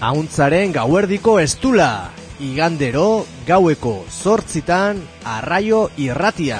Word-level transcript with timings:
Auntzaren 0.00 0.74
gauerdiko 0.76 1.38
estula, 1.40 2.10
igandero 2.38 3.24
gaueko 3.46 4.04
zortzitan 4.12 5.00
arraio 5.24 5.88
irratia. 5.96 6.58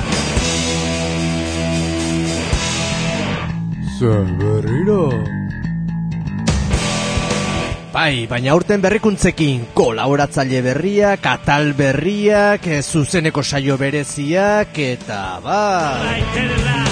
Zer 3.98 4.70
Bai, 7.92 8.26
baina 8.28 8.54
urten 8.56 8.80
berrikuntzekin 8.80 9.68
kolaboratzaile 9.76 10.60
berriak, 10.64 11.20
katal 11.24 11.72
berriak, 11.76 12.68
zuzeneko 12.82 13.44
saio 13.44 13.76
bereziak, 13.80 14.76
eta 14.96 15.40
bai... 15.44 16.85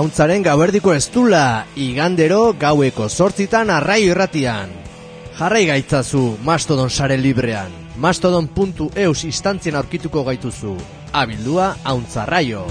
Auntzaren 0.00 0.40
gauerdiko 0.40 0.94
estula, 0.96 1.66
igandero 1.76 2.54
gaueko 2.56 3.10
sortzitan 3.10 3.68
arraio 3.74 4.14
irratian. 4.14 4.72
Jarrai 5.36 5.66
gaitzazu 5.68 6.22
Mastodon 6.46 6.88
sare 6.88 7.18
librean. 7.20 7.74
Mastodon.eus 8.00 9.26
instantzien 9.28 9.76
aurkituko 9.76 10.24
gaituzu. 10.30 10.72
Abildua 11.12 11.74
Auntzarraio. 11.84 12.64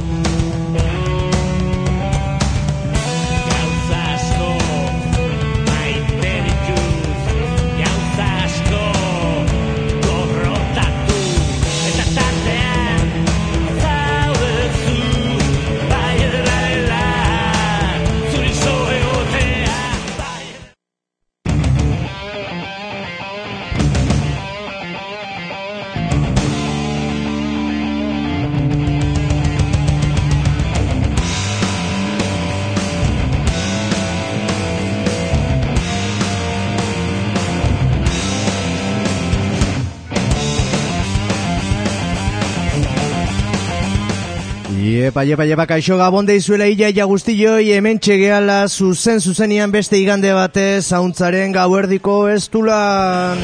Epa, 45.09 45.23
epa, 45.25 45.45
epa, 45.49 45.65
kaixo 45.65 45.95
gabon 45.97 46.27
deizuela 46.27 46.67
illa 46.69 46.91
ia 46.93 47.05
guztioi, 47.09 47.71
hemen 47.73 47.97
txegeala 47.97 48.67
zuzen 48.69 49.17
zuzenian 49.17 49.71
beste 49.73 49.97
igande 49.97 50.29
batez, 50.37 50.85
zauntzaren 50.85 51.55
gauerdiko 51.55 52.27
ez 52.29 52.43
tulan. 52.53 53.41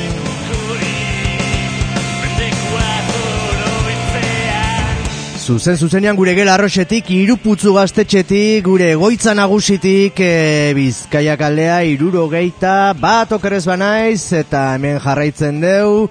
Zuzen 5.42 5.82
zuzenian 5.82 6.18
gure 6.18 6.36
gela 6.38 6.54
arroxetik, 6.54 7.10
iruputzu 7.14 7.74
gaztetxetik, 7.80 8.62
gure 8.66 8.94
goitza 9.02 9.34
nagusitik, 9.34 10.22
e, 10.22 10.72
bizkaiak 10.78 11.42
aldea, 11.50 11.82
iruro 11.90 12.28
geita, 12.30 12.94
bat 12.98 13.34
okerrez 13.34 13.66
banaiz, 13.66 14.22
eta 14.38 14.68
hemen 14.78 15.02
jarraitzen 15.02 15.66
deu, 15.66 16.10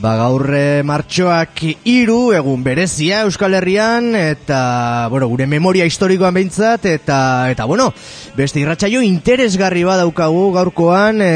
Ba 0.00 0.14
gaurre 0.16 0.80
martxoak 0.88 1.60
iru 1.84 2.30
egun 2.32 2.62
berezia 2.64 3.18
Euskal 3.26 3.58
Herrian 3.58 4.14
eta 4.16 5.08
bueno, 5.12 5.28
gure 5.28 5.44
memoria 5.44 5.84
historikoan 5.84 6.38
behintzat 6.38 6.86
eta 6.88 7.18
eta 7.52 7.66
bueno, 7.68 7.90
beste 8.32 8.62
irratsaio 8.62 9.02
interesgarri 9.04 9.84
badaukagu 9.84 10.46
gaurkoan 10.56 11.20
e, 11.20 11.34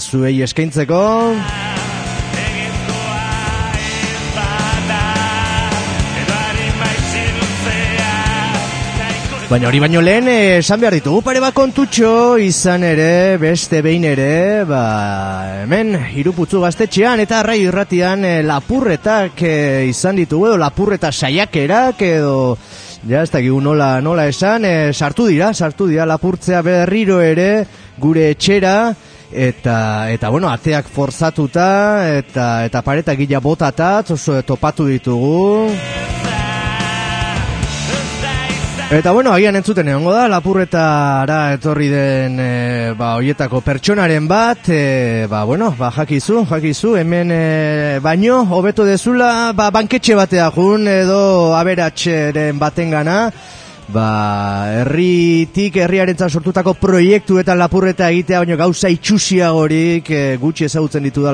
zuei 0.00 0.40
eskaintzeko. 0.48 1.02
Baina 9.46 9.68
hori 9.68 9.78
baino 9.78 10.00
lehen 10.02 10.26
eh, 10.26 10.58
esan 10.58 10.80
behar 10.82 10.96
ditugu 10.96 11.20
pare 11.22 11.38
bat 11.38 11.54
kontutxo 11.54 12.08
izan 12.42 12.82
ere, 12.82 13.36
beste 13.38 13.78
behin 13.78 14.02
ere, 14.08 14.64
ba, 14.66 14.80
hemen 15.60 15.92
iruputzu 16.18 16.64
gaztetxean 16.64 17.22
eta 17.22 17.38
arrai 17.38 17.60
irratian 17.62 18.26
e, 18.26 18.32
lapurretak 18.42 19.44
e, 19.46 19.54
izan 19.86 20.18
ditugu 20.18 20.48
edo 20.48 20.56
lapurreta 20.58 21.12
saiakerak 21.14 22.02
edo 22.08 22.34
ja 23.06 23.22
ez 23.22 23.30
dakigu 23.30 23.60
nola, 23.62 24.00
nola 24.02 24.26
esan, 24.26 24.66
sartu 24.90 25.28
dira, 25.30 25.52
sartu 25.54 25.86
dira 25.92 26.08
lapurtzea 26.10 26.64
berriro 26.66 27.20
ere 27.22 27.50
gure 28.02 28.32
etxera 28.32 28.74
eta 29.30 29.76
eta 30.10 30.34
bueno, 30.34 30.50
ateak 30.50 30.90
forzatuta 30.90 31.68
eta 32.18 32.64
eta 32.66 32.82
paretak 32.82 33.22
gila 33.22 33.38
botatat 33.46 34.10
oso 34.18 34.40
topatu 34.42 34.90
ditugu. 34.90 35.70
Eta 38.88 39.10
bueno, 39.10 39.32
agian 39.34 39.56
entzuten 39.58 39.88
egongo 39.90 40.12
da, 40.14 40.28
lapurretara 40.30 41.38
etorri 41.56 41.88
den 41.90 42.36
e, 42.38 42.92
ba, 42.94 43.16
oietako 43.18 43.58
pertsonaren 43.66 44.28
bat, 44.30 44.68
e, 44.70 45.26
ba, 45.26 45.40
bueno, 45.42 45.72
ba, 45.74 45.90
jakizu, 45.90 46.44
jakizu, 46.46 46.94
hemen 47.00 47.32
e, 47.34 47.98
baino, 47.98 48.44
hobeto 48.46 48.86
dezula, 48.86 49.50
ba, 49.58 49.72
banketxe 49.74 50.14
batea 50.14 50.52
jun, 50.54 50.86
edo 50.86 51.18
aberatxeren 51.58 52.62
baten 52.62 52.94
gana, 52.94 53.18
ba, 53.90 54.06
herritik, 54.84 55.82
herriaren 55.82 56.30
sortutako 56.30 56.78
proiektu 56.78 57.42
eta 57.42 57.58
lapurreta 57.58 58.12
egitea, 58.14 58.44
baino 58.44 58.56
gauza 58.56 58.86
itxusiagorik 58.86 60.14
e, 60.14 60.26
gutxi 60.38 60.70
ezagutzen 60.70 61.02
ditu 61.02 61.26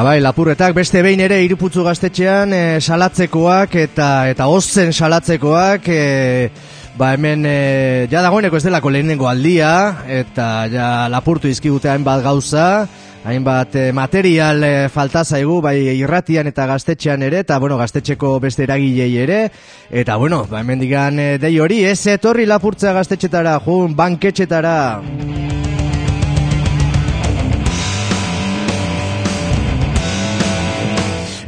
dalako. 0.00 0.10
Ba 0.10 0.20
lapurretak 0.20 0.74
beste 0.74 1.02
behin 1.02 1.20
ere 1.20 1.42
iruputzu 1.44 1.84
gaztetxean 1.84 2.52
e, 2.52 2.80
salatzekoak 2.80 3.74
eta 3.74 4.28
eta 4.30 4.46
ozen 4.48 4.92
salatzekoak 4.92 5.88
e, 5.88 6.50
ba 6.96 7.12
hemen 7.14 7.44
e, 7.46 8.08
ja 8.10 8.22
dagoeneko 8.22 8.56
ez 8.56 8.64
delako 8.64 8.90
lehenengo 8.90 9.28
aldia 9.28 10.04
eta 10.08 10.66
ja 10.72 11.08
lapurtu 11.08 11.48
izkigute 11.48 11.88
hainbat 11.88 12.22
gauza 12.22 12.88
hainbat 13.24 13.76
e, 13.76 13.92
material 13.92 14.64
e, 14.64 14.88
falta 14.88 15.24
zaigu 15.24 15.60
bai 15.60 15.76
irratian 15.92 16.46
eta 16.46 16.66
gaztetxean 16.66 17.22
ere 17.22 17.44
eta 17.44 17.58
bueno, 17.58 17.76
gaztetxeko 17.76 18.38
beste 18.40 18.64
eragilei 18.64 19.16
ere 19.16 19.50
eta 19.90 20.16
bueno, 20.16 20.46
ba 20.50 20.60
hemen 20.60 20.80
digan 20.80 21.18
e, 21.18 21.38
dei 21.38 21.58
hori 21.60 21.84
ez 21.84 22.06
etorri 22.06 22.46
lapurtzea 22.46 22.92
gaztetxetara 22.96 23.58
jun 23.64 23.96
banketxetara 23.96 25.59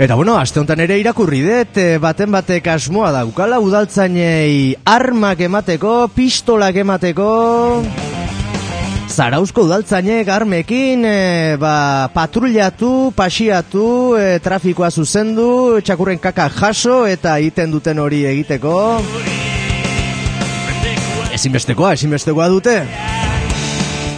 Eta 0.03 0.17
bueno, 0.19 0.35
aste 0.35 0.59
honetan 0.59 0.81
ere 0.83 0.97
irakurri 0.99 1.45
dut, 1.45 1.77
eh, 1.79 1.99
baten 2.03 2.33
batek 2.35 2.67
asmoa 2.73 3.13
daukala 3.15 3.61
udaltzainei 3.63 4.75
armak 4.83 5.45
emateko, 5.47 6.09
pistolak 6.11 6.81
emateko... 6.83 7.29
Zarauzko 9.13 9.67
udaltzainek 9.69 10.27
armekin 10.33 11.05
e, 11.05 11.55
ba, 11.61 12.09
patrullatu, 12.15 13.13
pasiatu, 13.15 13.87
e, 14.17 14.41
trafikoa 14.43 14.89
zuzendu, 14.91 15.79
txakurren 15.85 16.19
kaka 16.19 16.49
jaso 16.57 17.03
eta 17.07 17.37
egiten 17.39 17.71
duten 17.77 18.01
hori 18.03 18.25
egiteko. 18.33 18.75
Ezinbestekoa, 21.37 21.93
ezinbestekoa 22.01 22.49
dute. 22.57 22.81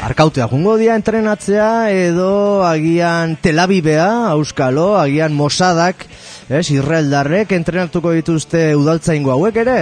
Arkautea 0.04 0.44
jungo 0.50 0.74
dia 0.76 0.98
entrenatzea 1.00 1.88
edo 1.88 2.60
agian 2.68 3.38
telabibea, 3.40 4.28
auskalo, 4.34 4.98
agian 5.00 5.32
mosadak, 5.32 6.04
es, 6.50 6.66
irreldarrek 6.74 7.54
entrenatuko 7.56 8.12
dituzte 8.12 8.66
udaltzaingo 8.76 9.32
hauek 9.32 9.62
ere. 9.64 9.78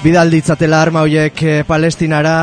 Bidalditzatela 0.00 0.80
arma 0.80 1.04
horiek 1.04 1.44
eh, 1.44 1.60
palestinara, 1.68 2.38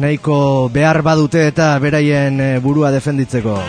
nahiko 0.00 0.40
behar 0.72 1.02
badute 1.04 1.44
eta 1.50 1.74
beraien 1.82 2.40
eh, 2.40 2.50
burua 2.64 2.94
defenditzeko. 2.94 3.60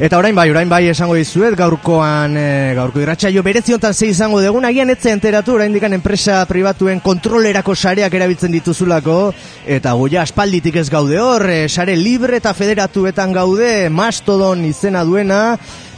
Eta 0.00 0.16
orain 0.16 0.34
bai, 0.34 0.46
orain 0.48 0.70
bai 0.70 0.86
esango 0.88 1.14
dizuet, 1.18 1.52
gaurkoan, 1.58 2.32
e, 2.40 2.72
gaurko 2.78 3.02
irratsaio 3.02 3.42
bereziontan 3.44 3.92
ze 3.92 4.08
izango 4.08 4.40
dugun, 4.40 4.64
agian 4.64 4.88
etze 4.90 5.12
enteratu, 5.12 5.52
orain 5.58 5.72
dikan 5.72 5.92
enpresa 5.92 6.38
pribatuen 6.48 7.02
kontrolerako 7.04 7.74
sareak 7.76 8.14
erabiltzen 8.16 8.56
dituzulako, 8.56 9.18
eta 9.66 9.92
goia 9.92 10.22
aspalditik 10.22 10.80
ez 10.80 10.88
gaude 10.90 11.20
hor, 11.20 11.44
e, 11.44 11.68
sare 11.68 11.96
libre 11.96 12.40
eta 12.40 12.54
federatuetan 12.56 13.36
gaude, 13.36 13.72
mastodon 13.92 14.64
izena 14.64 15.04
duena, 15.04 15.42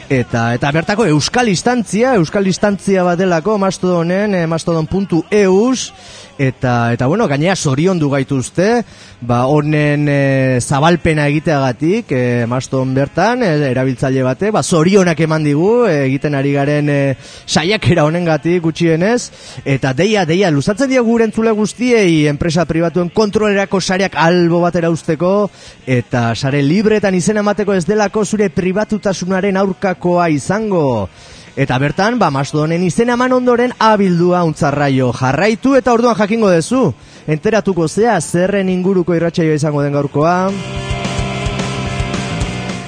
Eta 0.05 0.51
eta 0.53 0.69
bertako 0.69 1.07
euskal 1.09 1.47
instantzia, 1.49 2.11
euskal 2.19 2.45
instantzia 2.45 3.01
bat 3.01 3.17
delako 3.17 3.55
mastodonen, 3.57 4.35
eh, 4.37 4.45
mastodon.eus, 4.45 5.93
eta 6.37 6.93
eta 6.93 7.07
bueno, 7.07 7.27
gainea 7.27 7.55
sorion 7.55 7.99
du 7.99 8.09
gaituzte, 8.09 8.83
ba 9.21 9.45
honen 9.47 10.07
e, 10.09 10.59
zabalpena 10.61 11.27
egiteagatik, 11.31 12.11
e, 12.11 12.45
maston 12.47 12.93
bertan 12.95 13.43
e, 13.43 13.51
erabiltzaile 13.71 14.23
bate, 14.25 14.51
ba 14.51 14.63
sorionak 14.63 15.19
eman 15.25 15.45
digu 15.47 15.85
egiten 15.87 16.35
ari 16.35 16.53
garen 16.55 16.89
e, 16.91 16.99
saiakera 17.45 18.05
honengatik 18.05 18.61
gutxienez 18.65 19.29
eta 19.65 19.93
deia 19.93 20.25
deia 20.25 20.51
luzatzen 20.51 20.89
dio 20.91 21.03
gure 21.07 21.27
entzule 21.29 21.51
guztiei 21.55 22.25
enpresa 22.27 22.65
pribatuen 22.65 23.09
kontrolerako 23.09 23.81
sareak 23.81 24.17
albo 24.19 24.61
batera 24.65 24.91
usteko 24.91 25.49
eta 25.87 26.33
sare 26.35 26.61
libretan 26.61 27.15
izena 27.15 27.45
emateko 27.45 27.73
ez 27.73 27.85
delako 27.87 28.25
zure 28.25 28.49
pribatutasunaren 28.49 29.57
aurkakoa 29.57 30.29
izango. 30.33 31.09
Eta 31.55 31.77
bertan, 31.79 32.17
ba, 32.19 32.27
mastodonen 32.35 32.83
izen 32.83 33.13
eman 33.13 33.31
ondoren 33.31 33.71
abildua 33.79 34.41
untzarraio 34.43 35.13
jarraitu 35.15 35.77
eta 35.79 35.93
orduan 35.95 36.17
jakingo 36.19 36.49
dezu. 36.51 36.89
Enteratuko 37.31 37.87
zea, 37.87 38.19
zerren 38.19 38.67
inguruko 38.69 39.15
irratxaio 39.15 39.55
izango 39.55 39.85
den 39.85 39.95
gaurkoa. 39.95 40.35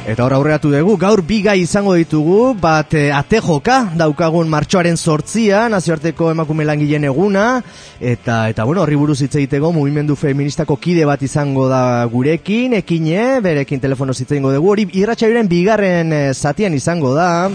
Eta 0.08 0.24
hor 0.24 0.36
aurreatu 0.36 0.70
dugu, 0.72 0.98
gaur 1.00 1.22
biga 1.24 1.56
izango 1.56 1.96
ditugu, 1.96 2.54
bat 2.60 2.94
e, 2.94 3.10
ate 3.12 3.42
daukagun 3.96 4.48
martxoaren 4.48 4.96
sortzia, 4.98 5.68
nazioarteko 5.70 6.32
emakume 6.32 6.64
langileen 6.64 7.04
eguna, 7.04 7.62
eta, 8.00 8.50
eta 8.50 8.64
bueno, 8.64 8.84
horri 8.84 8.96
buruz 8.96 9.22
hitz 9.22 9.36
egiteko, 9.36 9.74
mugimendu 9.74 10.16
feministako 10.16 10.78
kide 10.78 11.06
bat 11.06 11.22
izango 11.22 11.68
da 11.68 12.06
gurekin, 12.06 12.74
ekine, 12.74 13.42
berekin 13.42 13.80
telefono 13.80 14.14
hitz 14.14 14.30
dugu, 14.30 14.72
hori 14.72 14.88
irratxaioaren 14.94 15.48
bigarren 15.48 16.14
e, 16.14 16.34
zatian 16.34 16.74
izango 16.74 17.14
da. 17.14 17.50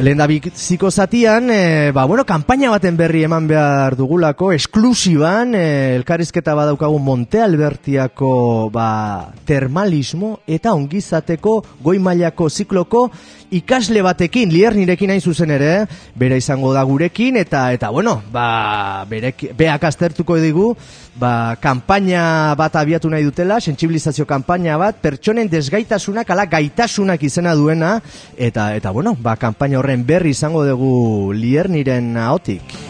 Lehen 0.00 0.16
da 0.16 0.26
ziko 0.56 0.88
zatian, 0.90 1.50
e, 1.52 1.90
ba, 1.92 2.06
bueno, 2.06 2.24
kampaina 2.24 2.70
baten 2.72 2.96
berri 2.96 3.20
eman 3.26 3.44
behar 3.50 3.98
dugulako, 3.98 4.48
esklusiban, 4.56 5.52
e, 5.54 5.94
elkarrizketa 5.98 6.54
badaukagu 6.56 6.98
Monte 6.98 7.42
Albertiako 7.44 8.70
ba, 8.72 9.28
termalismo 9.44 10.38
eta 10.46 10.72
ongizateko 10.72 11.58
goi 11.84 11.98
mailako 12.00 12.48
zikloko 12.48 13.10
ikasle 13.50 14.02
batekin, 14.06 14.50
lier 14.52 14.74
nirekin 14.76 15.10
hain 15.10 15.20
zuzen 15.20 15.50
ere, 15.54 15.86
bera 16.18 16.38
izango 16.38 16.72
da 16.74 16.82
gurekin, 16.86 17.36
eta, 17.40 17.66
eta 17.74 17.90
bueno, 17.90 18.20
ba, 18.32 19.04
berek, 19.10 19.50
beak 19.58 19.84
aztertuko 19.90 20.38
digu, 20.40 20.74
ba, 21.20 21.56
kampaina 21.62 22.54
bat 22.58 22.78
abiatu 22.80 23.10
nahi 23.10 23.26
dutela, 23.26 23.60
sensibilizazio 23.60 24.26
kampaina 24.26 24.78
bat, 24.80 25.00
pertsonen 25.02 25.50
desgaitasunak, 25.50 26.30
ala 26.30 26.46
gaitasunak 26.50 27.22
izena 27.26 27.56
duena, 27.58 27.96
eta, 28.38 28.70
eta 28.78 28.94
bueno, 28.94 29.16
ba, 29.18 29.36
kampaina 29.36 29.80
horren 29.82 30.06
berri 30.06 30.34
izango 30.36 30.64
dugu 30.66 31.34
lier 31.34 31.70
niren 31.70 32.16
ahotik. 32.16 32.89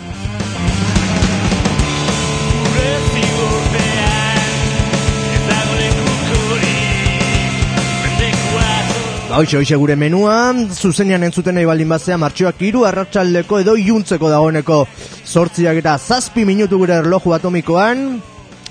Ba, 9.31 9.39
hoxe, 9.39 9.61
hoxe 9.61 9.77
gure 9.79 9.95
menua, 9.95 10.51
zuzenean 10.75 11.23
entzuten 11.23 11.55
nahi 11.55 11.67
baldin 11.69 11.93
batzea, 11.93 12.17
martxoak 12.19 12.65
iru 12.67 12.81
arratsaldeko 12.89 13.61
edo 13.63 13.77
iuntzeko 13.79 14.27
dagoeneko 14.27 14.79
sortziak 15.23 15.77
eta 15.79 15.93
zazpi 16.03 16.43
minutu 16.49 16.81
gure 16.81 16.97
erloju 16.99 17.37
atomikoan, 17.37 18.01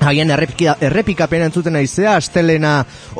hagen 0.03 0.33
errepikapena 0.35 1.47
entzuten 1.47 1.77
nahi 1.77 1.87
zea, 1.87 2.17
astelena 2.19 2.73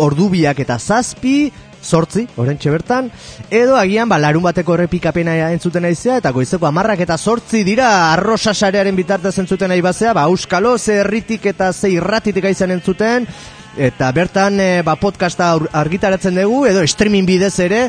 ordubiak 0.04 0.60
eta 0.66 0.76
zazpi, 0.76 1.38
sortzi, 1.80 2.26
orentxe 2.36 2.74
bertan, 2.74 3.08
edo 3.50 3.78
agian, 3.80 4.10
ba, 4.12 4.18
larun 4.20 4.44
bateko 4.44 4.76
errepikapena 4.76 5.38
entzuten 5.54 5.88
naizea, 5.88 6.18
eta 6.20 6.34
goizeko 6.36 6.68
amarrak 6.68 7.06
eta 7.06 7.16
sortzi 7.16 7.64
dira, 7.64 8.12
arrosa 8.12 8.52
sarearen 8.52 9.00
bitartez 9.00 9.38
entzuten 9.40 9.72
nahi 9.72 9.86
bazea, 9.86 10.12
ba, 10.12 10.28
euskalo, 10.28 10.76
ze 10.78 11.00
erritik 11.06 11.48
eta 11.54 11.72
ze 11.72 11.94
irratitik 11.96 12.52
aizan 12.52 12.76
entzuten, 12.76 13.30
eta 13.78 14.12
bertan 14.12 14.60
e, 14.60 14.70
ba, 14.86 14.96
podcasta 15.00 15.52
argitaratzen 15.78 16.40
dugu 16.42 16.66
edo 16.70 16.84
streaming 16.88 17.28
bidez 17.28 17.54
ere 17.64 17.82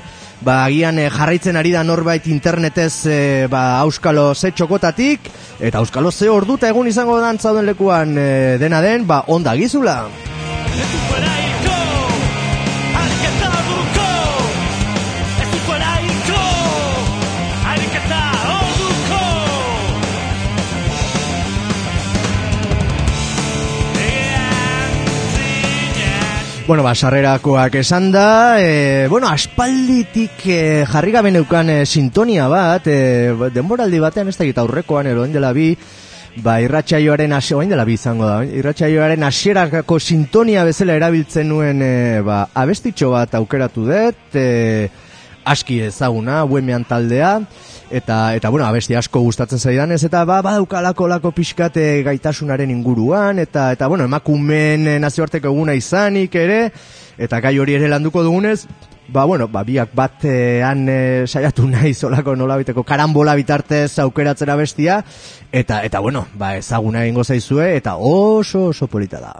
ba, 0.44 0.64
agian 0.64 0.98
e, 0.98 1.08
jarraitzen 1.10 1.56
ari 1.56 1.72
da 1.72 1.84
norbait 1.84 2.26
internetez 2.28 3.06
e, 3.06 3.20
ba, 3.50 3.80
auskalo 3.80 4.34
ze 4.34 4.52
txokotatik 4.52 5.30
eta 5.60 5.78
auskalo 5.78 6.12
ze 6.12 6.28
orduta 6.28 6.68
egun 6.68 6.88
izango 6.88 7.20
dantzauden 7.20 7.66
lekuan 7.66 8.16
e, 8.18 8.58
dena 8.60 8.82
den 8.84 9.06
ba, 9.06 9.24
onda 9.28 9.56
gizula 9.56 10.02
Bueno, 26.70 26.84
ba, 26.84 26.92
sarrerakoak 26.94 27.74
esan 27.80 28.12
da, 28.14 28.62
e, 28.62 29.08
bueno, 29.10 29.26
aspalditik 29.26 30.44
e, 30.46 30.84
jarri 30.86 31.10
gabe 31.10 31.32
neukan 31.34 31.66
e, 31.66 31.78
sintonia 31.82 32.44
bat, 32.46 32.86
e, 32.86 33.34
denboraldi 33.50 33.98
batean 33.98 34.30
ez 34.30 34.36
da 34.38 34.46
gita 34.46 34.62
aurrekoan, 34.62 35.08
ero 35.10 35.24
dela 35.26 35.50
bi, 35.50 35.72
ba, 36.44 36.60
irratxaioaren 36.62 37.34
ase, 37.34 37.56
oain 37.58 37.74
dela 37.74 37.82
bi 37.88 37.96
izango 37.98 38.28
da, 38.28 38.44
irratxaioaren 38.46 39.26
asierakako 39.26 39.98
sintonia 39.98 40.62
bezala 40.62 40.94
erabiltzen 40.94 41.50
nuen, 41.50 41.82
e, 41.82 42.20
ba, 42.22 42.44
abestitxo 42.54 43.10
bat 43.16 43.34
aukeratu 43.34 43.88
dut, 43.90 44.38
e, 44.38 44.86
aski 45.50 45.80
ezaguna, 45.88 46.44
buemean 46.46 46.86
taldea, 46.86 47.40
eta 47.90 48.34
eta 48.38 48.48
bueno, 48.48 48.66
abesti 48.66 48.94
asko 48.94 49.20
gustatzen 49.20 49.58
zaidan 49.58 49.92
ez 49.92 50.04
eta 50.06 50.24
ba 50.24 50.40
badaukalako 50.46 51.08
lako 51.10 51.32
pixkate 51.34 52.02
gaitasunaren 52.06 52.70
inguruan 52.70 53.38
eta 53.42 53.72
eta 53.72 53.88
bueno, 53.88 54.04
emakumen 54.04 54.86
eh, 54.86 54.98
nazioarteko 55.02 55.50
eguna 55.50 55.74
izanik 55.74 56.34
ere 56.34 56.70
eta 57.18 57.40
gai 57.40 57.58
hori 57.58 57.74
ere 57.74 57.90
landuko 57.90 58.22
dugunez 58.22 58.64
Ba, 59.10 59.24
bueno, 59.24 59.48
ba, 59.50 59.64
biak 59.66 59.90
batean 59.90 60.84
e, 60.86 61.26
saiatu 61.26 61.64
nahi 61.66 61.96
zolako 61.98 62.36
nolabiteko 62.38 62.84
karambola 62.86 63.34
bitartez 63.34 63.98
aukeratzera 63.98 64.54
bestia, 64.54 65.00
eta, 65.50 65.82
eta 65.82 65.98
bueno, 65.98 66.28
ba, 66.38 66.54
ezaguna 66.60 67.02
egingo 67.02 67.24
zaizue, 67.24 67.72
eta 67.74 67.96
oso 67.98 68.68
oso 68.70 68.86
polita 68.86 69.18
da. 69.18 69.32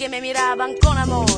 Que 0.00 0.08
me 0.08 0.22
miraban 0.22 0.76
con 0.80 0.96
amor 0.96 1.28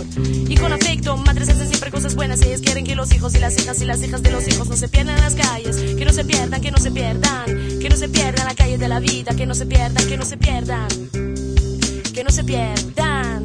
y 0.49 0.55
con 0.55 0.73
afecto. 0.73 1.17
Madres 1.17 1.49
hacen 1.49 1.67
siempre 1.67 1.91
cosas 1.91 2.15
buenas 2.15 2.41
ellas 2.43 2.61
quieren 2.61 2.85
que 2.85 2.95
los 2.95 3.13
hijos 3.13 3.35
y 3.35 3.41
las 3.41 3.59
hijas 3.59 3.83
y 3.83 3.85
las 3.85 4.01
hijas 4.05 4.23
de 4.23 4.31
los 4.31 4.47
hijos 4.47 4.69
no 4.69 4.77
se 4.77 4.87
pierdan 4.87 5.17
en 5.17 5.25
las 5.25 5.35
calles. 5.35 5.77
Que 5.79 6.05
no 6.05 6.13
se 6.13 6.25
pierdan, 6.25 6.61
que 6.61 6.71
no 6.71 6.79
se 6.79 6.93
pierdan. 6.93 7.47
Que 7.81 7.89
no 7.89 7.97
se 7.97 8.09
pierdan 8.09 8.47
la 8.47 8.55
calle 8.55 8.79
de 8.79 8.87
la 8.87 9.01
vida. 9.01 9.35
Que 9.35 9.47
no 9.47 9.57
se 9.57 9.67
pierdan, 9.67 10.07
que 10.07 10.17
no 10.17 10.25
se 10.25 10.37
pierdan. 10.37 10.87
Que 12.15 12.23
no 12.23 12.31
se 12.31 12.45
pierdan. 12.45 13.43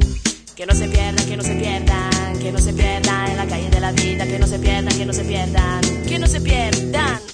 Que 0.54 0.66
no 0.66 0.74
se 0.74 0.86
pierdan, 0.86 1.26
que 1.26 1.36
no 1.36 1.42
se 1.42 1.54
pierdan, 1.56 2.38
que 2.38 2.52
no 2.52 2.58
se 2.60 2.72
pierdan 2.72 3.30
en 3.30 3.36
la 3.38 3.46
calle 3.46 3.70
de 3.70 3.80
la 3.80 3.90
vida, 3.90 4.24
que 4.24 4.38
no 4.38 4.46
se 4.46 4.58
pierdan, 4.60 4.96
que 4.96 5.06
no 5.06 5.12
se 5.12 5.24
pierdan, 5.24 5.80
que 6.06 6.18
no 6.20 6.26
se 6.28 6.40
pierdan. 6.40 7.27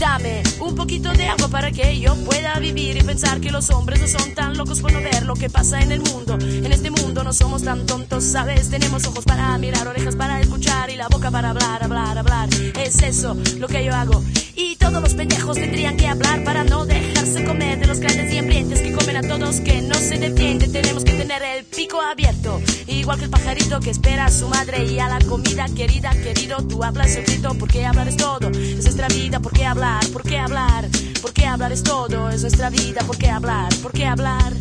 Dame 0.00 0.42
un 0.60 0.74
poquito 0.74 1.12
de 1.12 1.28
agua 1.28 1.48
para 1.48 1.70
que 1.72 2.00
yo 2.00 2.14
pueda 2.24 2.58
vivir 2.58 2.96
y 2.96 3.02
pensar 3.02 3.38
que 3.38 3.50
los 3.50 3.68
hombres 3.68 4.00
no 4.00 4.08
son 4.08 4.34
tan 4.34 4.56
locos 4.56 4.80
por 4.80 4.90
no 4.90 5.02
ver 5.02 5.26
lo 5.26 5.34
que 5.34 5.50
pasa 5.50 5.78
en 5.78 5.92
el 5.92 6.00
mundo. 6.00 6.38
En 6.40 6.72
este 6.72 6.90
mundo 6.90 7.22
no 7.22 7.34
somos 7.34 7.64
tan 7.64 7.84
tontos, 7.84 8.24
¿sabes? 8.24 8.70
Tenemos 8.70 9.06
ojos 9.06 9.26
para 9.26 9.58
mirar, 9.58 9.86
orejas 9.86 10.16
para 10.16 10.40
escuchar 10.40 10.88
y 10.88 10.96
la 10.96 11.08
boca 11.08 11.30
para 11.30 11.50
hablar, 11.50 11.84
hablar, 11.84 12.16
hablar. 12.16 12.48
Es 12.78 13.02
eso 13.02 13.36
lo 13.58 13.68
que 13.68 13.84
yo 13.84 13.94
hago. 13.94 14.24
Y 14.56 14.76
todos 14.76 15.02
los 15.02 15.12
pendejos 15.12 15.58
tendrían 15.58 15.98
que 15.98 16.08
hablar 16.08 16.44
para 16.44 16.64
no 16.64 16.86
dejarse 16.86 17.44
comer 17.44 17.78
de 17.78 17.86
los 17.86 18.00
grandes 18.00 18.32
y 18.32 18.38
ambientes 18.38 18.80
que 18.80 18.92
comen 18.92 19.18
a 19.18 19.20
todos 19.20 19.60
que 19.60 19.82
no 19.82 19.96
se 19.96 20.16
defienden. 20.16 20.72
Tenemos 20.72 21.04
que 21.04 21.12
tener 21.12 21.42
el 21.42 21.64
pico 21.64 22.00
abierto 22.00 22.58
igual 23.00 23.18
que 23.18 23.24
el 23.24 23.30
pajarito 23.30 23.80
que 23.80 23.90
espera 23.90 24.26
a 24.26 24.30
su 24.30 24.48
madre 24.48 24.84
y 24.84 24.98
a 24.98 25.08
la 25.08 25.18
comida 25.20 25.66
querida, 25.74 26.10
querido, 26.10 26.58
tú 26.66 26.82
hablas 26.84 27.16
grito, 27.16 27.54
porque 27.58 27.86
hablar 27.86 28.08
es 28.08 28.16
todo, 28.16 28.50
es 28.50 28.84
nuestra 28.84 29.08
vida, 29.08 29.40
¿por 29.40 29.52
qué 29.52 29.64
hablar? 29.90 30.12
¿Por 30.12 30.22
qué 30.22 30.38
hablar? 30.38 30.88
¿Por 31.20 31.32
qué 31.32 31.46
hablar 31.46 31.72
es 31.72 31.82
todo, 31.82 32.30
es 32.30 32.42
nuestra 32.42 32.70
vida, 32.70 33.02
¿por 33.06 33.16
qué 33.18 33.28
hablar? 33.30 33.72
¿Por 33.82 33.92
qué 33.92 34.06
hablar? 34.06 34.52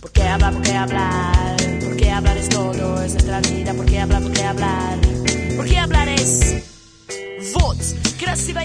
¿Por 0.00 0.12
qué 0.12 0.22
hablar? 0.22 0.52
¿Por 0.52 0.62
qué 0.62 0.76
hablar? 0.76 1.56
¿Por 1.80 1.96
qué 1.96 2.10
hablar 2.10 2.36
es 2.36 2.48
todo, 2.48 3.02
es 3.02 3.12
nuestra 3.12 3.40
vida, 3.40 3.74
¿por 3.74 3.86
qué 3.86 4.00
hablar? 4.00 4.22
¿Por 4.22 4.32
qué 4.32 4.44
hablar? 4.44 4.98
¿Por 5.56 5.66
qué 5.66 5.78
hablar 5.78 6.08
es 6.08 6.69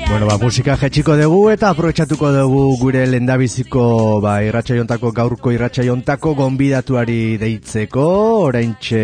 Bueno, 0.07 0.27
ba, 0.27 0.37
musika 0.37 0.75
jetxiko 0.77 1.15
dugu 1.17 1.39
eta 1.49 1.69
aprobetsatuko 1.73 2.29
dugu 2.35 2.61
gure 2.79 3.05
lendabiziko 3.09 3.85
ba, 4.21 4.35
irratxaiontako 4.45 5.11
gaurko 5.15 5.53
irratxaiontako 5.55 6.33
gonbidatuari 6.37 7.37
deitzeko, 7.41 8.05
oraintxe, 8.45 9.03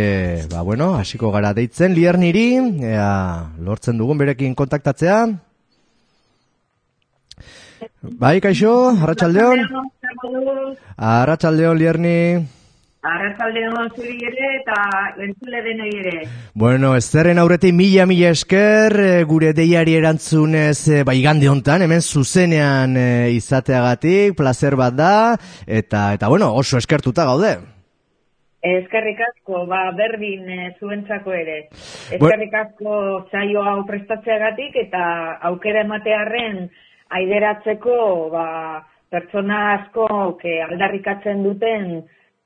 ba, 0.51 0.61
bueno, 0.67 0.93
hasiko 1.00 1.31
gara 1.33 1.53
deitzen, 1.57 1.95
lier 1.97 2.19
niri, 2.21 2.45
ea, 2.91 3.09
lortzen 3.65 3.97
dugun 3.97 4.21
berekin 4.21 4.53
kontaktatzea. 4.55 5.19
Bai, 8.21 8.38
kaixo, 8.41 8.73
arratsaldeon. 9.01 9.65
Arratsaldeon 10.97 11.77
lierni. 11.77 12.17
Arratsaldeon 13.01 13.88
zuri 13.98 14.20
ere 14.29 14.50
eta 14.60 14.75
entzule 15.25 15.62
denoi 15.65 15.89
ere. 16.03 16.20
Bueno, 16.53 16.91
ez 16.93 17.08
zerren 17.10 17.39
aurretik 17.41 17.74
mila 17.74 18.05
mila 18.05 18.29
esker 18.29 18.93
eh, 19.01 19.24
gure 19.25 19.55
deiari 19.58 19.96
erantzunez 19.98 20.77
e, 20.86 21.00
ba, 21.08 21.15
igande 21.17 21.50
hontan, 21.50 21.81
hemen 21.81 22.05
zuzenean 22.05 22.93
e, 23.01 23.08
izateagatik, 23.34 24.38
placer 24.38 24.77
bat 24.77 24.93
da, 24.93 25.15
eta, 25.65 26.12
eta 26.13 26.29
bueno, 26.29 26.51
oso 26.53 26.77
eskertuta 26.77 27.25
gaude. 27.25 27.55
Eskerrik 28.62 29.25
asko, 29.31 29.65
ba, 29.65 29.81
berdin 29.98 30.46
e, 30.46 30.70
zuentzako 30.77 31.34
ere. 31.34 31.58
Eskerrik 32.13 32.53
asko 32.62 32.96
zaio 33.34 33.65
hau 33.65 33.79
prestatzeagatik 33.89 34.77
eta 34.86 35.03
aukera 35.50 35.88
ematearren 35.89 36.67
aideratzeko 37.17 38.00
ba, 38.29 38.48
pertsona 39.10 39.62
asko 39.79 40.05
aldarrikatzen 40.70 41.41
duten 41.50 42.03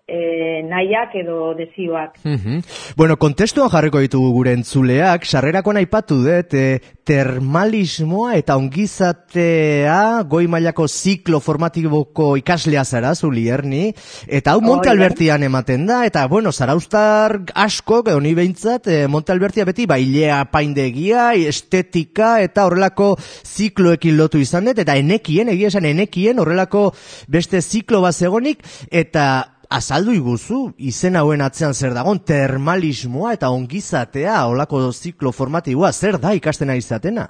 e, 0.08 0.62
nahiak 0.70 1.16
edo 1.22 1.54
desioak. 1.58 2.20
Mm 2.24 2.62
Bueno, 2.96 3.18
kontestuan 3.20 3.70
jarriko 3.74 4.00
ditugu 4.00 4.30
gure 4.32 4.54
entzuleak, 4.56 5.26
sarrerakoan 5.26 5.82
aipatu 5.82 6.22
dut, 6.24 6.54
e, 6.54 6.80
termalismoa 7.06 8.36
eta 8.40 8.56
ongizatea 8.58 10.24
goi 10.30 10.46
mailako 10.50 10.88
ziklo 10.88 11.42
formatiboko 11.44 12.32
ikaslea 12.40 12.86
zara, 12.86 13.14
zulierni, 13.16 13.92
eta 14.28 14.54
hau 14.54 14.62
Monte 14.66 14.90
Albertian 14.90 15.44
ematen 15.44 15.86
da, 15.90 16.04
eta 16.08 16.26
bueno, 16.32 16.54
zaraustar 16.54 17.42
asko, 17.54 18.02
edo 18.06 18.22
ni 18.22 18.34
behintzat, 18.38 18.88
e, 18.88 19.08
Monte 19.12 19.34
Albertia 19.36 19.66
beti 19.66 19.86
bailea 19.90 20.46
paindegia, 20.54 21.34
estetika, 21.36 22.40
eta 22.42 22.66
horrelako 22.66 23.16
zikloekin 23.44 24.18
lotu 24.18 24.40
izan 24.42 24.70
dut, 24.70 24.80
eta 24.80 24.96
enekien, 24.96 25.52
egia 25.54 25.74
esan 25.74 25.90
enekien, 25.90 26.40
horrelako 26.40 26.88
beste 27.28 27.62
ziklo 27.62 28.02
bat 28.06 28.16
zegonik, 28.16 28.64
eta 28.90 29.55
azaldu 29.70 30.14
iguzu, 30.16 30.60
izen 30.78 31.16
hauen 31.16 31.42
atzean 31.42 31.74
zer 31.74 31.94
dagon, 31.96 32.20
termalismoa 32.20 33.34
eta 33.38 33.50
ongizatea, 33.54 34.46
olako 34.48 34.92
ziklo 34.92 35.32
formatiboa, 35.32 35.92
zer 35.92 36.20
da 36.22 36.34
ikastena 36.34 36.76
izatena? 36.76 37.30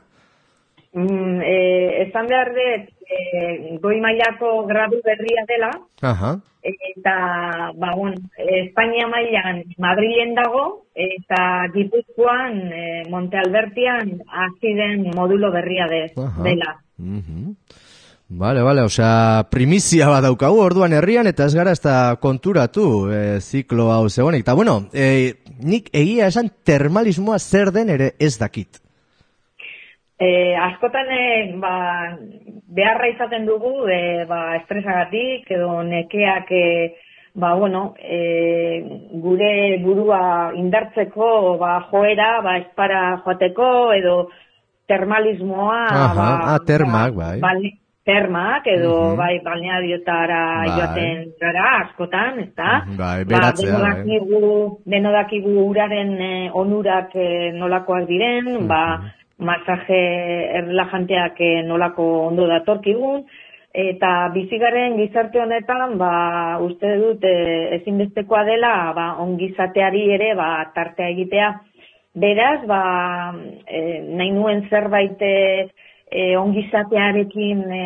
Mm, 0.95 1.41
e, 1.43 1.55
esan 2.05 2.27
behar 2.31 2.53
dut, 2.55 2.91
e, 3.03 3.77
goi 3.83 3.97
mailako 3.99 4.63
gradu 4.69 5.01
berria 5.03 5.43
dela, 5.49 5.71
Aha. 6.01 6.31
eta, 6.63 7.15
ba, 7.75 7.91
bueno, 7.97 8.21
Espainia 8.61 9.09
mailan 9.11 9.63
Madrilen 9.77 10.33
dago, 10.39 10.85
eta 10.95 11.41
Gipuzkoan, 11.73 12.61
e, 12.71 13.03
Monte 13.11 13.37
Albertian, 13.43 14.21
hasi 14.27 14.73
den 14.79 15.09
modulo 15.15 15.51
berria 15.51 15.89
de, 15.91 16.05
dela. 16.47 16.77
Mhm. 16.97 17.57
Vale, 18.27 18.62
vale, 18.65 18.82
osea, 18.82 19.46
primizia 19.53 20.08
bat 20.10 20.24
daukagu 20.25 20.58
orduan 20.58 20.96
herrian 20.98 21.27
eta 21.29 21.46
ez 21.46 21.53
gara 21.53 21.75
ez 21.75 21.82
da 21.84 22.15
konturatu 22.17 22.86
e, 23.13 23.20
ziklo 23.39 23.91
hau 23.94 24.10
zegoenik. 24.10 24.41
Eta 24.41 24.55
bueno, 24.58 24.79
e, 24.94 25.36
nik 25.62 25.91
egia 25.94 26.32
esan 26.34 26.50
termalismoa 26.65 27.38
zer 27.38 27.70
den 27.75 27.94
ere 27.94 28.15
ez 28.17 28.34
dakit. 28.41 28.82
E, 30.17 30.55
askotan 30.58 31.13
e, 31.13 31.27
ba, 31.62 31.75
beharra 32.74 33.12
izaten 33.13 33.46
dugu 33.46 33.86
e, 33.94 34.25
ba, 34.25 34.55
estresagatik 34.58 35.51
edo 35.53 35.84
nekeak 35.86 36.50
e, 36.50 36.65
ba, 37.38 37.53
bueno, 37.53 37.94
e, 38.01 38.82
gure 39.22 39.53
burua 39.86 40.51
indartzeko 40.58 41.60
ba, 41.62 41.77
joera, 41.91 42.41
ba, 42.41 42.58
espara 42.65 43.05
joateko 43.22 43.72
edo 43.94 44.20
termalismoa 44.89 45.82
Aha, 45.94 46.13
ba, 46.17 46.29
ah, 46.55 46.62
termak, 46.65 47.13
bai. 47.13 47.36
Ba, 47.44 47.53
termak 48.05 48.67
edo 48.69 48.93
Mhm. 49.12 49.17
bai 49.17 49.39
balneariotara 49.43 50.41
Bai. 50.62 50.69
joaten 50.77 51.17
gara 51.41 51.65
askotan, 51.81 52.39
ezta? 52.39 52.85
Mhm, 52.85 52.97
bai, 52.97 53.24
Ba, 53.25 53.29
beratzea, 53.31 53.65
deno 53.71 53.79
bai. 53.81 53.91
dakigu, 53.95 54.79
deno 54.85 55.12
dakigu 55.12 55.53
uraren 55.69 56.12
eh, 56.21 56.50
onurak 56.53 57.15
eh, 57.15 57.51
nolakoak 57.53 58.05
diren, 58.07 58.45
Mhm. 58.59 58.67
ba, 58.67 59.01
masaje 59.39 60.01
erlajanteak 60.62 61.41
eh, 61.41 61.63
nolako 61.65 62.27
ondo 62.27 62.47
datorkigun, 62.47 63.25
eta 63.74 64.29
bizigaren 64.33 64.95
gizarte 64.97 65.41
honetan, 65.41 65.97
ba, 65.97 66.57
uste 66.62 66.95
dut 66.97 67.24
eh, 67.24 67.75
ezinbestekoa 67.81 68.43
dela, 68.45 68.93
ba, 68.95 69.15
ongizateari 69.19 70.12
ere, 70.13 70.35
ba, 70.35 70.71
tartea 70.75 71.09
egitea. 71.09 71.50
Beraz, 72.15 72.62
ba, 72.65 73.33
eh, 73.67 74.00
nahi 74.15 74.31
nuen 74.31 74.69
zerbait 74.69 75.17
eh, 75.19 75.67
e, 76.12 76.38
ongizatearekin 76.38 77.62
e, 77.71 77.85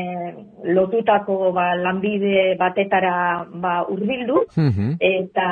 lotutako 0.76 1.52
ba, 1.56 1.74
lanbide 1.76 2.56
batetara 2.60 3.46
ba, 3.54 3.86
urbildu, 3.88 4.44
Mhm. 4.58 4.98
eta 5.00 5.48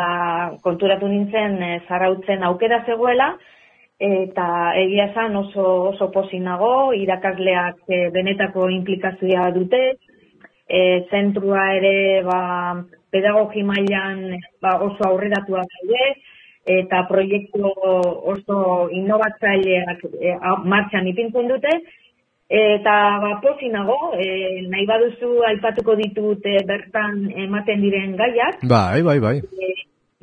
konturatu 0.63 1.07
nintzen 1.07 1.62
e, 1.63 1.79
zarautzen 1.88 2.43
aukera 2.43 2.83
zegoela, 2.86 3.38
eta 4.00 4.74
egia 4.77 5.07
esan 5.12 5.36
oso, 5.36 5.89
oso 5.89 6.12
posinago, 6.12 6.93
irakasleak 6.93 7.77
e, 7.89 8.09
benetako 8.13 8.69
implikazioa 8.69 9.51
dute, 9.51 9.97
e, 10.69 11.07
zentrua 11.09 11.74
ere 11.75 12.24
ba, 12.24 12.83
pedagogi 13.12 13.63
mailan 13.63 14.36
ba, 14.62 14.75
oso 14.83 15.07
aurreratua 15.07 15.63
daude, 15.63 16.15
eta 16.67 17.05
proiektu 17.07 17.63
oso 17.63 18.89
innovatzaileak 18.91 20.03
e, 20.19 20.36
martxan 20.65 21.07
ipintzen 21.07 21.47
dute, 21.47 21.71
Eta 22.47 23.19
ba, 23.19 23.33
pozinago, 23.43 24.13
e, 24.15 24.63
nahi 24.71 24.85
baduzu 24.87 25.43
aipatuko 25.49 25.97
ditut 25.99 26.45
e, 26.47 26.61
bertan 26.63 27.25
ematen 27.43 27.81
diren 27.83 28.15
gaiak. 28.15 28.63
Bai, 28.63 29.01
bai, 29.03 29.19
bai. 29.19 29.35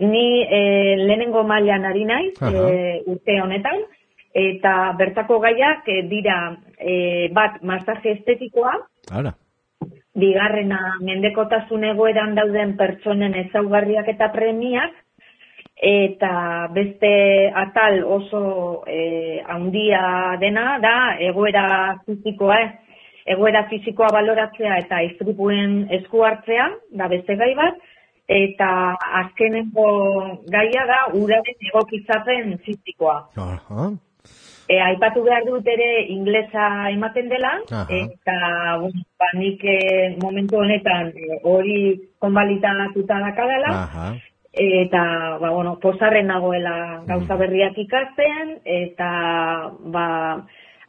Ni 0.01 0.41
e, 0.43 0.61
lehenengo 1.05 1.45
mailan 1.45 1.85
ari 1.85 2.05
naiz 2.09 2.33
Aha. 2.41 2.65
e, 2.65 3.03
urte 3.13 3.37
honetan, 3.43 3.85
eta 4.33 4.95
bertako 4.99 5.39
gaiak 5.45 5.85
e, 5.87 6.01
dira 6.09 6.39
e, 6.81 7.29
bat 7.29 7.61
masaje 7.63 8.17
estetikoa, 8.17 8.73
Ara. 9.13 9.37
bigarrena 10.17 10.97
mendekotasun 11.05 11.85
egoeran 11.93 12.35
dauden 12.35 12.77
pertsonen 12.81 13.37
ezaugarriak 13.45 14.09
eta 14.09 14.33
premiak, 14.33 14.97
eta 15.85 16.69
beste 16.73 17.11
atal 17.53 18.01
oso 18.09 18.85
e, 18.89 19.43
handia 19.45 20.37
dena 20.41 20.79
da 20.81 20.95
egoera 21.21 21.67
fizikoa, 22.07 22.57
eh? 22.63 22.71
egoera 23.35 23.67
fizikoa 23.69 24.09
baloratzea 24.17 24.79
eta 24.81 25.03
istripuen 25.11 25.85
esku 25.99 26.25
hartzea, 26.25 26.71
da 26.97 27.09
beste 27.13 27.37
gai 27.37 27.53
bat, 27.59 27.77
eta 28.29 28.71
azkenengo 29.21 29.87
gaia 30.49 30.89
da 30.89 30.99
uraren 31.21 31.69
egokitzapen 31.69 32.59
fizikoa. 32.65 33.21
Aha. 33.37 33.93
E, 34.65 34.79
aipatu 34.81 35.21
behar 35.27 35.45
dut 35.45 35.67
ere 35.69 35.89
inglesa 36.09 36.89
ematen 36.95 37.29
dela, 37.29 37.59
Aha. 37.69 37.85
eta 37.93 38.37
bueno, 38.81 39.05
ba, 39.21 39.29
nik 39.37 39.61
eh, 39.69 40.15
momentu 40.23 40.63
honetan 40.65 41.13
eh, 41.13 41.43
hori 41.45 41.81
konbalitatuta 42.25 43.21
dakadala, 43.27 43.75
Aha. 43.83 44.15
Eta 44.57 45.39
ba, 45.41 45.51
bueno, 45.51 45.79
pozarren 45.83 46.29
nagoela 46.31 47.03
gauza 47.07 47.37
berriak 47.37 47.79
ikasten, 47.79 48.59
eta 48.65 49.11
ba, 49.95 50.09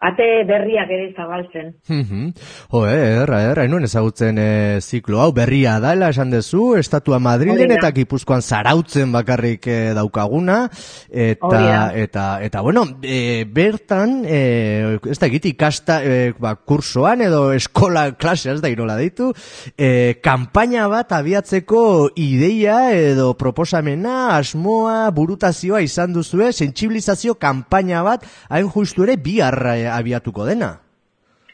ate 0.05 0.27
berriak 0.47 0.91
ere 0.91 1.11
zabaltzen. 1.15 1.73
Mhm. 1.87 2.33
Jo, 2.71 2.83
eh, 2.87 3.21
erra, 3.23 3.41
erra, 3.51 3.65
inuen 3.65 3.87
ezagutzen 3.87 4.37
e, 4.37 4.49
ziklo 4.81 5.21
hau 5.23 5.31
berria 5.33 5.79
dela 5.83 6.09
esan 6.13 6.31
dezu, 6.33 6.75
Estatua 6.79 7.19
Madrilen 7.19 7.71
eta 7.77 7.91
Gipuzkoan 7.95 8.41
zarautzen 8.41 9.11
bakarrik 9.15 9.67
e, 9.67 9.77
daukaguna, 9.97 10.65
eta, 11.09 11.91
eta, 11.95 12.25
eta, 12.45 12.61
bueno, 12.61 12.85
e, 13.01 13.45
bertan, 13.49 14.21
e, 14.27 14.99
ez 15.09 15.17
da 15.21 15.29
egiti 15.29 15.55
ikasta, 15.55 16.01
e, 16.03 16.33
ba, 16.39 16.55
kursoan 16.55 17.25
edo 17.25 17.49
eskola 17.55 18.07
klase, 18.19 18.51
ez 18.53 18.61
da 18.61 18.71
irola 18.71 18.97
deitu, 18.99 19.31
e, 19.77 20.19
kanpaina 20.23 20.87
bat 20.91 21.15
abiatzeko 21.15 22.11
ideia 22.21 22.91
edo 22.95 23.33
proposamena, 23.39 24.35
asmoa, 24.37 25.09
burutazioa 25.15 25.81
izan 25.85 26.13
duzue, 26.15 26.51
sentsibilizazio 26.53 27.37
kanpaina 27.41 28.03
bat, 28.05 28.25
hain 28.49 28.69
justu 28.71 29.05
ere 29.07 29.17
biharra 29.21 29.75
e, 29.77 29.87
abiatuko 29.97 30.45
dena. 30.45 30.75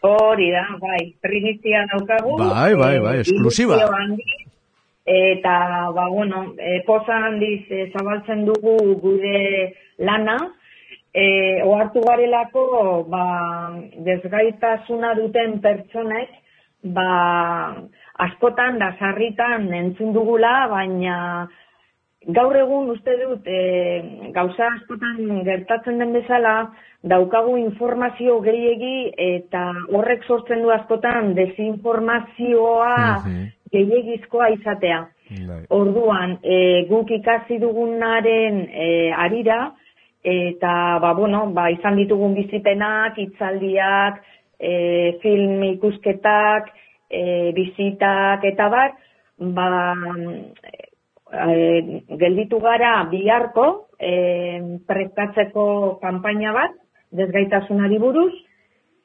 Hori 0.01 0.50
da, 0.51 0.65
bai, 0.81 1.01
primizia 1.21 1.86
daukagu. 1.91 2.38
Bai, 2.39 2.74
bai, 2.75 2.95
bai, 3.00 3.17
eh, 3.17 3.25
esklusiba. 3.25 3.77
handiz, 3.77 4.41
Eta, 5.05 5.89
ba, 5.93 6.07
bueno, 6.10 6.53
e, 6.57 6.83
poza 6.86 7.17
handiz 7.25 7.65
e, 7.69 7.89
zabaltzen 7.91 8.45
dugu 8.45 8.75
gure 9.01 9.74
lana, 9.98 10.38
e, 11.13 11.62
ohartu 11.65 12.03
garelako, 12.05 13.05
ba, 13.10 13.25
desgaitasuna 14.05 15.15
duten 15.17 15.57
pertsonek, 15.62 16.29
ba, 16.83 17.07
askotan 18.27 18.77
da 18.77 18.91
sarritan 19.00 19.74
entzun 19.74 20.13
dugula, 20.13 20.67
baina 20.69 21.17
gaur 22.28 22.56
egun 22.56 22.90
uste 22.94 23.16
dut 23.18 23.48
e, 23.50 23.62
gauza 24.34 24.68
askotan 24.75 25.42
gertatzen 25.46 25.98
den 25.98 26.13
bezala 26.13 26.72
daukagu 27.01 27.56
informazio 27.58 28.40
gehiegi 28.46 29.12
eta 29.18 29.72
horrek 29.90 30.24
sortzen 30.28 30.62
du 30.62 30.70
askotan 30.70 31.34
desinformazioa 31.34 32.96
Mhm. 33.25 33.48
gehiegizkoa 33.72 34.50
izatea. 34.50 35.08
Bai. 35.48 35.66
Orduan, 35.70 36.38
e, 36.44 36.86
guk 36.90 37.10
ikasi 37.12 37.58
dugunaren 37.58 38.68
e, 38.70 39.12
arira, 39.16 39.72
eta, 40.24 41.00
ba, 41.00 41.13
bueno, 41.13 41.48
ba, 41.54 41.70
izan 41.72 41.96
ditugun 41.96 42.34
bizipenak, 42.36 43.18
hitzaldiak, 43.18 44.22
e, 44.60 45.18
film 45.22 45.63
ikusketak, 45.63 46.68
e, 47.10 47.51
bizitak, 47.56 48.44
eta 48.44 48.68
bat, 48.70 49.00
ba, 49.40 49.96
e, 51.31 52.01
gelditu 52.19 52.59
gara 52.59 53.03
biharko, 53.11 53.67
e, 54.00 54.13
prestatzeko 54.88 56.00
kanpaina 56.01 56.53
bat, 56.55 56.75
desgaitasunari 57.11 58.00
buruz, 58.00 58.33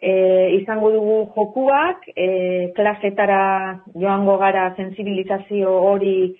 e, 0.00 0.12
izango 0.61 0.90
dugu 0.95 1.18
jokuak, 1.37 2.09
e, 2.14 2.73
klasetara 2.76 3.80
joango 3.95 4.37
gara 4.38 4.73
sensibilizazio 4.76 5.73
hori 5.90 6.35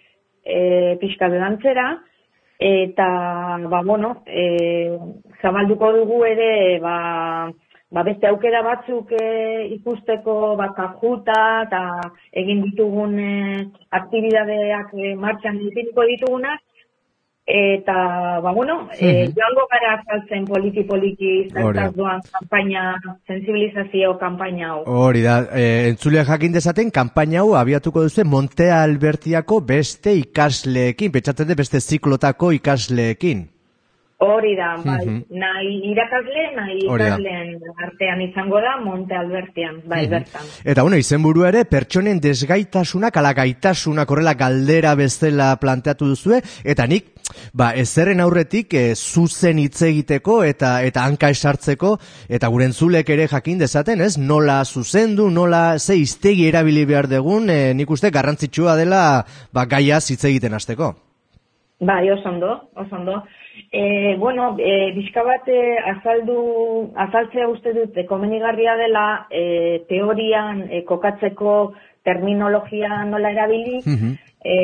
e, 0.45 0.97
pixka 1.01 1.29
dantzera, 1.29 1.89
eta, 2.59 3.09
ba, 3.69 3.83
bueno, 3.85 4.23
e, 4.27 4.97
zabalduko 5.43 5.93
dugu 5.93 6.25
ere, 6.25 6.79
ba, 6.81 6.97
ba 7.97 8.03
beste 8.05 8.29
aukera 8.29 8.61
batzuk 8.61 9.15
e, 9.17 9.27
ikusteko, 9.79 10.53
ba, 10.61 10.69
kajuta, 10.77 11.41
eta 11.65 11.83
egin 12.37 12.61
ditugun 12.67 13.17
e, 13.17 13.33
aktibidadeak 13.99 14.93
e, 15.01 15.15
martxan 15.17 15.57
ipiniko 15.65 16.05
ditugunak, 16.11 16.61
eta, 17.47 17.95
ba, 18.45 18.53
bueno, 18.53 18.91
e, 18.93 19.07
Mhm. 19.07 19.33
joango 19.39 19.65
gara 19.73 19.95
azaltzen 19.97 20.45
poliki-poliki 20.45 21.49
zertaz 21.55 21.95
doan 21.97 22.21
kanpaina, 22.35 22.85
sensibilizazio 23.27 24.19
kanpaina 24.19 24.75
hau. 24.75 24.83
Hori 24.85 25.23
da, 25.23 25.41
e, 25.55 25.89
entzulea 25.89 26.25
jakin 26.29 26.53
dezaten, 26.53 26.91
kanpaina 26.91 27.41
hau 27.41 27.55
abiatuko 27.57 28.03
duzu 28.03 28.29
Monte 28.29 28.71
Albertiako 28.73 29.63
beste 29.65 30.13
ikasleekin, 30.21 31.13
pentsatzen 31.13 31.49
dut 31.49 31.57
beste 31.65 31.81
ziklotako 31.81 32.53
ikasleekin. 32.61 33.56
Hori 34.19 34.55
da, 34.57 34.77
bai, 34.83 35.05
Mhm. 35.05 35.25
nahi 35.29 35.91
irakasle, 35.91 36.45
nahi 36.57 36.79
ikasleen 36.87 37.59
artean 37.85 38.23
izango 38.23 38.57
da, 38.65 38.79
Monte 38.83 39.15
Albertian, 39.15 39.83
bai, 39.85 40.07
bertan. 40.09 40.41
Eta 40.65 40.81
bueno, 40.83 40.97
izenburu 40.97 41.45
ere, 41.45 41.67
pertsonen 41.67 42.19
desgaitasunak, 42.19 43.15
ala 43.21 43.35
gaitasunak 43.35 44.11
horrela 44.11 44.33
galdera 44.33 44.95
bezala 44.95 45.51
planteatu 45.61 46.09
duzue, 46.09 46.41
eta 46.65 46.87
nik, 46.87 47.13
ba, 47.53 47.75
ezerren 47.75 48.21
aurretik 48.25 48.73
e, 48.73 48.95
zuzen 48.95 49.59
hitz 49.59 49.83
egiteko 49.83 50.43
eta 50.45 50.83
eta 50.83 51.05
hanka 51.05 51.29
esartzeko, 51.29 51.99
eta 52.31 52.49
gure 52.49 52.65
entzulek 52.65 53.11
ere 53.11 53.29
jakin 53.29 53.59
dezaten, 53.59 54.01
ez? 54.01 54.17
Nola 54.17 54.65
zuzendu, 54.65 55.29
nola 55.31 55.79
ze 55.79 55.95
iztegi 55.97 56.49
erabili 56.49 56.87
behar 56.87 57.07
degun, 57.07 57.51
e, 57.51 57.75
nik 57.75 57.91
uste 57.91 58.11
garrantzitsua 58.11 58.77
dela, 58.77 59.27
ba, 59.53 59.67
gaiaz 59.67 60.09
hitz 60.11 60.25
egiten 60.25 60.55
hasteko. 60.55 60.95
Bai, 61.81 62.11
oso 62.11 62.31
ondo, 62.31 62.71
oso 62.75 62.97
ondo. 62.97 63.23
E, 63.79 64.17
bueno, 64.17 64.57
e, 64.59 64.93
bizka 64.97 65.21
bat 65.21 65.49
e, 65.53 65.77
azaldu, 65.91 66.37
azaltzea 66.97 67.45
uste 67.53 67.75
dut, 67.77 67.99
komenigarria 68.09 68.73
dela 68.81 69.27
e, 69.29 69.43
teorian 69.91 70.63
e, 70.71 70.81
kokatzeko 70.89 71.75
terminologia 72.09 73.03
nola 73.05 73.35
erabili, 73.35 73.83
Mhm. 73.85 74.15
e, 74.45 74.55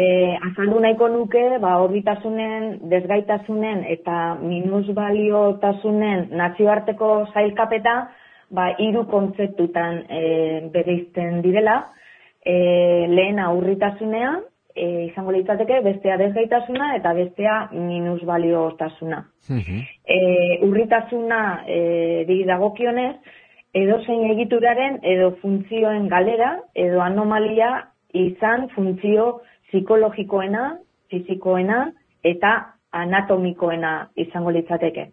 azaldu 0.49 0.81
nahiko 0.81 1.09
nuke, 1.13 1.43
ba, 1.61 1.75
orbitasunen, 1.85 2.89
desgaitasunen 2.89 3.85
eta 3.97 4.39
minusbaliotasunen 4.41 6.29
nazioarteko 6.31 7.11
zailkapeta, 7.35 7.97
ba, 8.49 8.71
hiru 8.79 9.05
kontzeptutan 9.13 10.07
e, 10.09 10.23
bereizten 10.73 11.43
direla, 11.43 11.77
e, 12.41 12.57
lehena 13.13 13.53
urritasunea, 13.53 14.33
e, 14.75 15.07
izango 15.11 15.33
litzateke, 15.33 15.81
bestea 15.85 16.17
desgaitasuna 16.21 16.95
eta 16.97 17.13
bestea 17.15 17.57
minusbaliotasuna. 17.73 19.23
Mhm. 19.49 19.79
E, 20.05 20.19
urritasuna 20.67 21.41
e, 21.67 21.79
di 22.29 22.43
dagokionez, 22.45 23.17
edozein 23.73 24.29
egituraren 24.33 25.01
edo 25.03 25.33
funtzioen 25.41 26.09
galera 26.09 26.59
edo 26.75 27.01
anomalia 27.01 27.89
izan 28.13 28.69
funtzio 28.75 29.41
psikologikoena, 29.71 30.77
fisikoena 31.09 31.87
eta 32.25 32.53
anatomikoena 32.93 33.95
izango 34.17 34.53
litzateke. 34.53 35.09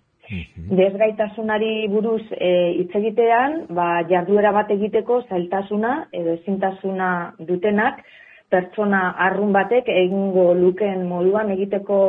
Desgaitasunari 0.78 1.88
buruz 1.90 2.22
e, 2.38 2.50
hitz 2.78 2.92
egitean, 3.00 3.64
ba, 3.74 4.04
jarduera 4.10 4.52
bat 4.54 4.70
egiteko 4.76 5.24
zailtasuna 5.30 5.94
edo 6.14 6.36
ezintasuna 6.38 7.10
dutenak, 7.48 8.04
pertsona 8.50 9.02
arrun 9.28 9.54
batek 9.54 9.90
egingo 9.94 10.54
lukeen 10.58 11.06
moduan 11.08 11.52
egiteko 11.56 12.00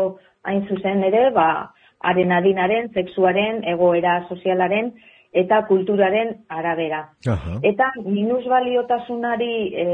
hain 0.45 0.67
zuzen 0.69 1.05
ere, 1.05 1.29
ba, 1.37 1.73
haren 2.01 2.33
adinaren, 2.33 2.89
sexuaren, 2.97 3.63
egoera 3.75 4.21
sozialaren 4.29 4.93
eta 5.33 5.61
kulturaren 5.69 6.33
arabera. 6.49 7.05
Aha. 7.29 7.59
Eta 7.63 7.93
minusbaliotasunari 8.03 9.55
e, 9.85 9.87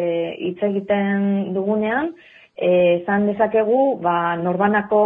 hitz 0.49 0.59
egiten 0.71 1.53
dugunean, 1.57 2.15
e, 2.57 2.71
esan 3.03 3.27
dezakegu, 3.29 3.99
ba, 4.03 4.37
norbanako 4.41 5.03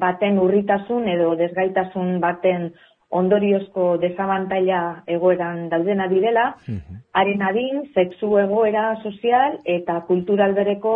baten 0.00 0.40
urritasun 0.42 1.06
edo 1.12 1.34
desgaitasun 1.38 2.18
baten 2.24 2.70
ondoriozko 3.10 3.96
desabantaila 4.02 5.02
egoeran 5.06 5.68
daudena 5.68 6.06
direla, 6.08 6.44
haren 7.12 7.42
adin, 7.42 7.82
sexu 7.94 8.36
egoera 8.38 8.94
sozial 9.02 9.58
eta 9.64 10.00
kultural 10.06 10.54
bereko 10.54 10.94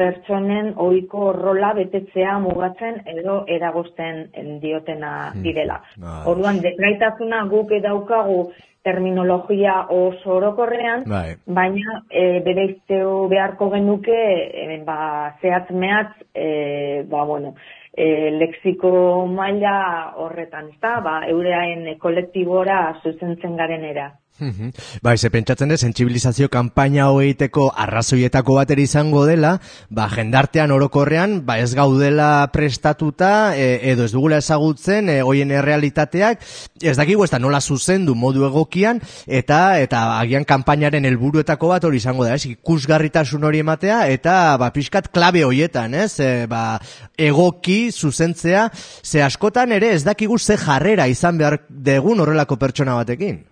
pertsonen 0.00 0.72
ohiko 0.80 1.32
rola 1.36 1.74
betetzea 1.76 2.38
mugatzen 2.40 3.02
edo 3.12 3.42
eragosten 3.58 4.24
diotena 4.62 5.12
direla. 5.44 5.80
Bai. 6.00 6.22
Orduan, 6.32 6.62
desgaitasuna 6.64 7.44
guk 7.52 7.74
daukagu 7.84 8.40
terminologia 8.82 9.74
oso 9.92 10.38
orokorrean, 10.38 11.04
Bai. 11.08 11.34
baina 11.44 11.98
e, 12.08 12.40
bereizteo 12.46 13.26
beharko 13.28 13.68
genuke 13.74 14.16
e, 14.16 14.78
ba, 14.86 15.36
zehatz 15.42 15.68
mehatz, 15.70 16.14
e, 16.32 17.04
ba, 17.10 17.26
bueno, 17.28 17.52
e, 17.96 18.30
lexiko 18.38 19.26
maila 19.26 19.74
horretan, 20.16 20.70
ezta? 20.74 21.00
Ba, 21.04 21.20
eureain 21.28 21.86
kolektibora 21.98 22.80
zuzentzen 23.02 23.56
garenera. 23.56 24.10
Mhm. 24.40 24.70
Bai, 25.02 25.18
ze 25.18 25.28
pentsatzen 25.30 25.68
dut, 25.68 25.80
sentsibilizazio 25.84 26.48
kanpaina 26.48 27.10
hogeiteko 27.12 27.66
arrazoietako 27.76 28.54
bateri 28.56 28.86
izango 28.88 29.26
dela, 29.28 29.58
ba, 29.90 30.08
jendartean 30.08 30.72
orokorrean, 30.72 31.42
ba, 31.44 31.58
ez 31.60 31.74
gaudela 31.76 32.48
prestatuta, 32.52 33.54
e, 33.56 33.92
edo 33.92 34.06
ez 34.08 34.12
dugula 34.14 34.38
ezagutzen, 34.40 35.10
e, 35.12 35.18
hoien 35.20 35.52
errealitateak, 35.52 36.40
ez 36.80 36.96
dakigu 36.96 37.24
ez 37.24 37.30
da 37.34 37.38
nola 37.38 37.60
zuzendu 37.60 38.14
modu 38.16 38.46
egokian, 38.48 39.02
eta 39.26 39.60
eta 39.80 40.02
agian 40.16 40.48
kanpainaren 40.48 41.04
helburuetako 41.04 41.74
bat 41.74 41.84
hori 41.84 42.00
izango 42.00 42.24
da, 42.24 42.34
ez, 42.40 42.46
ikusgarritasun 42.48 43.44
hori 43.44 43.60
ematea, 43.60 44.06
eta, 44.08 44.56
ba, 44.56 44.72
pixkat 44.72 45.12
klabe 45.12 45.44
hoietan, 45.44 45.94
ez, 45.94 46.14
e, 46.18 46.46
ba, 46.48 46.80
egoki 47.20 47.90
zuzentzea, 47.92 48.70
ze 49.04 49.22
askotan 49.22 49.76
ere 49.76 49.92
ez 49.92 50.02
dakigu 50.04 50.38
ze 50.38 50.56
jarrera 50.56 51.06
izan 51.12 51.36
behar 51.36 51.60
degun 51.68 52.20
horrelako 52.24 52.56
pertsona 52.56 52.96
batekin. 52.96 53.49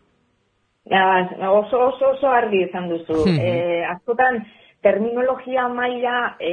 Ja, 0.90 1.28
oso, 1.50 1.78
oso, 1.88 2.10
oso 2.14 2.30
argi 2.32 2.62
izan 2.64 2.88
duzu. 2.88 3.24
e, 3.28 3.84
askotan, 3.84 4.40
terminologia 4.82 5.68
maila, 5.68 6.36
e, 6.40 6.52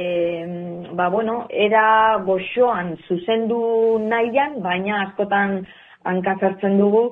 ba, 0.92 1.08
bueno, 1.08 1.46
era 1.50 2.18
goxoan 2.26 2.96
zuzendu 3.08 3.98
nahian, 4.02 4.60
baina 4.62 5.02
askotan 5.06 5.60
hankazartzen 6.04 6.76
dugu, 6.78 7.04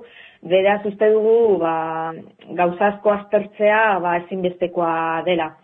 beraz 0.45 0.83
uste 0.85 1.09
dugu, 1.15 1.59
ba, 1.63 2.13
gauzazko 2.59 3.15
aztertzea, 3.15 3.99
ba, 4.05 4.19
ezinbestekoa 4.25 5.23
dela. 5.25 5.55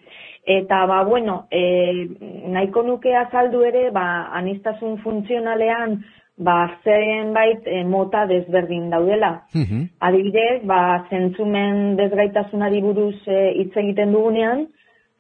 Eta, 0.47 0.87
ba, 0.89 1.03
bueno, 1.05 1.45
e, 1.53 2.09
nahiko 2.49 2.83
nuke 2.87 3.13
azaldu 3.17 3.61
ere, 3.69 3.91
ba, 3.93 4.07
anistasun 4.41 4.97
funtzionalean, 5.05 5.99
ba, 6.41 6.57
zenbait 6.85 7.67
e, 7.67 7.85
mota 7.85 8.25
desberdin 8.27 8.89
daudela. 8.91 9.43
Mhm. 9.55 9.89
Adibidez, 10.01 10.65
ba, 10.65 11.05
zentzumen 11.11 11.97
desgaitasunari 12.01 12.81
buruz 12.81 13.17
e, 13.29 13.41
hitz 13.61 13.77
egiten 13.77 14.13
dugunean, 14.17 14.67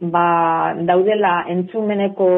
ba, 0.00 0.74
daudela 0.88 1.44
entzumeneko 1.52 2.30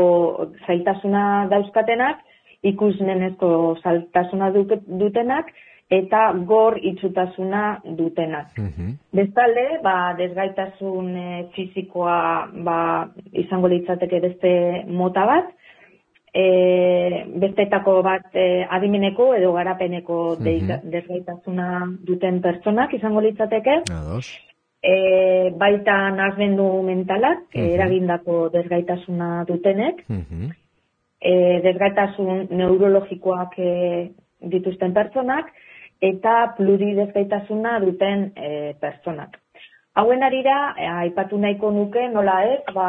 zailtasuna 0.66 1.46
dauzkatenak, 1.50 2.24
ikusmenezko 2.72 3.52
zailtasuna 3.82 4.50
dutenak, 4.54 5.54
eta 5.92 6.32
gor 6.48 6.78
itxutasuna 6.80 7.62
dutenak. 7.98 8.58
Mhm. 8.58 8.94
Bestalde, 9.12 9.66
ba, 9.84 10.14
desgaitasun 10.18 11.16
e, 11.16 11.26
fisikoa 11.54 12.18
ba, 12.66 12.78
izango 13.32 13.68
litzateke 13.68 14.20
beste 14.26 14.52
mota 14.88 15.26
bat, 15.28 15.52
e, 16.34 17.24
bestetako 17.36 18.02
bat 18.02 18.30
e, 18.34 18.64
adimeneko 18.70 19.34
edo 19.34 19.52
garapeneko 19.52 20.36
deika- 20.40 20.80
desgaitasuna 20.84 21.66
duten 22.08 22.40
pertsonak 22.40 22.94
izango 22.94 23.20
litzateke, 23.20 23.82
Ados. 23.92 24.30
e, 24.82 25.50
baita 25.56 26.10
nazmendu 26.10 26.82
mentalak, 26.82 27.44
e, 27.54 27.74
eragindako 27.74 28.48
desgaitasuna 28.48 29.44
dutenek, 29.48 30.04
Mhm. 30.08 30.50
e, 31.20 31.60
desgaitasun 31.62 32.48
neurologikoak 32.50 33.58
e, 33.58 34.10
dituzten 34.40 34.92
pertsonak, 34.94 35.52
eta 36.00 36.54
pluridesgaitasuna 36.56 37.78
duten 37.80 38.32
e, 38.36 38.74
pertsonak. 38.80 39.38
Hauen 39.94 40.22
arira, 40.24 40.72
e, 40.81 40.87
aipatu 40.88 41.37
nahiko 41.37 41.68
nuke, 41.70 42.07
nola 42.09 42.38
ez, 42.48 42.62
ba, 42.72 42.87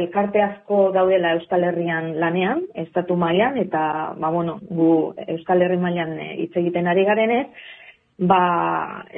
elkarte 0.00 0.40
asko 0.40 0.86
daudela 0.94 1.34
Euskal 1.36 1.66
Herrian 1.68 2.14
lanean, 2.22 2.62
estatu 2.82 3.18
mailan 3.20 3.58
eta, 3.60 3.82
ba, 4.16 4.30
bueno, 4.32 4.54
gu 4.78 5.12
Euskal 5.26 5.60
Herri 5.60 5.76
mailan 5.82 6.14
e, 6.16 6.28
hitz 6.40 6.54
egiten 6.56 6.88
ari 6.88 7.04
garenez, 7.04 7.44
ba, 8.32 8.40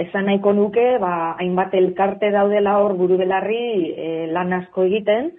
esan 0.07 0.27
nahiko 0.27 0.57
nuke, 0.59 0.89
ba, 0.99 1.13
hainbat 1.39 1.77
elkarte 1.79 2.33
daudela 2.35 2.81
hor 2.83 2.97
buru 2.99 3.21
belarri 3.23 3.93
e, 3.95 4.09
lan 4.35 4.51
asko 4.59 4.89
egiten, 4.91 5.31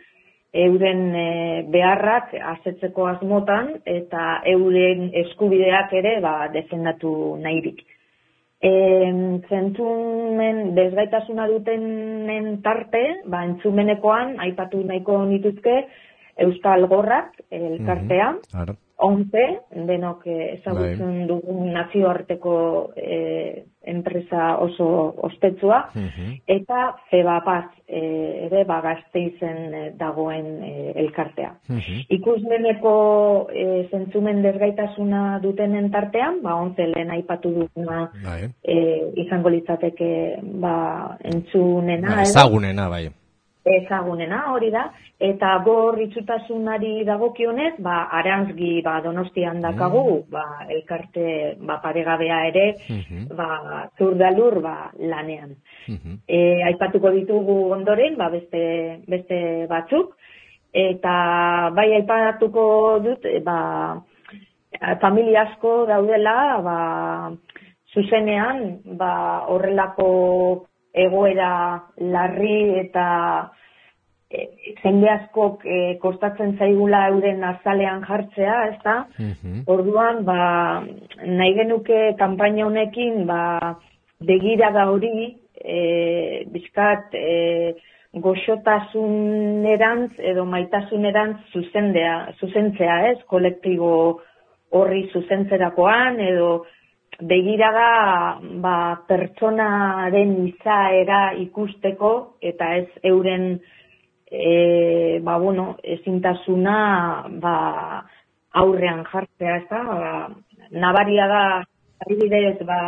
euren 0.55 1.03
e, 1.11 1.27
beharrak 1.75 2.31
asetzeko 2.53 3.09
asmotan 3.09 3.73
eta 3.83 4.39
euren 4.53 5.09
eskubideak 5.25 5.91
ere 5.99 6.21
ba, 6.23 6.37
defendatu 6.55 7.35
nahirik. 7.43 7.83
E, 8.65 8.71
zentzumen 9.49 10.73
desgaitasuna 10.77 11.45
dutenen 11.51 12.61
tarte, 12.65 13.03
ba, 13.29 13.43
entzumenekoan, 13.45 14.39
aipatu 14.47 14.81
nahiko 14.87 15.19
nituzke, 15.29 15.75
Euskal 16.45 16.87
Gorrak, 16.91 17.37
elkartea. 17.51 18.31
Mm 18.31 18.39
-hmm. 18.41 18.84
11, 18.97 19.85
denok 19.87 20.21
ezagutzen 20.27 21.17
bai. 21.19 21.27
dugun 21.27 21.73
nazioarteko 21.73 22.55
e, 22.95 23.65
enpresa 23.85 24.57
oso 24.57 24.87
ospetsua, 25.27 25.89
mm 25.93 26.07
-hmm. 26.07 26.41
eta 26.47 26.95
Febapaz 27.09 27.65
e, 27.87 27.99
eh, 27.99 28.45
ere 28.45 28.63
bagazte 28.65 29.19
izen 29.19 29.73
eh, 29.73 29.91
dagoen 29.97 30.63
e, 30.63 30.91
elkartea. 30.95 31.51
Mm 31.69 31.77
-hmm. 31.77 32.05
Ikusmeneko 32.09 32.95
e, 33.53 33.87
zentzumen 33.91 34.41
desgaitasuna 34.41 35.39
dutenen 35.39 35.91
tartean, 35.91 36.41
ba, 36.41 36.55
ontze 36.55 36.87
lehen 36.87 37.11
aipatu 37.11 37.49
duguna 37.51 38.11
e, 38.63 38.77
izango 39.15 39.49
litzateke 39.49 40.39
ba, 40.41 41.17
entzunena. 41.23 42.15
Ba, 42.15 42.21
ezagunena, 42.21 42.89
bai 42.89 43.09
ezagunena 43.65 44.51
hori 44.53 44.69
da, 44.71 44.85
eta 45.19 45.55
gor 45.65 45.97
itxutasunari 46.03 47.03
dagokionez, 47.07 47.73
ba, 47.83 48.05
arantzgi 48.19 48.81
ba, 48.85 48.99
donostian 49.01 49.61
dakagu, 49.63 50.25
ba, 50.31 50.43
elkarte 50.69 51.55
ba, 51.65 51.79
paregabea 51.81 52.39
ere, 52.47 52.65
Mhm. 52.89 53.35
ba, 53.35 53.89
zurdalur 53.97 54.61
ba, 54.61 54.91
lanean. 54.99 55.55
Mhm. 55.87 56.21
E, 56.27 56.63
aipatuko 56.63 57.09
ditugu 57.11 57.71
ondoren, 57.73 58.17
ba, 58.17 58.29
beste, 58.29 59.01
beste 59.07 59.65
batzuk, 59.67 60.13
eta 60.73 61.71
bai 61.73 61.93
aipatuko 61.93 62.99
dut, 62.99 63.25
e, 63.25 63.39
ba, 63.39 63.97
familia 65.01 65.41
asko 65.49 65.85
daudela, 65.87 66.61
ba, 66.61 67.31
zuzenean, 67.93 68.81
ba, 68.97 69.45
horrelako 69.47 70.67
egoera 70.95 71.81
larri 71.97 72.79
eta 72.79 73.51
jende 74.83 75.09
askok 75.09 75.65
e, 75.65 75.79
kostatzen 76.01 76.55
zaigula 76.59 77.07
euren 77.11 77.43
azalean 77.43 78.03
jartzea, 78.07 78.59
ezta? 78.73 78.95
Mhm. 79.19 79.63
Orduan, 79.67 80.23
ba, 80.27 80.83
nahi 81.25 81.53
genuke 81.57 82.13
kanpaina 82.19 82.65
honekin, 82.67 83.25
ba, 83.29 83.41
begirada 84.19 84.87
hori, 84.91 85.35
e, 85.61 86.45
bizkat, 86.53 87.13
e, 87.13 87.75
goxotasunerantz 88.15 90.13
edo 90.19 90.45
maitasunerantz 90.47 91.39
zuzendea, 91.51 92.15
zuzentzea, 92.39 92.99
ez, 93.11 93.17
kolektibo 93.27 93.91
horri 94.75 95.09
zuzentzerakoan, 95.11 96.19
edo 96.23 96.65
begirada 97.19 98.39
ba, 98.63 98.77
pertsonaren 99.07 100.35
izaera 100.47 101.33
ikusteko, 101.43 102.11
eta 102.41 102.75
ez 102.81 102.87
euren 103.03 103.59
e, 104.31 105.19
ba, 105.23 105.37
bueno, 105.37 105.77
ezintasuna 105.83 107.27
ba, 107.41 108.05
aurrean 108.53 109.03
jartzea, 109.11 109.57
ez 109.57 109.67
da? 109.69 109.81
Ba, 109.83 110.29
nabaria 110.71 111.27
da, 111.27 111.43
adibidez, 112.05 112.57
ba, 112.65 112.79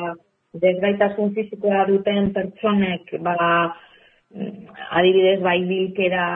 desgaitasun 0.58 1.34
fizikoa 1.36 1.86
duten 1.90 2.32
pertsonek, 2.34 3.14
ba, 3.24 3.38
mm, 4.34 4.76
adibidez, 5.00 5.40
bai 5.44 5.60
bilkera, 5.70 6.28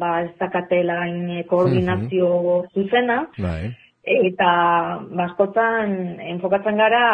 ba, 0.00 0.12
ez 0.24 0.32
dakatela 0.40 1.00
koordinazio 1.48 2.64
zuzena, 2.74 3.26
Bai. 3.38 3.70
eta 4.06 4.50
baskotan 5.18 6.20
enfokatzen 6.34 6.76
gara 6.78 7.06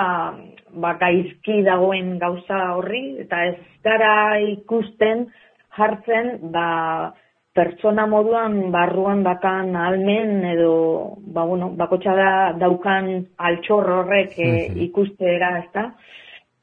ba, 0.72 0.96
gaizki 1.00 1.62
dagoen 1.66 2.18
gauza 2.18 2.64
horri, 2.76 3.04
eta 3.24 3.44
ez 3.50 3.56
gara 3.84 4.40
ikusten 4.40 5.26
jartzen 5.76 6.38
ba, 6.52 7.12
pertsona 7.52 8.06
moduan 8.08 8.70
barruan 8.72 9.22
bakan 9.22 9.76
almen 9.76 10.44
edo 10.54 11.18
ba, 11.34 11.44
bueno, 11.44 11.70
bakotxa 11.76 12.14
da 12.16 12.30
daukan 12.58 13.10
altxor 13.36 13.90
horrek 13.98 14.38
e, 14.38 14.50
ikustera, 14.88 15.58
ezta? 15.64 15.92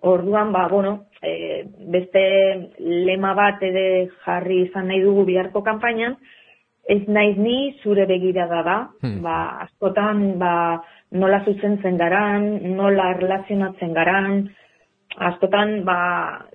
Orduan, 0.01 0.51
ba, 0.55 0.67
bueno, 0.71 1.05
e, 1.21 1.65
beste 1.93 2.23
lema 2.79 3.33
bat 3.35 3.61
ere 3.61 4.09
jarri 4.25 4.63
izan 4.67 4.87
nahi 4.87 5.01
dugu 5.03 5.25
biharko 5.27 5.61
kanpainan, 5.61 6.15
ez 6.89 7.03
naiz 7.07 7.35
ni 7.37 7.75
zure 7.83 8.05
begirada 8.09 8.63
da, 8.63 8.77
Hmm. 9.03 9.21
ba, 9.21 9.35
askotan 9.67 10.39
ba, 10.39 10.81
nola 11.11 11.43
zuzentzen 11.45 11.97
garan, 11.97 12.47
nola 12.77 13.13
relazionatzen 13.19 13.93
garan, 13.93 14.49
askotan 15.19 15.83
ba, 15.85 15.99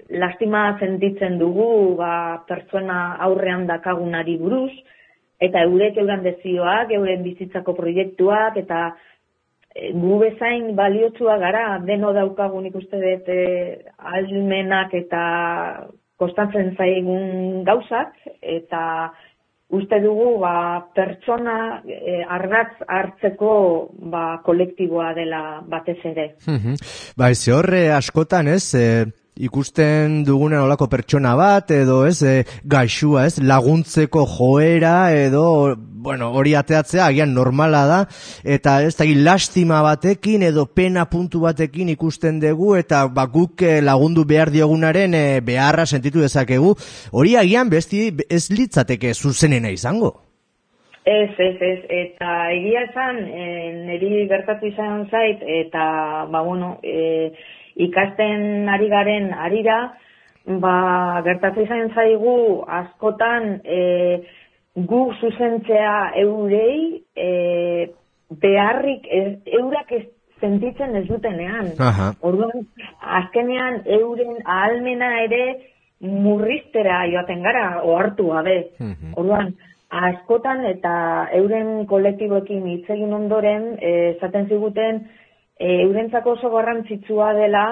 lastima 0.09 0.77
sentitzen 0.81 1.38
dugu 1.38 1.96
ba, 1.98 2.44
pertsona 2.48 3.16
aurrean 3.27 3.66
dakagunari 3.68 4.37
buruz, 4.40 4.72
eta 5.40 5.64
eurek 5.68 5.98
euren 6.00 6.22
dezioak, 6.24 6.92
euren 6.96 7.22
bizitzako 7.24 7.74
proiektuak, 7.77 8.57
eta 8.62 8.87
e, 9.74 9.92
gu 9.92 10.18
bezain 10.22 10.72
baliotsua 10.79 11.37
gara, 11.42 11.66
deno 11.85 12.14
daukagun 12.16 12.70
ikuste 12.70 13.00
dut 13.03 13.29
e, 13.29 13.42
almenak 13.98 14.94
eta 14.96 15.24
kostatzen 16.20 16.72
zaigun 16.79 17.64
gauzak, 17.68 18.16
eta 18.40 18.85
uste 19.74 20.00
dugu 20.04 20.38
ba, 20.42 20.54
pertsona 20.94 21.56
e, 21.84 22.20
ardatz 22.37 22.84
hartzeko 22.87 23.52
ba, 24.12 24.24
kolektiboa 24.46 25.12
dela 25.16 25.42
batez 25.68 25.98
ere. 26.12 26.28
Bai, 27.18 27.34
ze 27.34 27.52
horre 27.52 27.84
askotan 27.94 28.48
ez, 28.54 28.64
e, 28.74 28.87
ikusten 29.34 30.22
dugunen 30.24 30.60
olako 30.62 30.86
pertsona 30.90 31.34
bat, 31.34 31.70
edo 31.74 32.04
ez, 32.06 32.20
e, 32.22 32.44
gaixua 32.70 33.26
ez, 33.26 33.40
laguntzeko 33.42 34.22
joera, 34.30 35.10
edo, 35.14 35.74
bueno, 35.76 36.30
hori 36.38 36.54
ateatzea, 36.54 37.08
agian 37.08 37.34
normala 37.34 37.84
da, 37.90 38.00
eta 38.44 38.76
ez 38.86 38.94
da, 38.94 39.06
lastima 39.26 39.80
batekin, 39.82 40.44
edo 40.46 40.66
pena 40.66 41.06
puntu 41.10 41.42
batekin 41.46 41.90
ikusten 41.96 42.38
dugu, 42.42 42.74
eta 42.78 43.06
ba, 43.10 43.26
guk 43.26 43.64
e, 43.66 43.80
lagundu 43.82 44.24
behar 44.28 44.52
diogunaren 44.54 45.18
e, 45.18 45.24
beharra 45.42 45.86
sentitu 45.86 46.22
dezakegu, 46.22 46.76
hori 47.10 47.34
agian 47.40 47.72
besti 47.72 48.12
ez 48.30 48.46
litzateke 48.54 49.14
zuzenena 49.14 49.74
izango. 49.74 50.14
Ez, 51.04 51.34
ez, 51.36 51.56
ez, 51.60 51.80
eta 51.92 52.30
egia 52.54 52.86
esan, 52.86 53.18
e, 53.28 53.48
niri 53.90 54.22
gertatu 54.30 54.70
izan 54.70 55.04
zait, 55.10 55.42
eta, 55.58 55.84
ba, 56.30 56.40
bueno, 56.46 56.78
e, 56.80 57.34
ikasten 57.76 58.68
ari 58.68 58.88
garen 58.88 59.32
arira, 59.34 59.78
ba, 60.46 60.76
gertatu 61.24 61.64
izan 61.64 61.90
zaigu 61.94 62.64
askotan 62.68 63.60
e, 63.64 63.80
gu 64.74 65.02
zuzentzea 65.20 65.96
eurei 66.22 67.02
e, 67.16 67.30
beharrik 68.40 69.06
ez, 69.10 69.28
eurak 69.60 69.92
ez 69.92 70.04
sentitzen 70.40 70.96
ez 70.96 71.06
dutenean. 71.08 71.70
Orduan, 72.20 72.66
azkenean 73.20 73.82
euren 73.98 74.40
ahalmena 74.44 75.10
ere 75.24 75.44
murriztera 76.00 77.04
joaten 77.12 77.42
gara, 77.46 77.66
ohartu 77.82 78.28
gabe. 78.32 78.58
Orduan, 79.16 79.54
askotan 79.94 80.64
eta 80.68 80.94
euren 81.38 81.87
kolektiboekin 81.87 82.66
hitz 82.72 82.88
egin 82.96 83.14
ondoren, 83.14 83.74
esaten 83.80 84.48
ziguten, 84.50 85.04
e, 85.58 85.82
eurentzako 85.82 86.36
oso 86.38 86.50
garrantzitsua 86.50 87.32
dela 87.34 87.64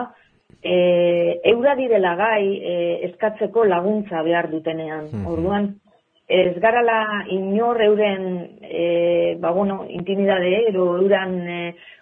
e, 0.63 1.41
eura 1.45 1.75
direla 1.75 2.15
gai 2.17 2.45
e, 2.57 2.75
eskatzeko 3.11 3.65
laguntza 3.65 4.23
behar 4.23 4.51
dutenean. 4.51 5.09
Mm 5.13 5.27
Orduan, 5.27 5.69
ez 6.29 6.55
garala 6.61 7.27
inor 7.35 7.83
euren 7.83 8.27
e, 8.63 9.37
ba, 9.41 9.51
bueno, 9.51 9.85
intimidade 9.89 10.69
edo 10.69 10.97
euran 10.99 11.39
e, 11.49 11.61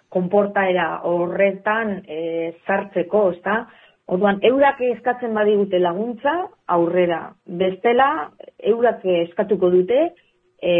konportaera 0.09 1.01
horretan 1.07 2.01
e, 2.07 2.53
zartzeko, 2.67 3.29
ezta? 3.37 3.61
Orduan, 4.11 4.41
eurak 4.43 4.81
eskatzen 4.83 5.33
badigute 5.33 5.79
laguntza, 5.79 6.33
aurrera. 6.67 7.31
Bestela, 7.45 8.31
eurak 8.59 9.05
eskatuko 9.05 9.69
dute, 9.71 10.01
e, 10.61 10.73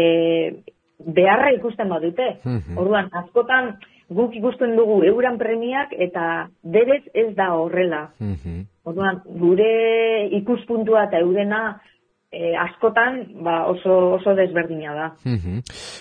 beharra 1.02 1.52
ikusten 1.56 1.88
badute. 1.88 2.28
Mm 2.44 2.78
Orduan, 2.78 3.08
askotan, 3.22 3.72
guk 4.16 4.36
ikusten 4.36 4.76
dugu 4.76 5.02
euran 5.08 5.38
premiak 5.38 5.92
eta 5.92 6.48
berez 6.62 7.02
ez 7.14 7.32
da 7.36 7.52
horrela. 7.56 8.10
Mm 8.20 8.68
Orduan, 8.82 9.20
gure 9.38 10.26
ikuspuntua 10.40 11.04
eta 11.06 11.20
eurena 11.22 11.58
e, 12.32 12.56
askotan 12.56 13.20
ba, 13.44 13.66
oso, 13.68 14.16
oso 14.16 14.34
desberdina 14.34 14.94
da. 14.96 15.08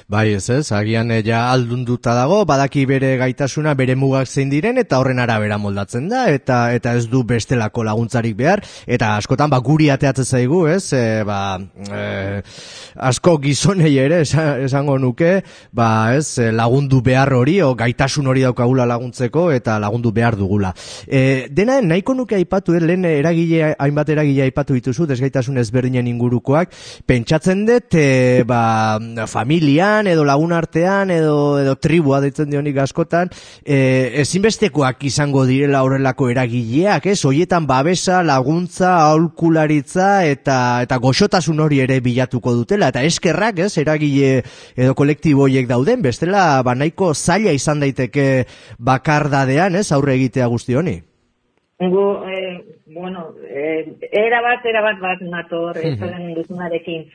bai, 0.08 0.32
ez 0.34 0.50
ez, 0.50 0.72
agian 0.72 1.12
eh, 1.12 1.22
ja 1.28 1.44
aldunduta 1.52 2.16
dago, 2.16 2.42
badaki 2.48 2.86
bere 2.88 3.18
gaitasuna, 3.20 3.74
bere 3.76 3.98
mugak 4.00 4.32
zein 4.32 4.50
diren, 4.50 4.80
eta 4.80 5.02
horren 5.02 5.20
arabera 5.20 5.60
moldatzen 5.60 6.08
da, 6.10 6.26
eta 6.32 6.62
eta 6.74 6.96
ez 6.96 7.10
du 7.12 7.24
bestelako 7.28 7.84
laguntzarik 7.84 8.38
behar, 8.40 8.64
eta 8.88 9.16
askotan 9.18 9.52
ba, 9.52 9.60
guri 9.60 9.90
ateatzen 9.92 10.26
zaigu, 10.26 10.64
ez, 10.72 10.94
e, 10.96 11.04
ba, 11.28 11.60
e, 11.92 12.42
asko 13.12 13.36
gizonei 13.44 13.98
ere, 14.00 14.22
esango 14.24 14.98
nuke, 15.04 15.42
ba, 15.76 16.16
ez, 16.16 16.40
lagundu 16.56 17.02
behar 17.04 17.34
hori, 17.36 17.60
o 17.62 17.74
gaitasun 17.76 18.32
hori 18.32 18.48
daukagula 18.48 18.88
laguntzeko, 18.88 19.50
eta 19.52 19.78
lagundu 19.84 20.14
behar 20.16 20.40
dugula. 20.40 20.72
E, 21.08 21.50
dena, 21.52 21.82
nahiko 21.84 22.16
nuke 22.16 22.40
aipatu, 22.40 22.76
eh, 22.78 22.84
lehen 22.88 23.06
eragile, 23.10 23.76
hainbat 23.78 24.16
eragile 24.16 24.48
aipatu 24.48 24.80
dituzu, 24.80 25.10
desgaitasun 25.12 25.60
ezberdinen 25.60 26.08
ingurukoak 26.22 26.70
pentsatzen 27.10 27.66
dut 27.66 27.98
e, 27.98 28.44
ba, 28.48 29.00
familian 29.28 30.08
edo 30.08 30.24
lagun 30.28 30.54
artean 30.54 31.10
edo 31.14 31.60
edo 31.62 31.76
tribua 31.82 32.22
deitzen 32.22 32.52
dionik 32.54 32.78
askotan 32.84 33.32
e, 33.66 34.22
ezinbestekoak 34.22 35.04
izango 35.10 35.46
direla 35.50 35.82
horrelako 35.86 36.30
eragileak 36.30 37.08
ez? 37.10 37.20
Hoietan 37.26 37.66
babesa 37.68 38.22
laguntza 38.24 38.94
aulkularitza 39.10 40.24
eta 40.30 40.58
eta 40.86 41.02
goxotasun 41.02 41.60
hori 41.60 41.82
ere 41.82 42.00
bilatuko 42.04 42.54
dutela. 42.56 42.92
Eta 42.92 43.04
eskerrak 43.08 43.64
ez? 43.66 43.72
Eragile 43.82 44.44
edo 44.76 44.96
kolektibo 44.98 45.48
hoiek 45.48 45.70
dauden 45.70 46.04
bestela 46.06 46.62
ba 46.64 46.76
nahiko 46.76 47.14
zaila 47.16 47.56
izan 47.58 47.82
daiteke 47.82 48.46
bakardadean 48.78 49.80
ez? 49.80 49.90
Aurre 49.92 50.20
egitea 50.20 50.52
guzti 50.52 50.78
honi 50.78 51.00
Gu, 51.90 52.24
eh, 52.30 52.64
bueno, 52.94 53.34
eh, 53.44 53.98
era 54.12 54.42
bat, 54.42 54.66
era 54.66 54.82
bat 54.82 55.00
bat 55.00 55.22
nator, 55.22 55.78
ez 55.78 55.98
mm 55.98 56.34
duzunarekin. 56.36 57.08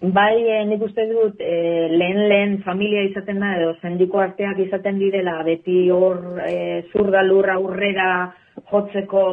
Bai, 0.00 0.42
eh, 0.46 0.64
nik 0.66 0.82
uste 0.82 1.06
dut, 1.06 1.40
eh, 1.40 1.86
lehen 1.90 2.28
lehen 2.28 2.62
familia 2.62 3.02
izaten 3.02 3.38
da, 3.40 3.54
edo 3.58 3.76
zendiko 3.82 4.18
arteak 4.18 4.58
izaten 4.58 4.98
direla, 4.98 5.42
beti 5.42 5.88
hor 5.90 6.40
eh, 6.46 6.84
zurda 6.92 7.22
lurra 7.22 7.54
aurrera 7.54 8.34
jotzeko 8.70 9.24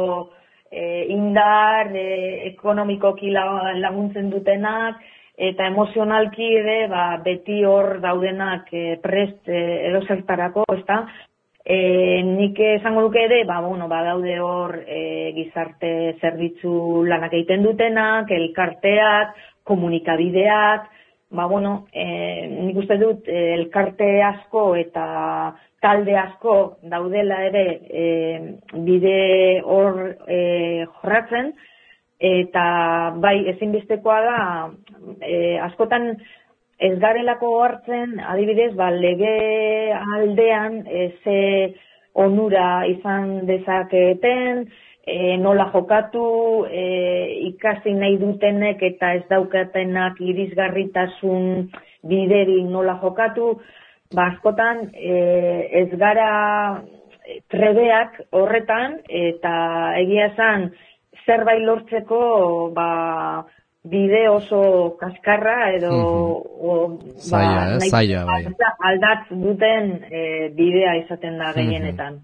eh, 0.71 1.05
indar, 1.09 1.91
eh, 1.95 2.47
ekonomikoki 2.53 3.29
laguntzen 3.31 4.29
dutenak, 4.29 5.01
eta 5.37 5.67
emozionalki 5.67 6.49
ere, 6.57 6.87
ba, 6.87 7.05
beti 7.23 7.63
hor 7.65 7.99
daudenak 8.01 8.69
eh, 8.73 8.97
prest 9.03 9.49
eh, 9.49 9.87
edo 9.89 10.01
zertarako, 10.07 10.65
ez 10.73 10.83
da? 10.85 11.05
E, 11.65 12.21
nik 12.21 12.59
esango 12.61 13.07
duke 13.07 13.23
ere, 13.25 13.39
ba, 13.43 13.57
bueno, 13.59 13.87
ba, 13.89 14.03
daude 14.05 14.35
hor 14.37 14.75
e, 14.85 15.31
gizarte 15.33 16.13
zerbitzu 16.21 17.01
lanak 17.09 17.33
egiten 17.33 17.65
dutenak, 17.65 18.29
elkarteak, 18.29 19.33
komunikabideak, 19.65 20.85
ba, 21.33 21.47
bueno, 21.49 21.87
e, 21.89 22.05
nik 22.67 22.77
uste 22.83 22.99
dut 23.01 23.25
e, 23.25 23.55
elkarte 23.55 24.11
asko 24.27 24.75
eta 24.77 25.07
talde 25.81 26.13
asko 26.21 26.77
daudela 26.85 27.41
ere 27.49 27.65
e, 27.89 28.05
bide 28.85 29.17
hor 29.65 29.99
e, 30.29 30.85
jorratzen, 30.85 31.49
eta 32.21 32.65
bai 33.25 33.39
ezinbestekoa 33.55 34.21
da, 34.29 34.39
e, 35.17 35.57
askotan 35.65 36.13
ez 36.77 36.95
garelako 36.99 37.51
hartzen, 37.63 38.19
adibidez, 38.19 38.73
ba, 38.75 38.89
lege 38.91 39.35
aldean 39.93 40.81
ze 41.23 41.39
onura 42.13 42.85
izan 42.87 43.45
dezaketen, 43.47 44.65
e, 45.05 45.37
nola 45.37 45.69
jokatu, 45.73 46.25
e, 46.65 46.83
ikasi 47.51 47.93
nahi 47.93 48.17
dutenek 48.17 48.81
eta 48.83 49.13
ez 49.19 49.23
daukatenak 49.29 50.19
irisgarritasun 50.19 51.69
bideri 52.09 52.63
nola 52.63 52.97
jokatu, 53.03 53.53
ba, 54.15 54.31
askotan 54.31 54.89
e, 54.93 55.15
ez 55.83 55.89
gara 55.99 56.81
trebeak 57.51 58.19
horretan 58.37 58.99
eta 59.09 59.53
egia 60.01 60.29
esan 60.33 60.69
zerbait 61.25 61.63
lortzeko 61.65 62.71
ba, 62.75 62.89
bide 63.85 64.25
oso 64.29 64.97
kaskarra 64.99 65.71
edo 65.75 65.91
o, 65.93 66.75
ba, 67.29 67.77
zaila, 67.85 68.23
bai. 68.25 68.41
aldat 68.89 69.29
duten 69.29 69.91
e, 70.09 70.21
bidea 70.57 70.95
izaten 71.03 71.37
da 71.37 71.51
gehienetan. 71.53 72.17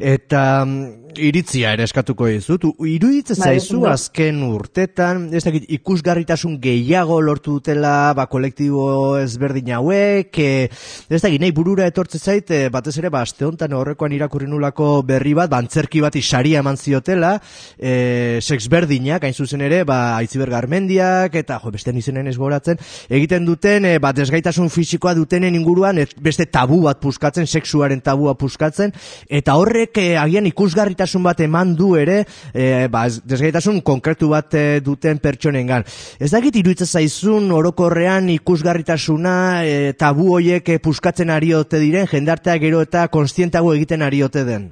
Eta 0.00 0.42
mm, 0.64 1.14
iritzia 1.22 1.74
ere 1.76 1.86
eskatuko 1.86 2.26
dizut, 2.26 2.66
iruditzen 2.82 3.38
bai, 3.38 3.52
zaizu 3.54 3.84
azken 3.90 4.40
urtetan, 4.48 5.28
ez 5.34 5.44
dakit 5.46 5.68
ikusgarritasun 5.78 6.58
gehiago 6.62 7.20
lortu 7.22 7.60
dutela 7.60 8.12
ba, 8.18 8.26
kolektibo 8.30 9.14
ezberdin 9.22 9.70
hauek, 9.78 10.34
e, 10.42 10.66
ez 10.66 11.22
dakit 11.22 11.38
nahi 11.42 11.54
burura 11.54 11.86
etortze 11.90 12.18
zait, 12.18 12.50
e, 12.50 12.66
batez 12.74 12.96
ere, 12.98 13.12
ba, 13.14 13.22
aste 13.22 13.46
honetan 13.46 13.78
horrekoan 13.78 14.16
irakurri 14.16 14.50
nulako 14.50 14.90
berri 15.06 15.36
bat, 15.38 15.52
bantzerki 15.54 16.02
bat 16.02 16.18
isaria 16.18 16.64
eman 16.64 16.80
ziotela, 16.80 17.36
e, 17.78 18.40
sex 18.42 18.66
berdinak, 18.72 19.22
hain 19.22 19.38
zuzen 19.38 19.62
ere, 19.62 19.84
ba, 19.86 20.16
aitziberga 20.18 20.63
Armendiak 20.64 21.36
eta 21.38 21.60
jo 21.62 21.72
beste 21.74 21.92
izenen 21.94 22.28
ez 22.30 22.36
goratzen 22.40 22.80
egiten 23.08 23.46
duten 23.46 23.84
e, 23.86 23.98
bat 24.02 24.16
desgaitasun 24.16 24.70
fisikoa 24.72 25.14
dutenen 25.14 25.54
inguruan 25.54 26.00
beste 26.24 26.46
tabu 26.50 26.82
bat 26.86 27.00
puskatzen 27.00 27.46
sexuaren 27.46 28.00
tabua 28.04 28.34
puskatzen 28.40 28.92
eta 29.28 29.56
horrek 29.60 30.00
e, 30.02 30.06
agian 30.20 30.48
ikusgarritasun 30.50 31.22
bat 31.24 31.40
eman 31.44 31.74
du 31.78 31.94
ere 32.00 32.22
e, 32.52 32.86
ba, 32.90 33.06
desgaitasun 33.08 33.82
konkretu 33.86 34.30
bat 34.32 34.54
e, 34.54 34.64
duten 34.84 35.20
pertsonengan. 35.22 35.84
Ez 36.18 36.30
dakit 36.32 36.56
iruditzen 36.60 36.88
zaizun 36.88 37.50
orokorrean 37.52 38.30
ikusgarritasuna 38.34 39.34
e, 39.64 39.74
tabu 39.98 40.32
hoiek 40.38 40.68
e, 40.68 40.78
puskatzen 40.82 41.30
ariote 41.30 41.80
diren 41.82 42.08
jendartea 42.10 42.56
gero 42.62 42.82
eta 42.84 43.08
konstientago 43.12 43.74
egiten 43.74 44.02
ariote 44.02 44.44
den? 44.48 44.70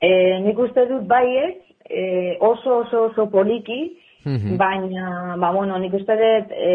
E, 0.00 0.10
nik 0.44 0.58
uste 0.60 0.84
dut 0.90 1.06
bai 1.08 1.26
ez, 1.46 1.54
e, 1.88 2.36
oso 2.40 2.82
oso 2.82 3.06
oso 3.10 3.30
poliki, 3.32 3.96
Mhm. 4.26 4.56
Baina, 4.58 5.36
ba, 5.38 5.52
bueno, 5.54 5.78
nik 5.78 5.92
uste 5.94 6.16
dut, 6.18 6.50
e, 6.50 6.72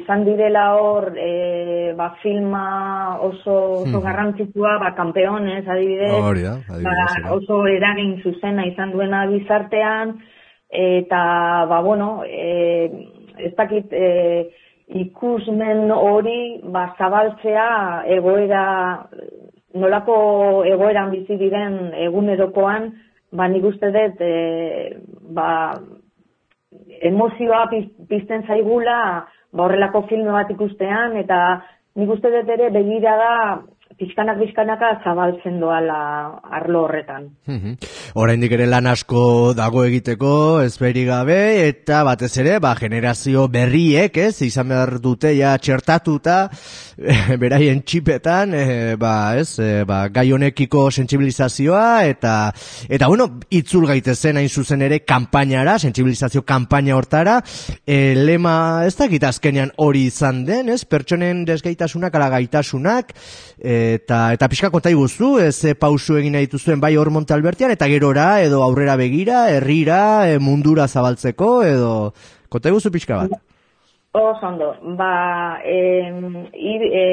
izan 0.00 0.24
direla 0.26 0.64
hor, 0.74 1.12
e, 1.14 1.92
ba, 1.94 2.08
filma 2.24 3.20
oso, 3.22 3.54
oso 3.84 4.00
mhm. 4.00 4.02
garrantzitsua, 4.02 4.72
ba, 4.82 4.90
kampeones, 4.98 5.62
adibidez, 5.62 6.10
oh, 6.18 6.34
ja, 6.34 6.56
adibidez 6.58 7.22
ba, 7.22 7.36
oso 7.36 7.60
eragin 7.70 8.16
zuzena 8.24 8.66
izan 8.66 8.90
duena 8.96 9.28
bizartean, 9.30 10.16
eta, 10.74 11.22
ba, 11.70 11.80
bueno, 11.86 12.24
e, 12.26 12.90
ez 13.38 13.54
dakit, 13.54 13.94
e, 13.94 14.50
ikusmen 15.06 15.86
hori, 15.94 16.60
ba, 16.66 16.88
zabaltzea, 16.98 17.70
egoera, 18.18 18.66
nolako 19.78 20.16
egoeran 20.66 21.14
bizi 21.14 21.38
diren 21.38 21.92
egunerokoan, 22.08 22.90
ba 23.34 23.46
nik 23.50 23.70
uste 23.70 23.90
dut 23.94 24.20
e, 24.22 24.34
ba, 25.34 25.48
emozioa 27.02 27.66
pizten 28.08 28.44
zaigula 28.46 28.98
ba, 29.52 29.64
horrelako 29.66 30.04
filme 30.10 30.32
bat 30.32 30.50
ikustean 30.50 31.16
eta 31.20 31.40
nik 31.94 32.10
uste 32.10 32.30
dut 32.30 32.50
ere 32.56 32.70
begira 32.74 33.14
da 33.94 34.04
pizkanak 34.04 34.38
bizkanaka 34.38 35.00
zabaltzen 35.04 35.60
doala 35.60 36.40
arlo 36.50 36.84
horretan. 36.84 37.28
Oraindik 38.14 38.52
ere 38.52 38.66
lan 38.66 38.86
asko 38.86 39.54
dago 39.54 39.84
egiteko, 39.84 40.62
ez 40.62 40.78
gabe, 40.78 41.68
eta 41.68 42.02
batez 42.04 42.36
ere, 42.38 42.58
ba, 42.60 42.74
generazio 42.74 43.48
berriek, 43.48 44.16
ez, 44.16 44.42
izan 44.42 44.68
behar 44.68 45.00
dute, 45.00 45.36
ja, 45.36 45.56
txertatuta, 45.58 46.48
beraien 47.40 47.82
txipetan, 47.82 48.54
e, 48.54 48.96
ba, 48.96 49.36
ez, 49.36 49.58
e, 49.58 49.84
ba, 49.84 50.08
gai 50.08 50.32
honekiko 50.32 50.90
sentsibilizazioa, 50.90 52.04
eta, 52.06 52.52
eta, 52.88 53.08
bueno, 53.08 53.40
itzul 53.50 53.86
gaitezen 53.86 54.36
hain 54.36 54.48
zuzen 54.48 54.82
ere, 54.82 55.00
kampainara, 55.04 55.78
sentsibilizazio 55.78 56.42
kampaina 56.42 56.96
hortara, 56.96 57.40
e, 57.86 58.14
lema, 58.14 58.84
ez 58.86 58.96
dakit 58.96 59.24
azkenean 59.24 59.72
hori 59.76 60.06
izan 60.10 60.44
den, 60.44 60.68
ez, 60.68 60.84
pertsonen 60.84 61.44
desgaitasunak, 61.44 62.14
ala 62.14 62.30
gaitasunak, 62.36 63.14
e, 63.58 63.83
eta 63.94 64.32
eta 64.34 64.48
pixka 64.48 64.70
konta 64.72 64.92
iguzu, 64.92 65.38
ez 65.44 65.64
e, 65.64 65.74
pausu 65.78 66.18
egin 66.20 66.34
nahi 66.36 66.48
dituzuen 66.48 66.80
bai 66.80 66.94
hor 66.96 67.10
Monte 67.14 67.34
Albertian, 67.36 67.72
eta 67.74 67.88
gerora, 67.90 68.28
edo 68.42 68.62
aurrera 68.64 68.96
begira, 69.00 69.48
herrira, 69.52 69.98
e, 70.30 70.38
mundura 70.38 70.88
zabaltzeko, 70.88 71.50
edo 71.64 71.90
konta 72.48 72.72
iguzu 72.72 72.92
pixka 72.94 73.20
bat? 73.22 73.36
Oso 74.14 74.46
ondo, 74.46 74.70
ba, 74.96 75.60
e, 75.66 75.76
ir, 76.54 76.86
e, 76.88 77.04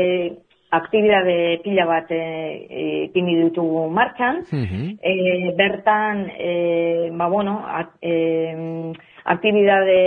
aktibidade 0.71 1.59
pila 1.63 1.85
bat 1.89 2.11
ekin 2.15 3.27
e, 3.27 3.35
ditugu 3.43 3.89
martxan, 3.91 4.43
e, 4.53 5.15
bertan, 5.57 6.25
e, 6.37 7.09
ba, 7.17 7.27
bueno, 7.27 7.59
at, 7.67 7.91
e, 8.01 8.93
aktibidade 9.25 9.99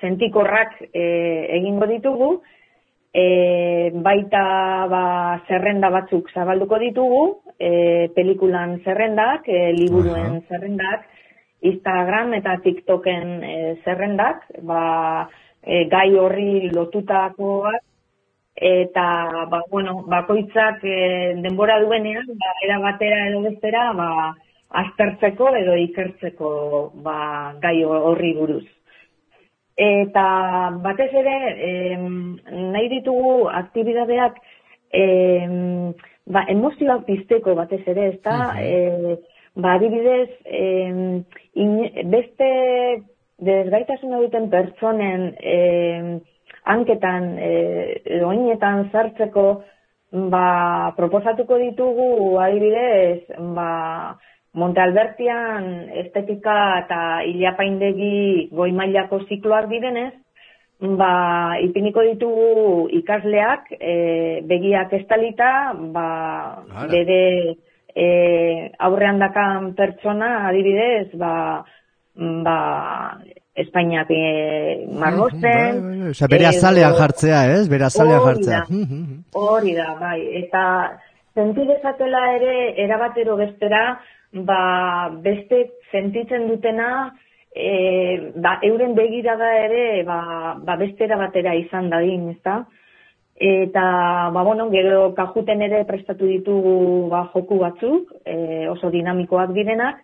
sentikorrak 0.00 0.82
e, 0.92 1.06
egingo 1.60 1.86
ditugu, 1.86 2.30
e, 3.16 3.90
baita 4.04 4.44
ba, 4.92 5.04
zerrenda 5.48 5.90
batzuk 5.94 6.28
zabalduko 6.34 6.78
ditugu, 6.82 7.22
e, 7.56 8.08
pelikulan 8.16 8.76
zerrendak, 8.84 9.48
e, 9.48 9.72
liburuen 9.78 10.42
zerrendak, 10.50 11.08
Instagram 11.66 12.34
eta 12.36 12.58
TikToken 12.64 13.34
e, 13.42 13.56
zerrendak, 13.84 14.44
ba, 14.68 14.84
e, 15.64 15.86
gai 15.92 16.10
horri 16.20 16.68
lotutakoak, 16.74 17.82
eta 18.56 19.06
ba, 19.52 19.62
bueno, 19.70 20.02
bakoitzak 20.12 20.84
e, 20.84 20.98
denbora 21.44 21.80
duenean, 21.84 22.28
ba, 22.36 22.52
era 22.68 22.80
batera 22.84 23.26
edo 23.30 23.42
bestera, 23.48 23.90
ba, 23.96 24.10
aztertzeko 24.84 25.54
edo 25.56 25.76
ikertzeko 25.88 26.50
ba, 27.04 27.18
gai 27.62 27.78
horri 27.84 28.34
buruz. 28.36 28.66
Eta 29.76 30.26
batez 30.80 31.10
ere, 31.12 31.36
em, 31.68 32.36
nahi 32.72 32.88
ditugu 32.88 33.48
aktibidadeak 33.52 34.38
em, 34.96 35.92
ba, 36.32 36.46
emozioak 36.48 37.04
pizteko 37.04 37.54
batez 37.58 37.82
ere, 37.86 38.06
ez 38.14 38.20
da? 38.24 38.54
E, 38.56 39.18
ba, 39.54 39.74
adibidez, 39.76 40.30
em, 40.48 41.24
beste 42.08 42.48
desgaitasuna 43.44 44.22
duten 44.24 44.48
pertsonen 44.48 45.28
em, 45.44 46.10
hanketan, 46.64 47.34
e, 47.36 48.18
doinetan 48.22 48.88
zartzeko, 48.92 49.46
ba, 50.32 50.94
proposatuko 50.96 51.60
ditugu, 51.60 52.38
adibidez, 52.40 53.28
ba, 53.52 54.16
Monte 54.56 54.80
Albertian 54.80 55.66
estetika 56.04 56.56
eta 56.84 57.00
ilapaindegi 57.28 58.48
goi 58.56 58.70
mailako 58.72 59.20
zikloak 59.28 59.68
direnez, 59.68 60.14
ba, 60.80 61.56
ipiniko 61.60 62.04
ditugu 62.06 62.88
ikasleak 63.00 63.68
e, 63.76 63.94
begiak 64.48 64.92
estalita, 64.96 65.50
ba, 65.92 66.08
bere 66.88 67.56
e, 67.92 68.06
aurrean 68.88 69.20
dakan 69.20 69.74
pertsona 69.76 70.48
adibidez, 70.48 71.12
ba, 71.20 71.64
ba, 72.16 72.58
Espainiak 73.56 74.10
e, 74.12 74.84
margosten. 75.00 75.40
Bai, 75.40 76.00
bai, 76.00 76.12
bai. 76.12 76.28
bere 76.28 76.48
azalean 76.50 76.96
jartzea, 76.98 77.38
ez? 77.54 77.62
Bere 77.72 77.86
azalean 77.88 78.20
jartzea. 78.24 78.64
Hori 79.32 79.72
da, 79.78 79.94
bai. 80.00 80.18
Eta 80.42 80.64
sentidezatela 81.36 82.20
ere 82.34 82.52
erabatero 82.84 83.36
bestera, 83.40 83.98
ba, 84.32 85.10
beste 85.22 85.62
sentitzen 85.90 86.48
dutena, 86.48 87.14
e, 87.54 88.32
ba, 88.36 88.58
euren 88.62 88.94
begirada 88.94 89.52
ere, 89.64 90.02
ba, 90.04 90.56
ba 90.62 90.76
bestera 90.76 91.16
batera 91.16 91.54
izan 91.54 91.90
dadin, 91.90 92.30
ezta? 92.36 92.64
Eta, 93.36 94.30
ba, 94.32 94.42
bueno, 94.42 94.70
gero 94.72 95.12
kajuten 95.14 95.62
ere 95.62 95.84
prestatu 95.84 96.26
ditugu 96.26 97.08
ba, 97.12 97.26
joku 97.34 97.58
batzuk, 97.60 98.12
e, 98.24 98.66
oso 98.72 98.90
dinamikoak 98.90 99.52
direnak, 99.56 100.00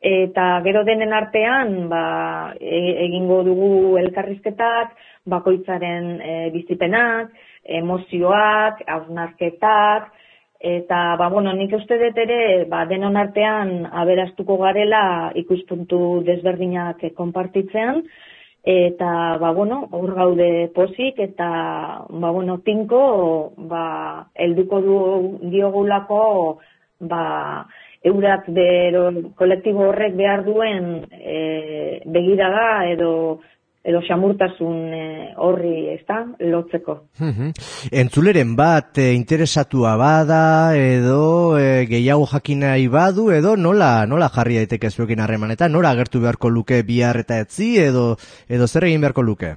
eta 0.00 0.60
gero 0.64 0.84
denen 0.84 1.12
artean, 1.16 1.88
ba, 1.88 2.54
e, 2.60 2.80
egingo 3.06 3.42
dugu 3.48 3.96
elkarrizketak, 4.02 4.92
bakoitzaren 5.26 6.12
e, 6.20 6.34
bizipenak, 6.54 7.32
emozioak, 7.80 8.84
hausnarketak, 8.86 10.12
Eta, 10.66 11.14
ba, 11.14 11.28
bueno, 11.30 11.52
nik 11.54 11.74
uste 11.76 11.94
dut 12.00 12.16
ere, 12.18 12.38
ba, 12.66 12.80
denon 12.90 13.14
artean 13.20 13.84
aberastuko 13.86 14.56
garela 14.58 15.30
ikuspuntu 15.38 16.24
desberdinak 16.26 17.04
konpartitzean, 17.14 18.00
eta, 18.66 19.10
ba, 19.38 19.52
bueno, 19.54 19.84
aur 19.94 20.14
gaude 20.16 20.48
posik, 20.74 21.20
eta, 21.22 21.50
ba, 22.10 22.32
bueno, 22.34 22.58
tinko, 22.66 23.02
ba, 23.70 23.86
elduko 24.34 24.80
du 24.82 24.98
diogulako, 25.54 26.22
ba, 27.14 27.22
eurak 28.10 28.50
bero 28.50 29.04
kolektibo 29.38 29.86
horrek 29.92 30.18
behar 30.18 30.42
duen 30.46 31.04
e, 31.14 32.02
begiraga 32.06 32.66
edo 32.90 33.12
edo 33.86 34.00
xamurtasun 34.02 34.78
eh, 34.94 35.28
horri, 35.38 35.74
ez 35.92 36.02
da, 36.08 36.24
lotzeko. 36.42 36.96
Entzuleren 37.92 38.56
bat, 38.58 38.98
e, 38.98 39.12
interesatua 39.14 39.94
bada, 40.00 40.74
edo 40.74 41.54
e, 41.58 41.84
gehiago 41.86 42.26
jakina 42.32 42.74
badu, 42.90 43.30
edo 43.30 43.54
nola, 43.56 44.06
nola 44.10 44.28
jarri 44.34 44.58
daiteke 44.58 44.90
zuekin 44.90 45.22
harremanetan, 45.22 45.70
nola 45.72 45.94
agertu 45.94 46.20
beharko 46.24 46.50
luke 46.50 46.82
bihar 46.82 47.22
eta 47.22 47.38
etzi, 47.44 47.76
edo, 47.84 48.16
edo 48.48 48.66
zer 48.66 48.88
egin 48.90 49.06
beharko 49.06 49.22
luke? 49.22 49.54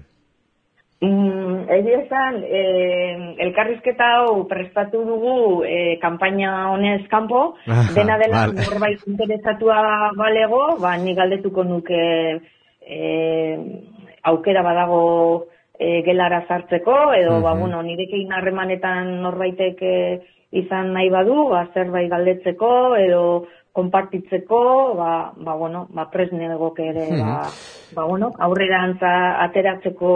Mm, 1.01 1.63
Egia 1.71 2.01
esan, 2.03 2.41
eh, 2.43 3.35
elkarrizketa 3.45 4.07
hau 4.17 4.47
prestatu 4.49 5.05
dugu 5.07 5.63
eh, 5.63 5.97
kampaina 6.01 6.71
honez 6.73 7.07
kanpo, 7.07 7.55
dena 7.95 8.17
dela 8.19 8.47
vale. 8.47 8.65
norbait 8.67 9.05
interesatua 9.07 10.11
balego, 10.19 10.75
ba, 10.81 10.97
ni 10.97 11.15
galdetuko 11.15 11.63
nuke 11.63 12.01
eh, 12.81 13.55
aukera 14.23 14.63
badago 14.63 15.47
e, 15.79 16.01
gelara 16.03 16.43
sartzeko, 16.47 17.13
edo, 17.15 17.39
ba, 17.41 17.53
bueno, 17.53 17.81
nirekin 17.83 18.33
harremanetan 18.33 19.21
norbaitek 19.23 19.81
e, 19.81 19.95
izan 20.51 20.93
nahi 20.93 21.09
badu, 21.13 21.47
ba, 21.53 21.67
zerbait 21.73 22.09
galdetzeko, 22.11 22.71
edo 22.99 23.23
konpartitzeko, 23.73 24.61
ba, 24.97 25.31
ba, 25.37 25.55
bueno, 25.55 25.87
ba, 25.95 26.09
presne 26.11 26.51
egoke 26.51 26.89
ere, 26.91 27.07
ba, 27.19 27.41
ba, 27.95 28.05
bueno, 28.05 28.33
aurrera 28.37 28.83
ateratzeko 29.45 30.13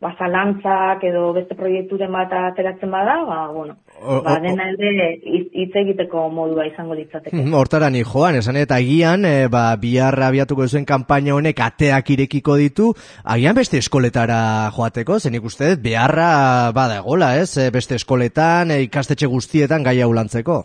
ba, 0.00 0.14
zalantzak 0.16 1.02
edo 1.04 1.26
beste 1.36 1.54
proiekturen 1.58 2.12
bat 2.12 2.32
ateratzen 2.32 2.90
bada, 2.90 3.18
ba, 3.28 3.40
bueno, 3.52 3.76
ba, 4.24 4.38
dena 4.40 4.70
ere 4.72 5.10
hitz 5.20 5.76
egiteko 5.82 6.24
modua 6.32 6.64
izango 6.70 6.96
ditzateke. 6.96 7.36
Hmm, 7.36 7.52
hortara 7.54 7.90
ni 7.92 8.00
joan, 8.00 8.38
esan 8.40 8.56
eta 8.56 8.80
agian, 8.80 9.28
e, 9.28 9.50
ba, 9.52 9.68
biharra 9.80 10.30
abiatuko 10.32 10.66
zuen 10.68 10.88
kanpaina 10.88 11.36
honek 11.36 11.60
ateak 11.66 12.14
irekiko 12.16 12.56
ditu, 12.56 12.90
agian 13.24 13.60
beste 13.60 13.80
eskoletara 13.84 14.40
joateko, 14.76 15.20
zen 15.20 15.36
uste 15.44 15.74
beharra 15.76 16.72
bada 16.76 17.00
egola, 17.04 17.34
ez? 17.36 17.52
Eh, 17.60 17.70
beste 17.70 18.00
eskoletan, 18.00 18.72
e, 18.72 18.82
ikastetxe 18.88 19.28
guztietan 19.28 19.84
gai 19.84 20.00
hau 20.00 20.12
lantzeko. 20.16 20.62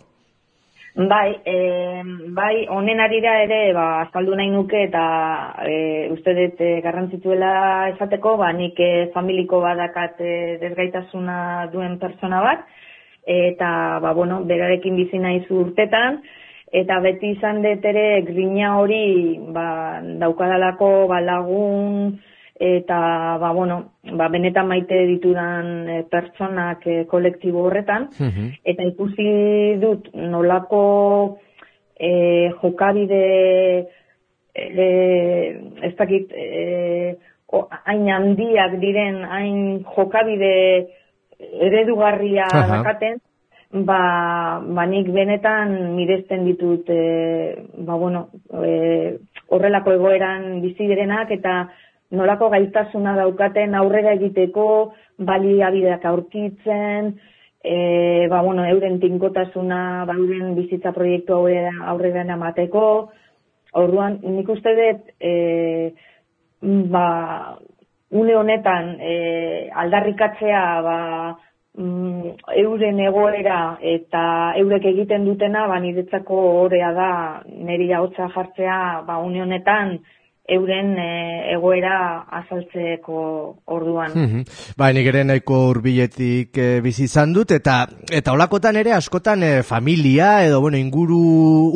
Bai, 0.96 1.42
e, 1.44 2.02
bai, 2.32 2.66
honen 2.72 3.00
arira 3.04 3.34
ere, 3.44 3.74
ba, 3.76 4.00
azaldu 4.06 4.32
nahi 4.38 4.48
nuke 4.48 4.78
eta 4.86 5.02
e, 5.68 5.74
uste 6.14 6.32
dut 6.38 6.62
e, 6.64 6.70
garrantzituela 6.80 7.50
esateko, 7.90 8.38
ba, 8.40 8.48
nik 8.56 8.80
e, 8.80 9.10
familiko 9.12 9.60
badakat 9.60 10.22
e, 10.24 10.30
desgaitasuna 10.62 11.66
duen 11.74 11.98
persona 12.00 12.40
bat, 12.40 12.64
eta, 13.28 13.68
ba, 14.00 14.14
bueno, 14.16 14.40
berarekin 14.48 14.96
bizi 14.96 15.20
nahi 15.20 15.44
urtetan, 15.50 16.22
eta 16.72 16.98
beti 17.04 17.34
izan 17.36 17.60
dut 17.60 17.84
ere 17.92 18.22
grina 18.30 18.78
hori, 18.80 19.36
ba, 19.52 20.00
daukadalako, 20.24 20.90
ba, 21.12 21.20
lagun, 21.20 22.16
eta 22.58 23.36
ba, 23.38 23.52
bueno, 23.52 23.92
ba, 24.16 24.28
benetan 24.28 24.68
maite 24.68 24.96
ditudan 25.06 25.88
e, 25.88 26.02
pertsonak 26.08 26.86
e, 26.86 27.04
kolektibo 27.04 27.66
horretan, 27.68 28.08
mhm. 28.18 28.48
eta 28.64 28.86
ikusi 28.88 29.28
dut 29.82 30.08
nolako 30.14 31.38
e, 31.98 32.48
jokabide 32.62 33.22
e, 34.56 34.88
ez 35.84 35.94
dakit 35.98 36.32
e, 36.32 37.16
hain 37.84 38.08
handiak 38.08 38.80
diren, 38.80 39.22
hain 39.28 39.84
jokabide 39.92 40.54
eredugarria 41.36 42.48
dakaten, 42.48 43.20
ba, 43.84 44.62
ba 44.64 44.86
nik 44.88 45.10
benetan 45.12 45.92
miresten 45.96 46.46
ditut 46.48 46.88
e, 46.88 47.02
ba, 47.84 47.96
bueno, 48.00 48.28
e, 48.64 49.18
horrelako 49.52 49.92
egoeran 49.98 50.62
bizi 50.62 50.88
direnak 50.88 51.30
eta 51.36 51.66
nolako 52.10 52.50
gaitasuna 52.50 53.16
daukaten 53.16 53.74
aurrera 53.74 54.12
egiteko 54.14 54.66
baliabideak 55.18 56.04
aurkitzen, 56.04 57.14
e, 57.64 58.28
ba, 58.30 58.42
bueno, 58.42 58.64
euren 58.64 59.00
tinkotasuna, 59.00 60.04
ba, 60.06 60.14
euren 60.14 60.54
bizitza 60.54 60.92
proiektu 60.94 61.34
aurrera, 61.34 61.72
aurrera 61.90 62.22
emateko, 62.22 62.84
orduan, 63.74 64.20
nik 64.22 64.48
uste 64.48 64.74
dut, 64.78 65.10
e, 65.20 65.92
ba, 66.62 67.08
une 68.10 68.36
honetan 68.36 68.94
e, 69.00 69.16
aldarrikatzea, 69.74 70.62
ba, 70.86 70.98
mm, 71.74 72.36
euren 72.62 73.00
egoera 73.08 73.78
eta 73.82 74.22
eurek 74.62 74.86
egiten 74.92 75.26
dutena, 75.26 75.66
ba, 75.66 75.80
niretzako 75.82 76.38
horrea 76.62 76.92
da, 76.94 77.10
niri 77.46 77.90
hotza 77.98 78.30
jartzea, 78.34 79.02
ba, 79.08 79.18
une 79.18 79.42
honetan, 79.42 79.98
euren 80.48 80.94
e, 80.98 81.52
egoera 81.54 82.26
azaltzeko 82.40 83.18
orduan. 83.66 84.14
Mm 84.14 84.44
Ba, 84.76 84.90
nik 84.92 85.08
ere 85.08 85.24
nahiko 85.24 85.58
urbiletik 85.70 86.58
e, 86.60 86.68
bizi 86.84 87.06
izan 87.08 87.32
dut, 87.34 87.54
eta 87.56 87.78
eta 88.12 88.34
olakotan 88.36 88.76
ere 88.76 88.92
askotan 88.96 89.42
e, 89.42 89.50
familia 89.66 90.44
edo 90.46 90.60
bueno, 90.60 90.78
inguru 90.78 91.20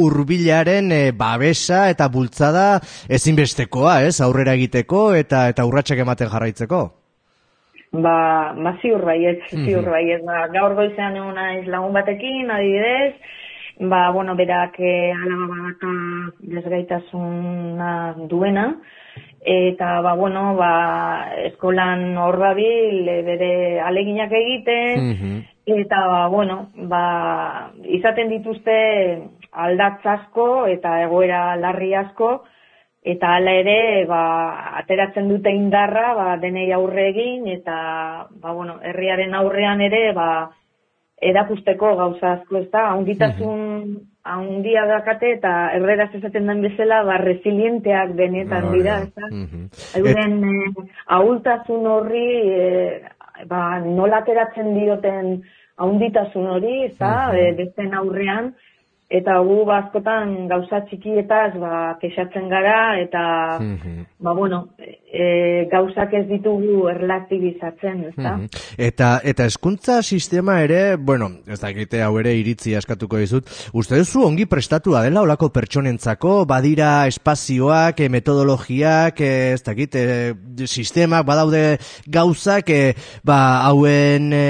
urbilaren 0.07 0.93
e, 0.93 1.03
babesa 1.17 1.89
eta 1.91 2.09
bultzada 2.13 2.81
ezinbestekoa, 3.09 4.03
ez, 4.09 4.21
aurrera 4.21 4.55
egiteko 4.59 5.11
eta 5.19 5.49
eta 5.51 5.67
urratsak 5.67 6.05
ematen 6.05 6.31
jarraitzeko. 6.31 6.83
Ba, 7.91 8.55
ba 8.55 8.77
ziur 8.79 9.03
baiet, 9.03 9.43
ziur 9.51 9.83
mm 9.83 9.91
baiet, 9.91 10.23
ba, 10.23 10.45
gaur 10.55 10.77
goizean 10.79 11.17
egun 11.19 11.35
naiz 11.35 11.67
lagun 11.67 11.97
batekin, 11.97 12.51
adibidez, 12.55 13.17
ba, 13.81 14.11
bueno, 14.11 14.37
berak 14.37 14.79
e, 14.79 15.13
alaba 15.13 15.47
badaka 15.49 15.93
desgaitasuna 16.41 18.15
duena, 18.29 18.77
eta, 19.41 20.01
ba, 20.03 20.15
bueno, 20.15 20.55
ba, 20.55 21.33
eskolan 21.47 22.17
hor 22.19 22.39
dabil, 22.39 23.09
e, 23.09 23.23
bere 23.25 23.81
aleginak 23.81 24.33
egiten, 24.33 25.09
mhm. 25.09 25.41
eta, 25.81 26.05
ba, 26.07 26.27
bueno, 26.29 26.69
ba, 26.93 27.73
izaten 27.89 28.29
dituzte 28.29 28.77
aldatz 29.51 30.05
asko 30.07 30.67
eta 30.69 31.01
egoera 31.07 31.57
larri 31.57 31.95
asko, 31.95 32.45
eta 33.03 33.33
hala 33.39 33.57
ere, 33.63 34.05
ba, 34.05 34.23
ateratzen 34.83 35.29
dute 35.33 35.57
indarra, 35.57 36.13
ba, 36.15 36.37
denei 36.37 36.69
aurre 36.77 37.09
egin, 37.15 37.49
eta, 37.49 38.29
ba, 38.29 38.53
bueno, 38.53 38.77
herriaren 38.85 39.35
aurrean 39.35 39.81
ere, 39.81 40.11
ba, 40.13 40.51
erakusteko 41.21 41.95
gauza 41.97 42.35
asko 42.39 42.63
ez 42.63 42.69
da, 42.73 42.87
haunditasun 42.95 43.61
haundia 44.31 44.85
dakate 44.89 45.35
eta 45.37 45.53
erreraz 45.77 46.11
esaten 46.17 46.49
den 46.49 46.61
bezala, 46.65 47.03
ba, 47.09 47.17
resilienteak 47.23 48.13
benetan 48.19 48.69
no, 48.69 48.73
dira, 48.77 48.99
ez 49.05 49.13
da? 49.17 49.31
Euren 50.01 50.37
eh, 50.45 50.85
ahultasun 51.19 51.87
horri, 51.89 52.27
e, 52.49 53.47
ba, 53.49 53.63
nola 53.85 54.23
teratzen 54.27 54.75
dioten 54.77 55.41
haunditasun 55.81 56.51
hori, 56.57 56.75
ez 56.91 56.97
da, 56.99 57.31
uh 57.33 57.97
aurrean, 58.01 58.53
eta 59.11 59.39
gu 59.43 59.65
bazkotan 59.67 60.35
ba, 60.47 60.55
gauza 60.55 60.85
txikietaz 60.87 61.53
ba, 61.59 61.75
kexatzen 62.03 62.49
gara 62.53 62.81
eta 63.03 63.25
mm 63.59 64.07
ba, 64.21 64.35
bueno, 64.35 64.69
e, 65.11 65.67
gauzak 65.73 66.13
ez 66.15 66.27
ditugu 66.29 66.89
erlatibizatzen, 66.93 68.03
ez 68.11 68.13
da? 68.21 68.35
Eta, 68.77 69.09
eta 69.25 69.47
eskuntza 69.49 70.03
sistema 70.03 70.59
ere, 70.61 70.97
bueno, 70.97 71.31
ez 71.49 71.57
dakite 71.63 72.03
hau 72.05 72.13
ere 72.21 72.35
iritzi 72.37 72.75
askatuko 72.77 73.17
dizut, 73.23 73.49
uste 73.73 73.97
duzu 73.97 74.27
ongi 74.27 74.45
prestatua 74.51 75.03
dela 75.07 75.23
olako 75.25 75.49
pertsonentzako, 75.55 76.45
badira 76.51 77.07
espazioak, 77.09 78.03
e, 78.05 78.11
metodologiak, 78.13 79.23
e, 79.25 79.33
ez 79.55 79.63
dakite, 79.65 80.05
e, 80.05 80.69
sistemak, 80.69 81.25
badaude 81.25 81.79
gauzak, 82.05 82.69
e, 82.69 82.93
ba, 83.25 83.41
hauen 83.71 84.31
e, 84.37 84.45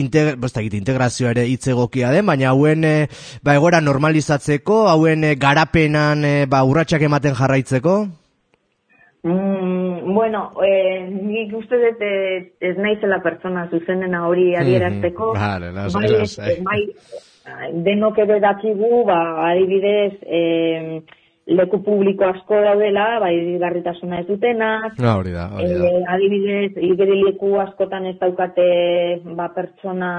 integ 0.00 0.38
ez 0.40 0.52
dakite, 0.56 0.80
integrazioa 0.80 1.36
ere 1.36 1.46
hitzegokia 1.52 2.14
den, 2.16 2.26
baina 2.32 2.54
hauen, 2.54 2.88
e, 2.88 2.96
ba, 3.44 3.58
egora 3.60 3.84
normalizatzeko, 3.92 4.86
hauen 4.92 5.28
eh, 5.28 5.36
garapenan 5.40 6.24
e, 6.24 6.34
ba, 6.50 6.64
urratxak 6.68 7.04
ematen 7.08 7.36
jarraitzeko? 7.38 7.96
Mm, 9.22 10.14
bueno, 10.16 10.48
eh, 10.66 11.06
nik 11.06 11.52
uste 11.54 11.78
dut 11.78 12.00
ez 12.02 12.74
naizela 12.78 13.20
pertsona 13.22 13.68
zuzenena 13.70 14.26
hori 14.26 14.50
mhm. 14.50 14.62
adierazteko. 14.62 15.32
Mm 15.34 15.40
vale, 15.42 15.70
bai, 15.72 16.54
bai, 16.66 16.80
denok 17.86 18.18
edo 18.24 18.38
dakigu, 18.42 19.04
ba, 19.06 19.20
adibidez, 19.50 20.14
eh, 20.22 21.02
leku 21.56 21.82
publiko 21.84 22.26
asko 22.28 22.58
daudela, 22.64 23.06
bai, 23.22 23.34
garritasuna 23.60 24.20
ez 24.22 24.26
dutenak. 24.26 24.98
No, 25.02 25.16
hori 25.20 25.32
da, 25.36 25.48
hori 25.54 25.70
da. 25.70 25.92
Eh, 25.92 26.02
adibidez, 26.16 26.72
igeri 26.90 27.20
leku 27.22 27.54
askotan 27.62 28.08
ez 28.10 28.16
daukate 28.20 28.66
ba, 29.36 29.50
pertsona 29.54 30.12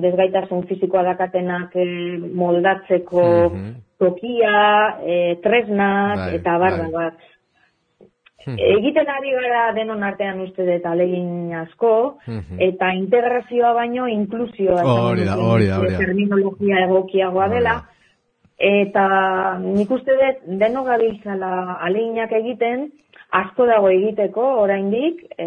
desgaitasun 0.00 0.66
fizikoa 0.68 1.04
dakatenak 1.12 1.76
eh, 1.76 2.18
moldatzeko 2.42 3.28
mm 3.50 3.70
tokia, 4.00 4.96
eh, 5.04 5.38
tresnak, 5.44 6.16
bai, 6.16 6.34
eta 6.38 6.56
barra 6.58 6.86
bai. 6.88 6.92
bat. 6.94 7.26
Hmm. 8.46 8.56
Egiten 8.56 9.08
ari 9.12 9.34
gara 9.36 9.64
denon 9.76 10.02
artean 10.02 10.40
uste 10.40 10.64
dut 10.64 10.86
alegin 10.88 11.52
asko, 11.60 11.92
hmm. 12.24 12.56
eta 12.70 12.94
integrazioa 12.96 13.74
baino 13.76 14.08
inklusioa. 14.08 14.80
Hori 14.80 15.26
da, 15.28 15.36
hori 15.36 15.68
da, 15.68 15.82
hori 15.82 15.92
da. 15.92 15.98
Terminologia 16.00 16.86
egokiagoa 16.86 17.50
dela. 17.52 17.74
Eta 18.60 19.04
nik 19.62 19.88
uste 19.88 20.12
dut 20.20 20.42
deno 20.60 20.82
gabiltzala 20.84 21.78
aleginak 21.80 22.32
egiten, 22.36 22.90
asko 23.32 23.64
dago 23.64 23.88
egiteko 23.88 24.44
oraindik, 24.60 25.22
e, 25.38 25.46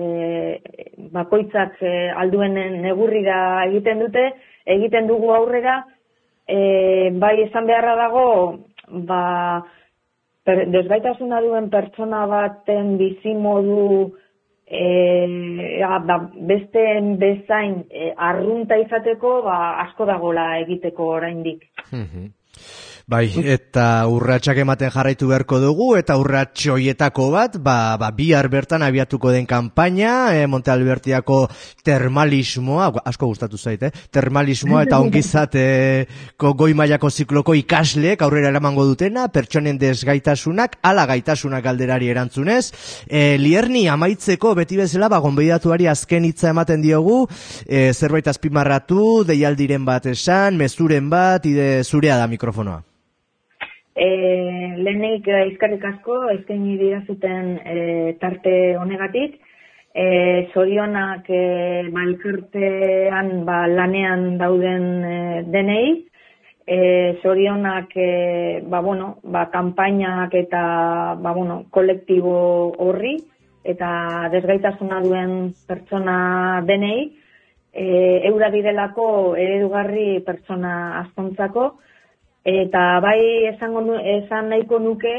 bakoitzak 1.13 1.77
e, 1.83 1.93
alduen 2.23 2.57
negurri 2.81 3.21
da 3.27 3.37
egiten 3.67 4.01
dute, 4.01 4.25
egiten 4.65 5.05
dugu 5.11 5.29
aurrera, 5.35 5.83
e, 6.47 7.11
bai 7.21 7.35
esan 7.45 7.69
beharra 7.69 7.95
dago, 8.01 8.25
ba, 9.05 9.21
per, 10.43 10.65
desgaitasuna 10.73 11.45
duen 11.45 11.69
pertsona 11.69 12.25
baten 12.31 12.95
bizimodu 12.97 13.87
e, 14.65 14.85
ja, 15.77 15.99
ba, 16.01 16.17
beste 16.49 16.87
bezain 17.21 17.83
e, 17.91 18.13
arrunta 18.17 18.81
izateko, 18.81 19.41
ba, 19.45 19.59
asko 19.85 20.09
dagola 20.09 20.55
egiteko 20.65 21.13
oraindik. 21.19 21.69
Mm 21.91 22.31
Bai, 23.03 23.25
eta 23.51 24.05
urratsak 24.07 24.61
ematen 24.63 24.87
jarraitu 24.87 25.27
beharko 25.27 25.57
dugu, 25.59 25.89
eta 25.99 26.15
urratxoietako 26.15 27.25
bat, 27.33 27.57
ba, 27.59 27.97
ba, 27.99 28.07
bihar 28.15 28.47
bertan 28.47 28.85
abiatuko 28.85 29.33
den 29.35 29.43
kanpaina, 29.43 30.31
e, 30.31 30.45
Monte 30.47 30.71
Albertiako 30.71 31.41
termalismoa, 31.83 32.93
asko 33.03 33.27
gustatu 33.27 33.59
zait, 33.59 33.83
eh? 33.83 33.91
termalismoa 34.07 34.85
eta 34.87 34.99
ongizateko 35.03 36.53
goi 36.55 36.71
mailako 36.79 37.11
zikloko 37.11 37.57
ikasleek 37.59 38.23
aurrera 38.23 38.53
eramango 38.53 38.87
dutena, 38.87 39.27
pertsonen 39.35 39.81
desgaitasunak, 39.83 40.79
ala 40.87 41.03
gaitasunak 41.11 41.67
galderari 41.67 42.07
erantzunez, 42.07 42.69
e, 43.09 43.35
lierni 43.35 43.83
amaitzeko 43.91 44.55
beti 44.61 44.79
bezala, 44.79 45.11
ba, 45.11 45.19
gonbeiatuari 45.19 45.91
azken 45.91 46.29
hitza 46.31 46.55
ematen 46.55 46.79
diogu, 46.79 47.25
e, 47.67 47.91
zerbait 47.91 48.31
azpimarratu, 48.31 49.25
deialdiren 49.27 49.83
bat 49.83 50.07
esan, 50.15 50.55
mezuren 50.55 51.11
bat, 51.11 51.51
ide 51.51 51.83
zurea 51.83 52.15
da 52.23 52.31
mikrofonoa. 52.31 52.79
E, 53.95 54.07
lehenik 54.81 55.27
e, 55.27 55.39
izkarrik 55.51 55.83
asko, 55.85 56.15
eskaini 56.33 56.77
dira 56.79 57.03
zuten 57.05 57.57
e, 57.61 58.15
tarte 58.21 58.53
honegatik, 58.81 59.37
e, 59.93 60.49
zorionak 60.53 61.29
e, 61.29 61.89
ba, 61.93 63.21
ba, 63.45 63.59
lanean 63.67 64.37
dauden 64.39 64.87
e, 65.05 65.43
denei, 65.45 66.07
e, 66.65 67.19
zorionak 67.21 67.93
e, 67.95 68.61
ba, 68.65 68.81
bueno, 68.81 69.19
ba, 69.23 69.49
kampainak 69.51 70.33
eta 70.33 71.15
ba, 71.21 71.33
bueno, 71.33 71.65
kolektibo 71.69 72.73
horri 72.79 73.17
eta 73.63 74.29
desgaitasuna 74.31 75.01
duen 75.05 75.53
pertsona 75.67 76.63
denei, 76.65 77.13
e, 77.71 77.85
eura 78.27 78.49
direlako 78.49 79.35
eredugarri 79.37 80.21
pertsona 80.25 80.99
astontzako, 81.05 81.75
eta 82.43 82.99
bai 82.99 83.19
esango, 83.53 83.83
esan 83.97 84.49
nahiko 84.49 84.79
nuke, 84.79 85.13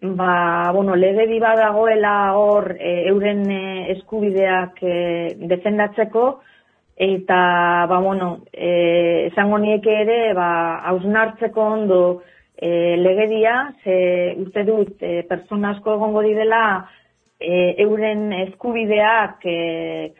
ba, 0.00 0.70
bueno, 0.72 0.96
lege 0.96 1.26
diba 1.26 1.54
dagoela 1.56 2.34
hor 2.36 2.76
e, 2.78 3.06
euren 3.08 3.44
e, 3.50 3.92
eskubideak 3.92 4.82
e, 4.82 5.36
defendatzeko, 5.48 6.40
eta 6.96 7.86
ba 7.90 7.98
bueno, 7.98 8.44
eh 8.52 9.28
esango 9.30 9.58
nieke 9.58 9.90
ere 10.02 10.32
ba 10.34 10.78
ausnartzeko 10.90 11.60
ondo 11.60 12.22
e, 12.56 12.96
legedia, 12.96 13.74
ze 13.82 14.34
uste 14.38 14.62
dut 14.64 15.02
e, 15.02 15.22
pertsona 15.28 15.74
asko 15.74 15.96
egongo 15.96 16.22
direla 16.22 16.86
e, 17.40 17.74
euren 17.82 18.32
eskubideak 18.44 19.42
e, 19.44 20.14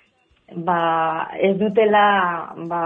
ba, 0.66 1.30
ez 1.38 1.54
dutela 1.58 2.54
ba, 2.68 2.82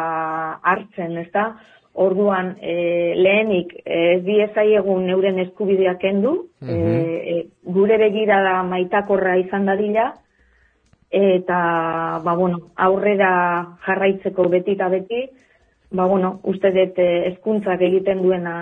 hartzen, 0.63 1.17
ezta? 1.25 1.57
Orduan, 1.99 2.53
e, 2.63 3.15
lehenik, 3.19 3.73
ez 3.85 4.23
di 4.23 4.39
egun 4.77 5.09
euren 5.11 5.39
eskubideak 5.39 6.05
endu, 6.05 6.49
mm 6.61 7.07
e, 7.29 7.47
gure 7.65 7.99
begira 7.99 8.41
da 8.43 8.63
maitakorra 8.63 9.37
izan 9.37 9.67
dadila, 9.67 10.15
eta 11.11 12.21
ba, 12.25 12.35
bueno, 12.35 12.71
aurrera 12.77 13.77
jarraitzeko 13.85 14.49
beti 14.49 14.73
eta 14.73 14.89
beti, 14.89 15.29
ba, 15.91 16.07
bueno, 16.07 16.41
uste 16.45 16.71
dut 16.71 16.99
eskuntzak 16.99 17.81
eh, 17.81 17.89
egiten 17.89 18.23
duena 18.23 18.55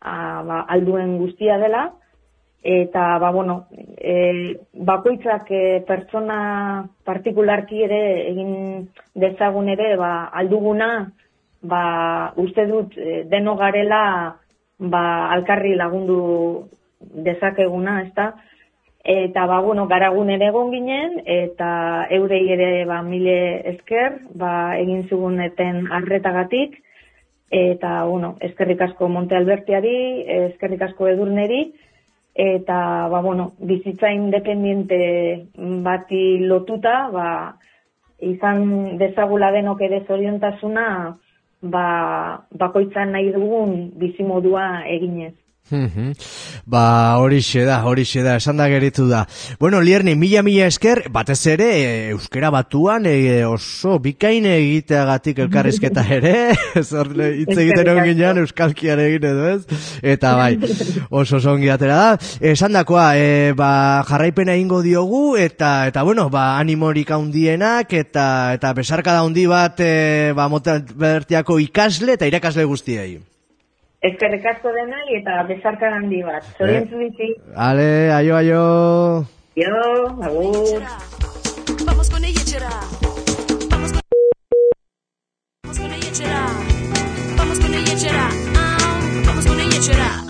a, 0.00 0.42
ba, 0.42 0.60
alduen 0.68 1.16
guztia 1.18 1.58
dela, 1.58 1.88
eta 2.62 3.18
ba, 3.18 3.30
bueno, 3.30 3.66
e, 3.96 4.58
bakoitzak 4.74 5.50
e, 5.50 5.62
pertsona 5.86 6.88
partikularki 7.06 7.84
ere 7.86 8.02
egin 8.32 8.88
dezagun 9.14 9.68
ere 9.68 9.94
ba, 9.96 10.12
alduguna 10.34 10.90
ba, 11.62 12.32
uste 12.36 12.66
dut 12.66 12.96
e, 12.96 13.24
deno 13.30 13.56
garela 13.56 14.02
ba, 14.78 15.30
alkarri 15.34 15.74
lagundu 15.74 16.68
dezakeguna, 17.00 18.02
ez 18.02 18.12
da? 18.14 18.32
Eta, 19.08 19.46
ba, 19.46 19.60
bueno, 19.64 19.86
garagun 19.88 20.30
ere 20.30 20.50
egon 20.50 20.70
ginen, 20.74 21.20
eta 21.24 22.06
eurei 22.12 22.42
ere, 22.52 22.84
ba, 22.84 23.00
mile 23.02 23.38
esker, 23.72 24.20
ba, 24.36 24.76
egin 24.78 25.06
zuguneten 25.08 25.86
arretagatik, 25.92 26.76
eta, 27.50 28.04
bueno, 28.04 28.34
eskerrik 28.44 28.82
asko 28.84 29.08
Monte 29.08 29.36
Albertiari, 29.38 30.24
eskerrik 30.50 30.82
asko 30.90 31.08
Edurneri, 31.08 31.62
eta, 32.34 33.08
ba, 33.08 33.22
bueno, 33.24 33.52
bizitza 33.58 34.12
independiente 34.12 35.46
bati 35.56 36.38
lotuta, 36.44 37.08
ba, 37.14 37.30
izan 38.20 38.98
dezagula 38.98 39.50
denok 39.54 39.80
ere 39.86 40.02
zoriontasuna, 40.06 41.16
ba, 41.62 42.44
bakoitzan 42.54 43.12
nahi 43.12 43.32
dugun 43.34 43.92
bizimodua 43.98 44.84
eginez. 44.86 45.34
Ba, 46.64 47.16
hori 47.20 47.40
da, 47.66 47.82
hori 47.84 48.04
da, 48.24 48.36
esan 48.36 48.56
da 48.56 48.68
geritu 48.68 49.06
da. 49.08 49.26
Bueno, 49.60 49.80
lierni, 49.80 50.14
mila 50.16 50.42
mila 50.42 50.66
esker, 50.66 51.04
batez 51.10 51.40
ere, 51.46 51.68
euskera 52.10 52.50
batuan, 52.50 53.06
e, 53.06 53.44
oso 53.44 53.98
bikain 53.98 54.46
egiteagatik 54.46 55.38
elkarrizketa 55.44 56.04
ere, 56.18 56.34
zorle, 56.82 57.30
hitz 57.42 57.56
egiten 57.56 57.92
egon 57.92 58.08
ginean, 58.08 58.42
euskalkian 58.44 59.00
egin 59.04 59.28
edo 59.30 59.48
ez, 59.52 59.80
eta 60.02 60.34
bai, 60.38 60.58
oso 61.22 61.40
zongi 61.40 61.70
atera 61.72 61.96
da. 61.96 62.10
Esan 62.40 62.76
dakoa, 62.76 63.10
e, 63.16 63.52
ba, 63.58 64.02
jarraipena 64.08 64.56
ingo 64.56 64.82
diogu, 64.82 65.36
eta, 65.36 65.86
eta 65.90 66.04
bueno, 66.06 66.28
ba, 66.32 66.50
animorik 66.58 67.12
handienak, 67.14 67.92
eta, 67.92 68.54
eta 68.58 68.72
besarka 68.76 69.16
da 69.16 69.24
handi 69.24 69.48
bat, 69.50 69.80
e, 69.80 70.32
ba, 70.36 70.48
motelbertiako 70.52 71.60
ikasle, 71.68 72.16
eta 72.16 72.30
irakasle 72.30 72.64
guztiei. 72.68 73.18
Eskerrik 74.00 74.44
asko 74.46 74.70
denai 74.74 75.16
eta 75.16 75.42
bezarka 75.48 75.88
handi 75.90 76.22
bat. 76.22 76.44
Zorientzu 76.58 77.00
eh? 77.02 77.34
Ale, 77.56 78.12
aio, 78.14 78.36
aio. 78.36 79.26
Jo, 79.58 80.06
agur. 80.22 80.82
Vamos 81.84 82.08
con 82.10 82.24
ella, 82.24 82.40
chera. 82.44 82.70
Vamos 83.70 83.92
con... 83.92 84.00
Vamos 85.64 85.78
con 85.80 85.92
ella, 85.92 86.12
chera. 86.12 86.46
Vamos 89.26 89.46
con 89.46 89.60
ella, 89.60 89.80
chera. 89.80 90.27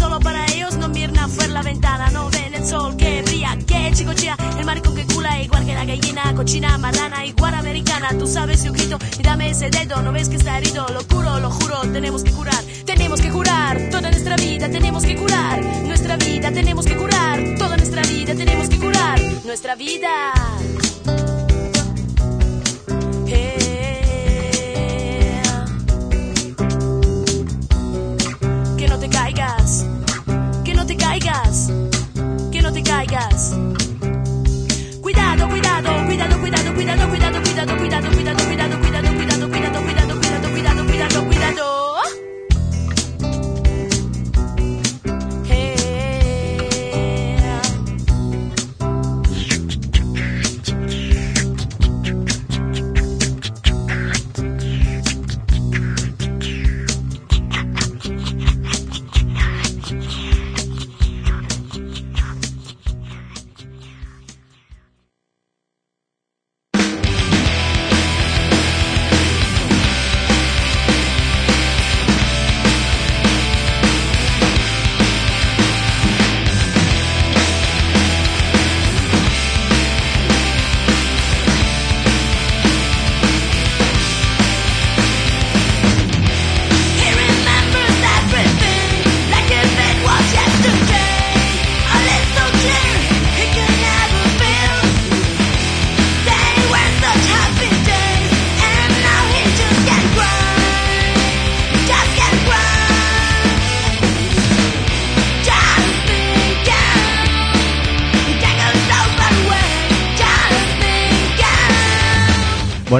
Ah, 0.00 0.08
vamos 0.08 0.24
con 0.24 0.36
ella, 0.36 0.52
chera. 0.70 0.72
cochina, 6.42 6.76
marrana, 6.78 7.24
igual 7.24 7.54
americana. 7.54 8.08
Tú 8.18 8.26
sabes, 8.26 8.64
yo 8.64 8.72
grito 8.72 8.98
y 9.18 9.22
dame 9.22 9.50
ese 9.50 9.70
dedo. 9.70 10.02
No 10.02 10.12
ves 10.12 10.28
que 10.28 10.36
está 10.36 10.58
herido, 10.58 10.86
lo 10.88 11.06
curo, 11.06 11.38
lo 11.40 11.50
juro. 11.50 11.80
Tenemos 11.92 12.24
que 12.24 12.32
curar, 12.32 12.62
tenemos 12.84 13.20
que 13.20 13.30
curar. 13.30 13.90
Toda 13.90 14.10
nuestra 14.10 14.36
vida 14.36 14.70
tenemos 14.70 15.04
que 15.04 15.16
curar. 15.16 15.62
Nuestra 15.84 16.16
vida 16.16 16.50
tenemos 16.50 16.86
que 16.86 16.96
curar. 16.96 17.54
Toda 17.58 17.76
nuestra 17.76 18.02
vida 18.02 18.34
tenemos 18.34 18.68
que 18.68 18.78
curar. 18.78 19.20
Nuestra 19.44 19.74
vida. 19.76 20.91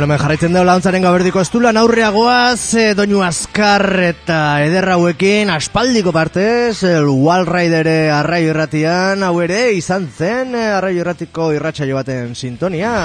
Bueno, 0.02 0.14
me 0.14 0.18
jarraitzen 0.18 0.56
deu 0.56 0.64
launtzaren 0.66 1.04
gaberdiko 1.06 1.38
estulan 1.44 1.76
aurreagoaz, 1.78 2.74
e, 2.74 2.86
doinu 2.98 3.20
askar 3.22 3.84
eta 4.02 4.38
ederra 4.64 4.96
hauekin, 4.96 5.52
aspaldiko 5.54 6.10
partez, 6.10 6.82
el 6.90 7.06
Wall 7.06 7.46
Ridere 7.46 8.10
arraio 8.10 8.50
irratian, 8.50 9.22
hau 9.22 9.36
ere, 9.46 9.60
izan 9.78 10.10
zen, 10.10 10.56
eh, 10.58 10.72
arraio 10.80 11.04
irratiko 11.04 11.52
irratxa 11.54 11.86
baten 11.94 12.34
sintonia. 12.34 12.96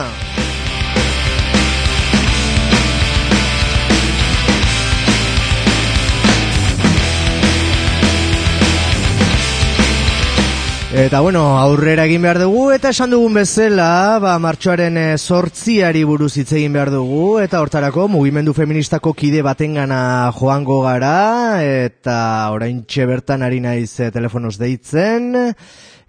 Eta 10.98 11.20
bueno, 11.22 11.60
aurrera 11.60 12.08
egin 12.08 12.24
behar 12.26 12.39
dugu 12.41 12.72
eta 12.74 12.89
esan 12.89 13.12
dugun 13.14 13.36
bezala, 13.38 14.18
ba, 14.18 14.32
martxoaren 14.41 14.95
e, 14.98 15.04
sortziari 15.22 16.02
buruz 16.10 16.32
hitz 16.41 16.56
egin 16.58 16.74
behar 16.74 16.89
dugu 16.89 17.38
eta 17.38 17.60
hortarako 17.62 18.08
mugimendu 18.10 18.56
feministako 18.58 19.14
kide 19.14 19.43
batengana 19.45 20.32
joango 20.34 20.80
gara 20.82 21.62
eta 21.62 22.50
orain 22.50 22.82
bertan 23.12 23.45
ari 23.45 23.60
naiz 23.62 24.00
e, 24.00 24.10
telefonoz 24.10 24.58
deitzen, 24.58 25.54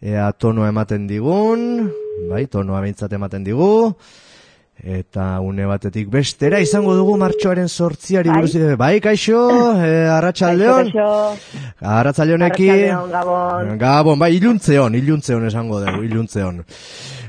ea 0.00 0.32
tonoa 0.32 0.72
ematen 0.72 1.04
digun, 1.06 1.92
bai, 2.30 2.46
tonoa 2.46 2.80
behintzat 2.80 3.12
ematen 3.12 3.44
digu, 3.44 3.92
Eta 4.78 5.40
une 5.42 5.66
batetik 5.66 6.06
bestera 6.08 6.60
izango 6.62 6.94
dugu 6.94 7.16
martxoaren 7.18 7.68
sortziari 7.68 8.30
bai. 8.30 8.36
buruz. 8.38 8.76
Bai, 8.78 9.00
kaixo, 9.00 9.40
eh, 9.74 10.06
arratsaldeon. 10.06 10.92
Arratsaldeonekin. 11.80 12.86
Gabon. 13.10 13.76
Gabon, 13.78 14.18
bai, 14.18 14.36
iluntzeon, 14.36 14.94
iluntzeon 14.94 15.46
esango 15.50 15.80
dugu, 15.82 16.04
iluntzeon. 16.06 16.62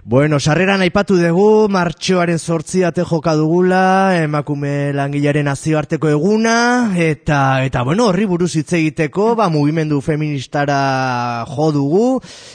Bueno, 0.05 0.39
sarreran 0.39 0.79
aipatu 0.79 1.17
dugu, 1.19 1.67
martxoaren 1.67 2.39
sortzi 2.39 2.85
ate 2.87 3.03
joka 3.03 3.33
dugula, 3.35 4.15
emakume 4.23 4.93
langilaren 4.95 5.49
nazioarteko 5.49 6.07
eguna, 6.13 6.93
eta, 6.95 7.65
eta 7.67 7.83
bueno, 7.83 8.07
horri 8.07 8.23
buruz 8.25 8.53
hitz 8.55 8.71
egiteko, 8.77 9.33
ba, 9.35 9.49
mugimendu 9.51 9.99
feministara 10.01 11.43
jo 11.51 11.69
dugu, 11.75 12.05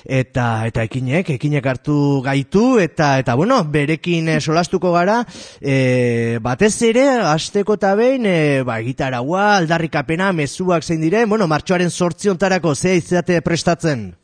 eta, 0.06 0.64
eta 0.70 0.86
ekinek, 0.88 1.34
ekinek 1.36 1.68
hartu 1.68 2.22
gaitu, 2.24 2.78
eta, 2.80 3.18
eta 3.20 3.36
bueno, 3.36 3.60
berekin 3.68 4.32
eh, 4.32 4.40
solastuko 4.40 4.94
gara, 4.96 5.20
e, 5.60 6.38
batez 6.40 6.74
ere, 6.88 7.06
asteko 7.28 7.76
eta 7.76 7.94
behin, 8.00 8.24
e, 8.24 8.62
ba, 8.64 8.80
gitaragua, 8.80 9.58
aldarrikapena, 9.58 10.32
mezuak 10.32 10.82
zein 10.82 11.04
dire, 11.04 11.26
bueno, 11.28 11.46
martxoaren 11.46 11.92
sortzi 11.92 12.32
ontarako, 12.32 12.74
zea 12.74 12.96
izate 12.96 13.42
prestatzen? 13.44 14.14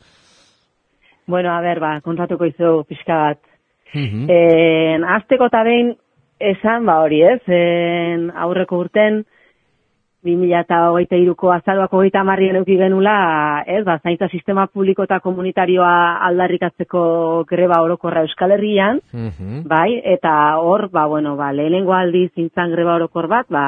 Bueno, 1.27 1.51
a 1.51 1.61
ber, 1.61 1.79
ba, 1.79 1.99
kontatuko 2.01 2.45
izu 2.45 2.83
pixka 2.89 3.17
bat. 3.25 3.41
Mm 3.93 4.29
En, 4.31 5.03
azteko 5.03 5.49
eta 5.51 5.63
behin 5.67 5.95
esan, 6.39 6.85
ba 6.85 7.01
hori 7.03 7.21
ez, 7.27 7.41
en, 7.47 8.29
aurreko 8.45 8.79
urten, 8.85 9.23
2008 10.23 11.17
iruko 11.17 11.49
azaluako 11.51 12.03
gaita 12.03 12.21
marrien 12.23 12.59
euki 12.59 12.77
genula, 12.77 13.63
ez, 13.65 13.81
ba, 13.85 13.97
zaintza 14.03 14.29
sistema 14.29 14.67
publiko 14.67 15.03
eta 15.07 15.19
komunitarioa 15.19 15.93
aldarrikatzeko 16.27 17.03
greba 17.49 17.81
orokorra 17.81 18.21
Euskal 18.27 18.53
Herrian, 18.57 19.01
bai, 19.65 20.01
eta 20.13 20.57
hor, 20.61 20.89
ba, 20.93 21.07
bueno, 21.09 21.35
ba, 21.37 21.51
lehenengo 21.53 21.97
aldi 21.97 22.27
zintzan 22.35 22.71
greba 22.71 22.99
orokor 22.99 23.27
bat, 23.27 23.49
ba, 23.49 23.65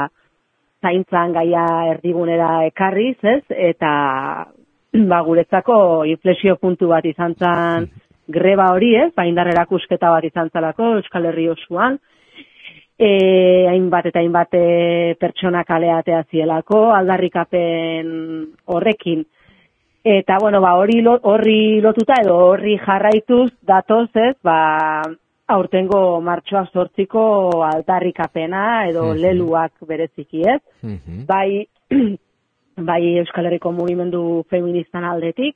zaintzan 0.84 1.34
gaia 1.34 1.66
erdigunera 1.96 2.66
ekarriz, 2.68 3.18
ez, 3.24 3.44
eta 3.50 3.94
ba, 5.12 5.22
guretzako 5.26 5.76
inflexio 6.06 6.58
puntu 6.62 6.90
bat 6.92 7.06
izan 7.06 7.36
zan 7.40 7.90
greba 8.28 8.70
hori, 8.74 8.94
ez, 8.96 9.12
ba, 9.16 9.26
erakusketa 9.26 10.12
bat 10.14 10.24
izan 10.24 10.50
zalako 10.54 10.96
Euskal 11.00 11.26
Herri 11.26 11.50
osuan, 11.50 11.98
e, 12.98 13.10
hainbat 13.70 14.12
eta 14.12 14.22
hainbat 14.22 14.54
e, 14.54 15.16
pertsona 15.20 15.64
kaleatea 15.64 16.24
zielako, 16.30 16.92
aldarrikapen 16.94 18.14
horrekin. 18.66 19.26
Eta, 20.04 20.38
bueno, 20.42 20.60
ba, 20.62 20.76
hori 20.76 21.00
horri 21.08 21.82
lotuta 21.82 22.20
edo 22.22 22.38
horri 22.50 22.78
jarraituz 22.78 23.52
datoz, 23.62 24.10
ez, 24.16 24.36
ba, 24.44 25.04
aurtengo 25.54 26.22
martxoa 26.22 26.66
sortziko 26.72 27.24
aldarrikapena 27.68 28.88
edo 28.90 29.14
leluak 29.14 29.74
bereziki, 29.88 30.44
ez? 30.48 30.62
Bai, 31.28 31.66
bai 32.78 33.18
Euskal 33.20 33.46
Herriko 33.46 33.72
mugimendu 33.72 34.44
feministan 34.50 35.04
aldetik, 35.06 35.56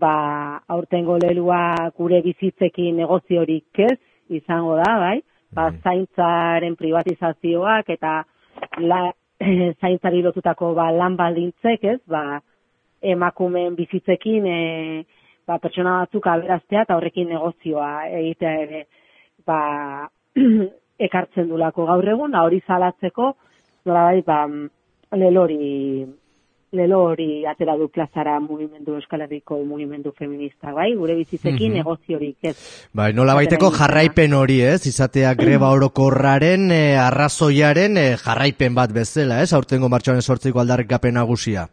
ba, 0.00 0.60
aurtengo 0.68 1.18
lelua 1.22 1.90
gure 1.96 2.20
bizitzekin 2.24 2.96
negoziorik 2.96 3.78
ez, 3.78 3.98
izango 4.28 4.76
da, 4.80 4.90
bai, 4.98 5.18
ba, 5.52 5.70
mhm. 5.70 5.80
zaintzaren 5.82 6.76
privatizazioak 6.76 7.90
eta 7.94 8.22
la, 8.82 9.12
zaintzari 9.82 10.22
lotutako 10.22 10.74
ba, 10.74 10.90
lan 10.92 11.16
baldintzek 11.16 11.84
ez, 11.84 12.00
ba, 12.08 12.40
emakumen 13.04 13.74
bizitzekin 13.76 14.46
e, 14.48 14.60
ba, 15.46 15.58
pertsona 15.58 16.00
batzuk 16.04 16.26
aberaztea 16.26 16.86
eta 16.86 16.96
horrekin 16.96 17.28
negozioa 17.34 18.08
egitea 18.08 18.54
ere 18.64 18.86
ba, 19.46 20.08
ekartzen 21.06 21.50
dulako 21.50 21.86
gaur 21.90 22.08
egun, 22.08 22.34
hori 22.38 22.60
zalatzeko, 22.66 23.34
nola 23.84 24.06
bai, 24.08 24.22
ba, 24.26 24.38
lelori 25.16 26.04
lelori 26.74 27.46
atera 27.46 27.76
du 27.76 27.88
plazara 27.88 28.38
mugimendu 28.40 28.96
Euskal 28.98 29.22
Herriko 29.24 29.60
mugimendu 29.64 30.12
feminista, 30.18 30.72
bai? 30.74 30.90
Gure 30.98 31.14
bizitzekin 31.14 31.70
mm 31.70 31.78
negoziorik, 31.78 32.36
ez? 32.50 32.56
Bai, 32.92 33.12
nola 33.14 33.34
baiteko 33.38 33.70
jarraipen 33.74 34.34
hori, 34.34 34.60
ez? 34.60 34.86
Izatea 34.90 35.32
greba 35.42 35.70
orokorraren, 35.74 36.68
e, 36.74 36.82
arrazoiaren 36.98 37.96
e, 37.96 38.04
jarraipen 38.20 38.74
bat 38.74 38.92
bezala, 38.92 39.40
ez? 39.42 39.52
Aurtengo 39.54 39.88
martxoaren 39.88 40.22
sortziko 40.22 40.60
aldarrik 40.60 40.90
gapen 40.90 41.14
nagusia. 41.18 41.68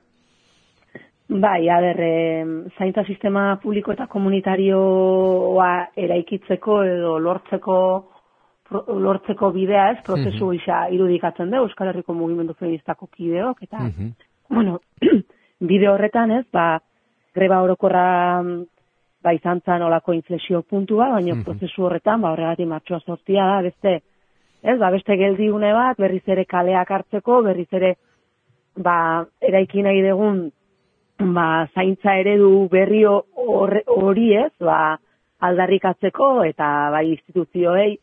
Bai, 1.31 1.69
a 1.71 1.79
ber, 1.79 1.99
zaintza 2.77 3.05
sistema 3.07 3.55
publiko 3.63 3.93
eta 3.93 4.09
komunitarioa 4.11 5.69
eraikitzeko 5.95 6.81
edo 6.83 7.13
lortzeko 7.23 7.77
lortzeko 8.71 9.51
bidea 9.51 9.91
ez, 9.91 9.97
prozesu 10.05 10.45
mm 10.45 10.57
-hmm. 10.57 10.93
irudikatzen 10.93 11.49
da, 11.49 11.57
Euskal 11.57 11.87
Herriko 11.87 12.13
mugimendu 12.13 12.53
feministako 12.53 13.07
kideok, 13.07 13.63
eta, 13.63 13.77
mm 13.79 14.13
bueno, 14.51 14.79
bide 15.69 15.87
horretan 15.87 16.31
ez, 16.31 16.45
ba, 16.51 16.79
greba 17.33 17.61
orokorra 17.61 18.43
ba, 19.23 19.33
izan 19.33 19.61
zan 19.65 19.81
olako 19.81 20.13
inflexio 20.13 20.61
puntua, 20.61 21.09
baina 21.09 21.35
mm 21.35 21.43
prozesu 21.43 21.83
horretan, 21.83 22.21
ba, 22.21 22.31
horregatik 22.31 22.67
martxoa 22.67 22.99
sortia 22.99 23.45
da, 23.45 23.61
beste, 23.61 24.01
ez, 24.63 24.77
ba, 24.79 24.89
beste 24.91 25.17
geldiune 25.17 25.73
bat, 25.73 25.97
berriz 25.97 26.23
ere 26.27 26.45
kaleak 26.45 26.91
hartzeko, 26.91 27.41
berriz 27.41 27.69
ere, 27.71 27.95
ba, 28.77 29.25
eraiki 29.41 29.81
nahi 29.81 30.01
degun, 30.01 30.51
ba, 31.19 31.67
zaintza 31.75 32.15
eredu 32.17 32.67
berri 32.71 33.05
hori 33.05 34.33
ez, 34.35 34.51
ba, 34.59 34.97
aldarrikatzeko, 35.39 36.43
eta, 36.43 36.89
bai, 36.91 37.07
instituzioei, 37.11 37.97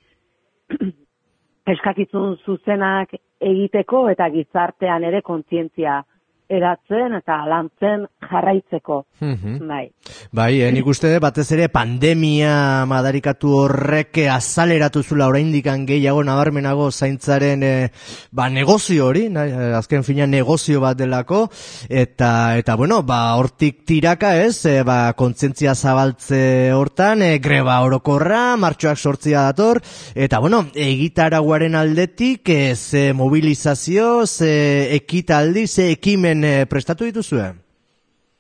eskakizun 1.74 2.36
zuzenak 2.44 3.14
egiteko 3.52 4.02
eta 4.14 4.28
gizartean 4.36 5.08
ere 5.12 5.22
kontzientzia 5.30 6.00
eratzen 6.48 7.14
eta 7.18 7.42
lantzen 7.48 8.06
jarraitzeko. 8.28 9.02
Mm 9.20 9.58
Bai. 9.68 9.84
Bai, 10.32 10.60
eh, 10.62 10.70
nik 10.72 10.86
uste 10.86 11.10
batez 11.20 11.46
ere 11.52 11.68
pandemia 11.68 12.86
madarikatu 12.88 13.52
horrek 13.62 14.22
azaleratu 14.32 15.02
zula 15.02 15.28
oraindik 15.28 15.68
gehiago 15.86 16.22
nabarmenago 16.24 16.90
zaintzaren 16.90 17.62
eh, 17.62 17.90
ba, 18.32 18.48
negozio 18.48 19.06
hori, 19.06 19.26
eh, 19.28 19.72
azken 19.76 20.04
fina 20.04 20.26
negozio 20.26 20.80
bat 20.80 20.96
delako, 20.96 21.48
eta, 21.88 22.56
eta 22.58 22.76
bueno, 22.76 23.02
ba, 23.02 23.34
hortik 23.36 23.84
tiraka 23.84 24.36
ez, 24.44 24.64
eh, 24.66 24.82
ba, 24.82 25.12
kontzientzia 25.18 25.74
zabaltze 25.74 26.72
hortan, 26.72 27.22
eh, 27.22 27.38
greba 27.38 27.80
orokorra, 27.84 28.56
martxoak 28.56 28.98
sortzia 28.98 29.42
dator, 29.48 29.82
eta 30.14 30.38
bueno, 30.38 30.64
egitaraguaren 30.74 31.74
aldetik, 31.74 32.48
eh, 32.48 32.74
ze 32.76 33.12
mobilizazio, 33.12 34.26
ze 34.26 34.94
ekitaldi, 34.96 35.66
ze 35.66 35.90
ekimen 35.92 36.37
e, 36.44 36.66
prestatu 36.66 37.04
dituzue? 37.04 37.52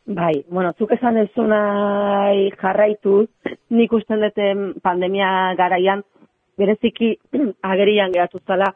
Bai, 0.08 0.44
bueno, 0.48 0.72
zuk 0.78 0.92
esan 0.96 1.18
ez 1.20 1.30
nahi 1.36 2.48
jarraitu, 2.56 3.26
nik 3.70 3.92
usten 3.92 4.22
dute 4.24 4.52
pandemia 4.82 5.54
garaian, 5.58 6.02
bereziki 6.56 7.14
agerian 7.72 8.12
geratu 8.12 8.40
zala, 8.46 8.72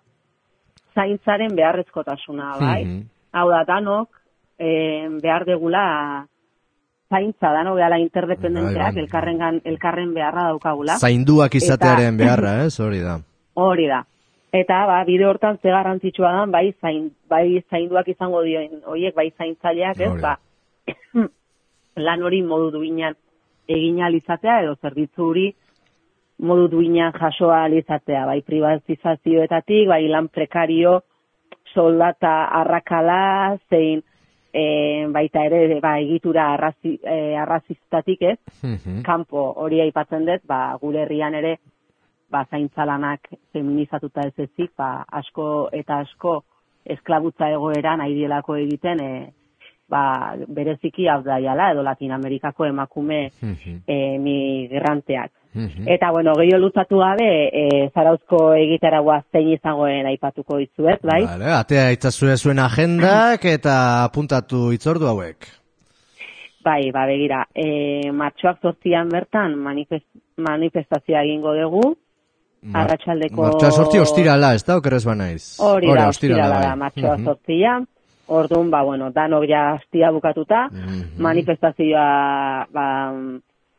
zaintzaren 0.94 1.56
beharrezkotasuna, 1.56 2.56
bai? 2.60 2.84
Mm 2.84 3.02
Hau 3.32 3.46
da, 3.48 3.62
danok, 3.64 4.10
e, 4.60 5.08
behar 5.22 5.46
degula 5.48 6.26
zaintza 7.12 7.52
dano 7.52 7.74
behala 7.76 7.98
interdependenteak, 8.00 8.90
bai, 8.90 8.94
bai. 8.94 9.02
elkarren, 9.04 9.60
elkarren 9.64 10.14
beharra 10.16 10.48
daukagula. 10.50 10.98
Zainduak 11.00 11.54
izatearen 11.54 12.16
beharra, 12.20 12.58
ez, 12.66 12.78
hori 12.84 13.00
da. 13.04 13.18
Hori 13.54 13.88
da. 13.88 14.02
Eta 14.52 14.82
ba, 14.86 14.98
bide 15.08 15.24
hortan 15.24 15.56
ze 15.62 15.70
garrantzitsua 15.72 16.30
da, 16.36 16.44
bai 16.46 16.74
zain, 16.80 17.06
bai 17.28 17.62
zainduak 17.70 18.08
izango 18.12 18.42
dioen, 18.44 18.82
hoiek 18.84 19.14
bai 19.16 19.30
zaintzaileak, 19.38 20.00
ez, 20.00 20.12
ba, 20.20 20.36
lan 22.06 22.22
hori 22.22 22.42
modu 22.44 22.70
duinan 22.74 23.16
egin 23.68 24.02
alizatea 24.04 24.60
edo 24.64 24.74
zerbitzu 24.82 25.24
hori 25.30 25.46
modu 26.42 26.68
duinan 26.68 27.12
jasoa 27.16 27.62
alizatea, 27.64 28.26
bai 28.26 28.42
privatizazioetatik, 28.42 29.88
bai 29.88 30.02
lan 30.10 30.28
prekario, 30.28 31.00
soldata 31.72 32.48
arrakala, 32.60 33.56
zein 33.70 34.02
e, 34.52 35.06
baita 35.08 35.46
ere 35.48 35.80
ba, 35.80 35.96
egitura 36.02 36.50
arrazi, 36.52 36.98
e, 37.00 37.36
arrazistatik 37.40 38.22
ez, 38.34 38.38
Mhm. 38.62 39.00
kanpo 39.02 39.52
hori 39.64 39.80
aipatzen 39.80 40.26
dut, 40.26 40.44
ba, 40.44 40.76
gure 40.80 41.06
herrian 41.06 41.34
ere 41.34 41.58
ba, 42.32 42.46
zaintzalanak 42.50 43.28
feminizatuta 43.52 44.24
ez 44.30 44.34
ezik, 44.48 44.72
ba, 44.78 45.04
asko 45.20 45.68
eta 45.76 46.00
asko 46.06 46.38
esklabutza 46.96 47.50
egoeran 47.52 48.00
aidielako 48.00 48.56
egiten 48.56 49.02
e, 49.04 49.12
ba, 49.92 50.32
bereziki 50.48 51.06
hau 51.12 51.20
daiala 51.22 51.70
edo 51.74 51.82
Latinamerikako 51.84 52.64
emakume 52.66 53.30
Mhm. 53.42 53.76
e, 53.86 54.18
migranteak. 54.18 55.30
Mhm. 55.54 55.84
Eta, 55.86 56.10
bueno, 56.10 56.32
gehiago 56.38 56.62
luzatu 56.64 56.96
gabe, 56.98 57.28
e, 57.52 57.90
zarauzko 57.92 58.54
egitaragoa 58.56 59.18
zein 59.32 59.50
izangoen 59.52 60.06
aipatuko 60.08 60.56
dizuet, 60.56 61.02
bai? 61.04 61.26
Vale, 61.26 61.50
atea 61.52 61.90
itzazue 61.92 62.36
zuen 62.40 62.58
agendak 62.58 63.44
eta 63.44 64.04
apuntatu 64.04 64.70
itzordu 64.72 65.06
hauek. 65.10 65.44
Bai, 66.64 66.90
ba, 66.94 67.04
begira, 67.10 67.42
e, 67.54 68.10
martxoak 68.14 68.62
zortzian 68.62 69.08
bertan 69.10 69.56
manifest, 69.58 70.06
manifestazioa 70.38 71.20
egingo 71.26 71.52
dugu, 71.58 71.96
Ma- 72.62 72.84
Arratsaldeko- 72.84 73.42
Martxoa 73.42 73.70
sortzi 73.72 73.98
ostirala, 73.98 74.54
ez 74.54 74.64
da, 74.64 74.76
okerrez 74.76 75.04
banaiz. 75.04 75.58
hori 75.60 75.88
da, 75.92 76.08
ostirala 76.08 76.60
da, 76.60 76.68
bai. 76.68 76.76
martxoa 76.78 77.16
Mhm. 77.16 77.24
zortzian, 77.24 77.86
orduan, 78.28 78.70
ba, 78.70 78.82
bueno, 78.82 79.10
danok 79.10 79.44
ja 79.48 79.72
astia 79.72 80.10
bukatuta, 80.12 80.68
Mhm. 80.70 81.20
manifestazioa, 81.22 82.66
ba, 82.70 83.12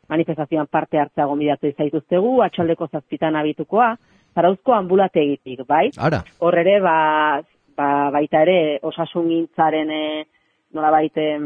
manifestazioan 0.08 0.66
parte 0.66 0.98
hartzea 0.98 1.24
gomidatu 1.24 1.66
izaituztegu, 1.66 2.42
atxaldeko 2.42 2.88
zazpitan 2.92 3.36
abitukoa, 3.36 3.96
zarauzko 4.34 4.74
ambulategitik, 4.74 5.66
bai? 5.66 5.90
Ara, 5.96 6.22
Hor 6.40 6.58
ere, 6.58 6.78
ba, 6.80 7.40
ba, 7.76 8.10
baita 8.10 8.42
ere, 8.42 8.78
osasun 8.82 9.28
gintzaren, 9.28 9.90
e, 9.90 10.26
nola 10.74 10.90
baite, 10.90 11.38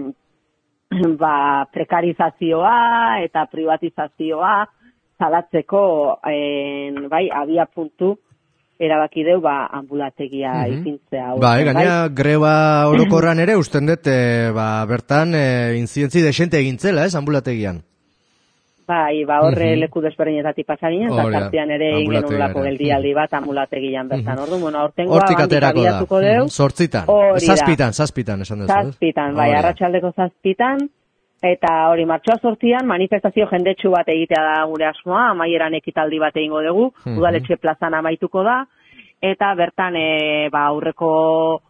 ba, 1.22 1.66
prekarizazioa 1.72 3.22
eta 3.22 3.46
privatizazioa 3.46 4.66
zalatzeko, 5.18 6.20
en, 6.24 7.08
bai, 7.08 7.28
abia 7.34 7.66
puntu, 7.66 8.18
erabaki 8.78 9.24
deu, 9.24 9.40
ba, 9.40 9.66
ambulategia 9.66 10.52
Mhm. 10.68 10.78
ipintzea. 10.78 11.34
Ba, 11.34 11.54
aurten, 11.56 11.68
eh, 11.68 11.72
gainera 11.72 12.08
greba 12.08 12.86
orokorran 12.92 13.40
ere 13.40 13.56
usten 13.56 13.86
dut, 13.86 14.06
eh, 14.06 14.50
ba, 14.54 14.84
bertan 14.86 15.34
eh, 15.34 15.74
inzidentzi 15.76 16.22
desente 16.22 16.58
egintzela, 16.60 17.04
ez, 17.04 17.14
ambulategian. 17.16 17.82
Bai, 18.88 19.22
ba, 19.26 19.42
horre 19.44 19.74
Mhm. 19.74 19.80
leku 19.80 20.00
desberdinetatik 20.00 20.64
pasa 20.64 20.88
ginen, 20.88 21.12
eta 21.12 21.30
tartean 21.30 21.70
ere 21.70 21.90
egin 21.98 22.14
ere. 22.14 22.54
geldialdi 22.54 23.12
bat 23.12 23.34
ambulategian 23.34 24.08
bertan. 24.08 24.34
Mhm. 24.34 24.42
Ordu, 24.44 24.58
bueno, 24.60 24.78
aurtengoa 24.78 25.16
Hortik 25.18 25.40
aterako 25.40 25.82
da. 25.82 25.90
abiatuko 25.90 26.20
deu. 26.20 26.44
Mhm, 26.44 26.48
Zortzitan. 26.48 27.04
Hori 27.06 27.46
da. 27.46 27.54
Zazpitan, 27.56 27.92
zazpitan, 27.92 28.40
esan 28.40 28.58
duzu. 28.60 28.72
ez? 28.72 28.84
Zazpitan, 28.86 29.34
bai, 29.34 29.50
Hori 29.50 29.52
da. 29.52 29.58
arratsaldeko 29.66 30.12
zazpitan, 30.16 30.78
eta 31.42 31.88
hori 31.90 32.04
martxoa 32.06 32.38
sortzian 32.42 32.86
manifestazio 32.86 33.46
jendetsu 33.50 33.90
bat 33.90 34.08
egitea 34.08 34.42
da 34.42 34.64
gure 34.66 34.86
asmoa, 34.86 35.28
amaieran 35.30 35.74
ekitaldi 35.74 36.18
bat 36.18 36.36
egingo 36.36 36.62
dugu, 36.62 36.92
Mhm. 37.06 37.18
udaletxe 37.18 37.56
plazan 37.56 37.94
amaituko 37.94 38.42
da, 38.42 38.64
eta 39.22 39.54
bertan 39.54 39.96
e, 39.96 40.48
ba, 40.50 40.66
aurreko 40.66 41.60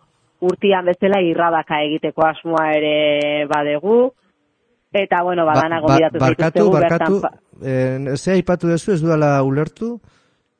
urtian 0.40 0.84
bezala 0.86 1.20
irradaka 1.20 1.82
egiteko 1.82 2.26
asmoa 2.26 2.70
ere 2.72 3.46
badegu, 3.50 4.12
eta 4.92 5.22
bueno, 5.22 5.44
badana 5.44 5.80
Ba- 5.80 5.86
gonbidatu 5.86 6.18
barkatu, 6.18 6.42
zaituztegu 6.42 6.70
barkatu, 6.72 7.20
bertan. 7.20 7.38
eh, 8.12 8.16
ze 8.16 8.32
aipatu 8.32 8.68
duzu, 8.68 8.92
ez 8.92 9.02
dudala 9.02 9.42
ulertu? 9.42 10.00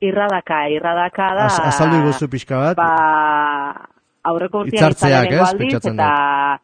Irradaka, 0.01 0.69
irradaka 0.69 1.35
da... 1.35 1.45
Az- 1.47 1.61
azaldu 1.61 1.97
iguzu 2.05 2.29
pixka 2.29 2.57
bat. 2.59 2.77
Ba, 2.77 3.89
aurreko 4.25 4.65
Hitzartzeak, 4.67 5.11
izan 5.11 5.23
lehenengo 5.25 5.45
ez? 5.45 5.51
aldiz, 5.51 5.75
eta, 5.93 6.61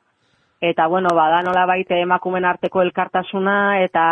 eta 0.64 0.86
bueno, 0.88 1.08
bada 1.14 1.42
nola 1.44 1.66
baite 1.68 1.98
emakumen 2.00 2.44
arteko 2.48 2.80
elkartasuna 2.82 3.82
eta 3.84 4.04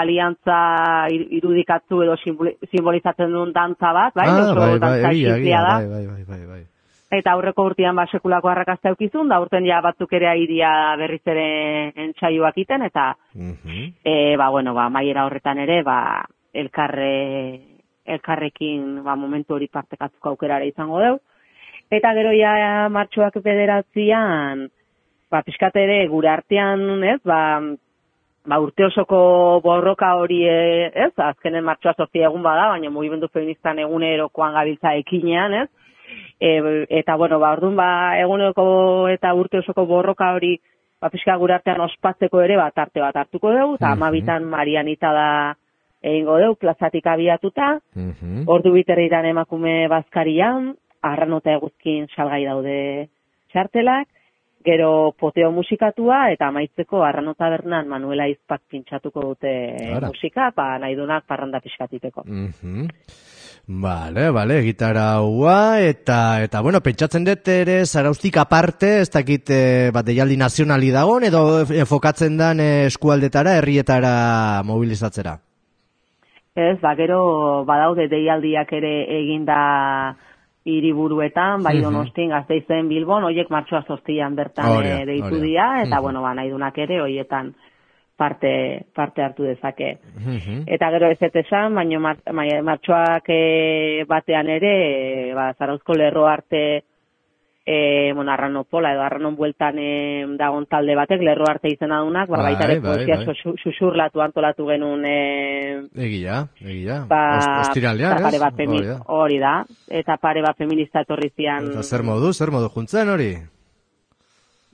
aliantza 0.00 1.06
ir- 1.14 1.28
irudikatzu 1.38 2.02
edo 2.04 2.16
simboli- 2.20 2.56
simbolizatzen 2.70 3.32
duen 3.32 3.52
dantza 3.52 3.92
bat, 3.96 4.12
bai? 4.14 4.26
ah, 4.28 4.42
Oso 4.42 4.54
bai, 4.60 4.78
bai, 4.78 5.24
egia, 5.24 5.62
da. 5.62 5.74
bai, 5.78 5.86
bai, 5.88 6.06
bai, 6.06 6.24
bai, 6.28 6.46
bai. 6.46 6.64
Eta 7.10 7.32
aurreko 7.32 7.64
urtean 7.64 7.96
ba 7.96 8.04
sekulako 8.12 8.50
arrakasta 8.52 8.90
eukizun, 8.92 9.28
da 9.32 9.38
urten 9.40 9.64
ja 9.64 9.80
batzuk 9.80 10.12
ere 10.12 10.28
airia 10.28 10.94
berriz 11.00 11.22
ere 11.24 11.92
entsaioak 12.04 12.58
iten, 12.60 12.82
eta 12.82 13.14
Mhm. 13.34 13.94
e, 14.04 14.36
ba, 14.36 14.50
bueno, 14.50 14.74
ba, 14.74 14.90
maiera 14.90 15.24
horretan 15.24 15.58
ere, 15.58 15.82
ba, 15.82 16.26
elkarre, 16.52 17.60
elkarrekin, 18.04 19.02
ba, 19.04 19.16
momentu 19.16 19.54
hori 19.54 19.68
partekatzuko 19.68 20.28
aukerara 20.34 20.64
izango 20.68 21.00
deu. 21.00 21.18
Eta 21.90 22.12
gero 22.12 22.32
ja 22.36 22.88
martxoak 22.92 23.40
bederatzean, 23.42 24.68
ba, 25.30 25.42
pixkat 25.44 25.76
ere 25.76 26.06
gure 26.08 26.30
artean, 26.32 27.04
ez, 27.04 27.20
ba, 27.26 27.60
ba, 28.48 28.60
urte 28.64 28.86
osoko 28.88 29.60
borroka 29.64 30.14
hori, 30.16 30.40
e, 30.48 30.88
ez, 31.06 31.12
azkenen 31.16 31.64
martxoa 31.64 31.94
sortzi 31.96 32.24
egun 32.24 32.42
bada, 32.42 32.70
baina 32.72 32.90
mugimendu 32.90 33.28
feministan 33.32 33.78
egunerokoan 33.84 34.56
gabiltza 34.56 34.94
ekinean, 35.02 35.54
ez, 35.62 35.68
e, 36.40 36.50
eta 37.02 37.16
bueno, 37.16 37.38
ba, 37.42 37.52
orduan 37.58 37.76
ba, 37.76 37.90
eguneko 38.20 38.66
eta 39.12 39.34
urte 39.36 39.60
osoko 39.60 39.86
borroka 39.86 40.32
hori, 40.34 40.56
ba, 41.00 41.12
pixka 41.12 41.36
gure 41.36 41.58
artean 41.58 41.84
ospatzeko 41.84 42.40
ere, 42.42 42.56
bat 42.56 42.78
arte 42.78 43.00
bat 43.04 43.16
hartuko 43.16 43.52
dugu, 43.52 43.74
eta 43.76 43.92
Mhm. 43.92 44.02
amabitan 44.02 44.44
Marianita 44.44 45.12
da 45.12 45.30
egingo 46.02 46.38
dugu, 46.38 46.56
plazatik 46.56 47.06
abiatuta, 47.06 47.78
Mhm. 47.94 48.44
ordu 48.46 48.72
biterritan 48.72 49.26
emakume 49.26 49.88
bazkarian, 49.88 50.74
arranota 51.02 51.52
eguzkin 51.52 52.08
salgai 52.16 52.44
daude 52.44 53.08
txartelak, 53.52 54.08
gero 54.64 55.14
poteo 55.18 55.50
musikatua, 55.54 56.28
eta 56.32 56.48
amaitzeko 56.48 57.02
arranota 57.04 57.48
bernan 57.52 57.88
Manuela 57.88 58.28
Izpak 58.28 58.62
pintxatuko 58.70 59.22
dute 59.30 59.54
Ara. 59.94 60.08
musika, 60.08 60.50
ba, 60.56 60.76
nahi 60.78 60.96
dunak 60.98 61.26
parranda 61.26 61.60
pixkatiteko. 61.60 62.24
Mhm. 62.26 62.88
Vale, 63.70 64.30
vale, 64.30 64.62
gitaraua 64.64 65.80
eta 65.84 66.40
eta 66.40 66.62
bueno, 66.64 66.80
pentsatzen 66.80 67.26
dut 67.26 67.50
ere 67.52 67.82
zaraustik 67.84 68.38
aparte, 68.40 69.02
ez 69.02 69.10
dakit 69.12 69.50
eh, 69.52 69.90
bat 69.92 70.06
deialdi 70.06 70.38
nazionali 70.40 70.88
dagoen 70.88 71.26
edo 71.28 71.42
enfokatzen 71.60 72.38
dan 72.40 72.62
eh, 72.64 72.86
eskualdetara, 72.86 73.58
herrietara 73.60 74.62
mobilizatzera. 74.64 75.36
Ez, 76.56 76.78
ba, 76.80 76.94
gero 76.96 77.20
badaude 77.68 78.08
deialdiak 78.08 78.72
ere 78.80 78.94
eginda 79.18 79.58
hiriburuetan, 80.68 81.62
bai 81.62 81.76
Mhm. 81.76 81.82
donostin, 81.82 82.30
gazteizen 82.30 82.88
bilbon, 82.88 83.24
hoiek 83.24 83.50
martxoa 83.50 83.82
zortzian 83.86 84.36
bertan 84.36 84.70
Hori 84.76 84.88
da, 84.88 85.00
eh, 85.00 85.06
deitu 85.06 85.40
dira, 85.40 85.82
eta 85.82 85.96
Mhm. 85.96 86.02
bueno, 86.02 86.22
ba, 86.22 86.34
nahi 86.34 86.50
dunak 86.50 86.78
ere 86.78 87.00
hoietan 87.00 87.54
parte, 88.16 88.86
parte 88.94 89.22
hartu 89.22 89.44
dezake. 89.44 89.98
Mhm. 90.16 90.64
Eta 90.66 90.90
gero 90.90 91.06
ez 91.10 91.18
esan, 91.22 91.74
baina 91.74 92.00
mar, 92.00 92.16
martxoak 92.62 93.28
e, 93.28 94.04
batean 94.08 94.48
ere, 94.48 95.30
e, 95.30 95.34
ba, 95.34 95.52
zarauzko 95.54 95.94
lerro 95.94 96.26
arte, 96.26 96.82
e, 97.70 98.12
bueno, 98.14 98.32
arrano 98.32 98.62
pola 98.64 98.94
edo 98.94 99.02
arranon 99.04 99.34
bueltan 99.36 99.76
e, 99.78 100.24
dagon 100.38 100.64
talde 100.64 100.94
batek, 100.96 101.20
lerro 101.20 101.44
arte 101.50 101.68
izena 101.68 101.98
dunak, 102.00 102.28
ba, 102.32 102.38
Bai, 102.38 102.54
baita 102.54 102.64
ere 102.64 102.78
bai, 102.80 102.94
poesia 102.94 103.16
bai. 103.18 103.26
xuxu- 103.26 103.56
xuxurlatu 103.60 104.22
antolatu 104.24 104.64
genuen 104.70 105.04
e, 105.04 105.18
Egia, 106.06 106.46
egia. 106.64 107.02
ba, 107.10 107.20
Ost- 107.36 107.68
Ostiralean, 107.68 108.24
ez? 108.24 108.40
bat 108.40 108.54
Hori 108.64 108.86
da. 108.86 108.96
hori 109.06 109.38
da, 109.42 109.52
eta 110.00 110.16
pare 110.16 110.40
bat 110.46 110.56
feminista 110.56 111.02
etorri 111.04 111.28
zian, 111.36 111.68
Eta 111.74 111.82
zer 111.82 112.02
modu, 112.08 112.32
zer 112.32 112.50
modu 112.50 112.70
juntzen 112.72 113.08
hori? 113.12 113.34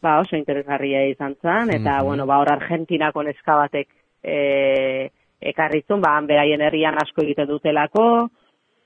ba, 0.05 0.19
oso 0.21 0.37
interesgarria 0.37 1.07
izan 1.09 1.35
zen, 1.43 1.71
eta, 1.75 1.99
Mhm. 1.99 2.05
bueno, 2.07 2.27
ba, 2.27 2.39
hor 2.39 2.53
Argentinako 2.53 3.23
neska 3.25 3.57
batek 3.57 3.89
e, 4.23 5.11
ekarrizun, 5.41 6.01
ba, 6.01 6.17
han 6.17 6.27
beraien 6.29 6.61
herrian 6.61 6.95
asko 6.95 7.23
egiten 7.25 7.49
dutelako, 7.49 8.29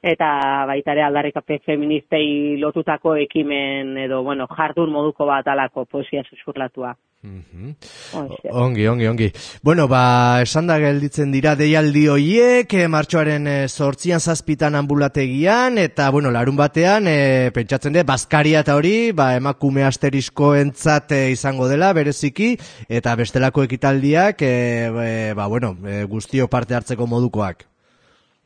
eta 0.03 0.65
baita 0.67 0.93
ere 0.93 1.03
aldarrikape 1.03 1.59
feministei 1.67 2.57
lotutako 2.61 3.17
ekimen 3.17 3.97
edo, 3.99 4.23
bueno, 4.23 4.47
jardun 4.47 4.93
moduko 4.93 5.27
bat 5.27 5.47
alako 5.49 5.85
poesia 5.87 6.23
susurlatua. 6.29 6.95
Mhm. 7.21 7.73
Hoxe. 8.15 8.49
Ongi, 8.53 8.87
ongi, 8.87 9.07
ongi. 9.11 9.33
Bueno, 9.65 9.89
ba, 9.89 10.39
esan 10.43 10.69
da 10.69 10.77
gelditzen 10.79 11.33
dira 11.33 11.57
deialdi 11.59 12.05
hoiek, 12.07 12.73
eh, 12.79 12.87
martxoaren 12.87 13.49
eh, 13.51 13.67
sortzian 13.69 14.21
zazpitan 14.21 14.77
ambulategian, 14.79 15.79
eta, 15.83 16.11
bueno, 16.15 16.31
larun 16.31 16.55
batean, 16.57 17.09
eh, 17.11 17.51
pentsatzen 17.53 17.93
dut, 17.93 18.07
Baskaria 18.07 18.61
eta 18.61 18.77
hori, 18.79 19.11
ba, 19.11 19.33
emakume 19.35 19.83
asterisko 19.83 20.55
entzat 20.61 21.11
izango 21.33 21.67
dela, 21.67 21.91
bereziki, 21.93 22.53
eta 22.89 23.17
bestelako 23.17 23.65
ekitaldiak, 23.67 24.39
be- 24.39 25.33
ba, 25.35 25.49
bueno, 25.49 25.75
eh, 25.87 26.05
guztio 26.05 26.47
parte 26.47 26.77
hartzeko 26.77 27.09
modukoak. 27.09 27.67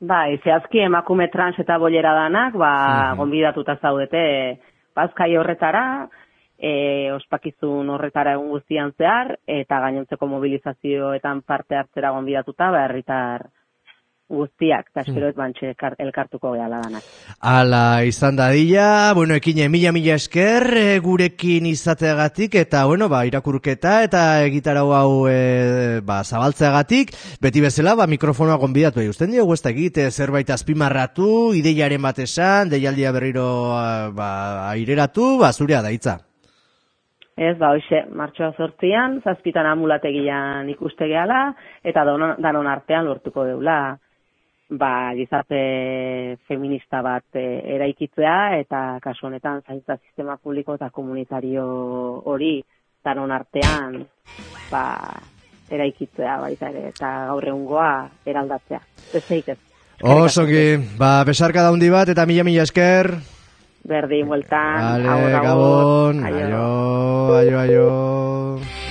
Bai, 0.03 0.41
zehazki 0.43 0.81
emakume 0.83 1.29
trans 1.31 1.55
eta 1.63 1.77
bolera 1.79 2.11
danak, 2.17 2.55
ba, 2.59 2.73
Mhm. 3.13 3.19
gonbidatuta 3.19 3.77
zaudete 3.79 4.59
bazkai 4.97 5.37
horretara, 5.37 6.09
e, 6.59 7.13
ospakizun 7.13 7.89
horretara 7.89 8.33
egun 8.33 8.49
guztian 8.51 8.93
zehar, 8.99 9.39
eta 9.47 9.79
gainontzeko 9.81 10.27
mobilizazioetan 10.27 11.43
parte 11.43 11.77
hartzera 11.77 12.11
gonbidatuta, 12.11 12.71
ba, 12.71 12.85
herritar 12.85 13.47
guztiak, 14.33 14.89
eta 14.91 15.05
espero 15.05 15.29
ez 15.29 15.37
bantxe 15.37 15.69
elkar- 15.71 15.97
elkartuko 16.03 16.53
gehala 16.57 16.81
danak. 16.83 17.05
Ala 17.41 18.03
izan 18.09 18.37
dadila, 18.41 19.13
bueno, 19.15 19.37
ekine 19.39 19.69
mila 19.69 19.93
mila 19.93 20.17
esker 20.17 20.67
e, 20.79 20.99
gurekin 21.05 21.67
izateagatik 21.71 22.57
eta 22.63 22.85
bueno, 22.89 23.09
ba, 23.13 23.25
irakurketa 23.29 24.01
eta 24.09 24.25
egitarau 24.49 24.89
hau 24.97 25.29
e, 25.31 26.01
ba, 26.05 26.23
zabaltzeagatik, 26.25 27.15
beti 27.43 27.63
bezala 27.65 27.95
ba, 27.99 28.09
mikrofonoa 28.11 28.59
gonbidatu 28.63 29.05
usten 29.13 29.33
diogu 29.33 29.55
ez 29.55 29.63
egite 29.67 30.11
zerbait 30.11 30.51
azpimarratu, 30.51 31.53
ideiaren 31.59 32.03
bat 32.03 32.19
esan, 32.19 32.73
deialdia 32.73 33.13
berriro 33.13 33.47
ba, 34.17 34.33
aireratu, 34.73 35.39
ba, 35.41 35.53
zurea 35.53 35.83
daitza. 35.83 36.19
Ez, 37.37 37.57
ba, 37.59 37.73
hoxe, 37.73 38.03
martxoa 38.13 38.53
sortzian, 38.61 39.21
zazpitan 39.25 39.67
amulategian 39.67 40.69
ikuste 40.69 41.09
gehala, 41.09 41.55
eta 41.83 42.05
donon, 42.05 42.37
danon 42.45 42.69
artean 42.69 43.09
lortuko 43.09 43.47
deula, 43.49 43.97
ba, 44.71 45.13
gizarte 45.17 46.39
feminista 46.49 47.03
bat 47.03 47.25
e, 47.35 47.45
eraikitzea, 47.77 48.59
eta 48.63 48.99
kasu 49.03 49.27
honetan 49.29 49.63
zaintza 49.67 49.99
sistema 49.99 50.37
publiko 50.37 50.77
eta 50.79 50.91
komunitario 50.91 51.65
hori 52.25 52.63
danon 53.05 53.33
artean, 53.35 54.01
ba, 54.71 54.87
eraikitzea 55.73 56.39
baita 56.41 56.71
ere, 56.71 56.89
eta 56.93 57.13
gaur 57.33 57.49
egungoa 57.49 57.93
eraldatzea. 58.27 58.81
Besteik 59.13 59.53
ez. 59.55 59.61
Osoki, 60.03 60.65
ba, 60.99 61.21
besarka 61.29 61.63
daundi 61.63 61.91
bat 61.91 62.09
eta 62.11 62.27
mila 62.27 62.45
mila 62.45 62.67
esker. 62.67 63.13
Berdin, 63.83 64.29
bueltan, 64.31 65.03
Vale. 65.03 65.33
Gabon, 65.43 66.23
Aio. 66.25 66.47
aio, 66.47 67.37
aio, 67.39 67.59
aio. 67.59 68.82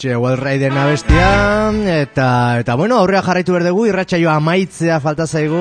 Hortxe 0.00 0.16
Wellraiden 0.16 0.72
abestia, 0.80 1.72
eta, 2.00 2.58
eta 2.60 2.74
bueno, 2.74 2.96
aurrea 2.96 3.20
jarraitu 3.20 3.52
berdegu, 3.52 3.84
irratsaioa 3.84 4.38
amaitzea 4.40 4.96
falta 5.00 5.26
zaigu. 5.26 5.60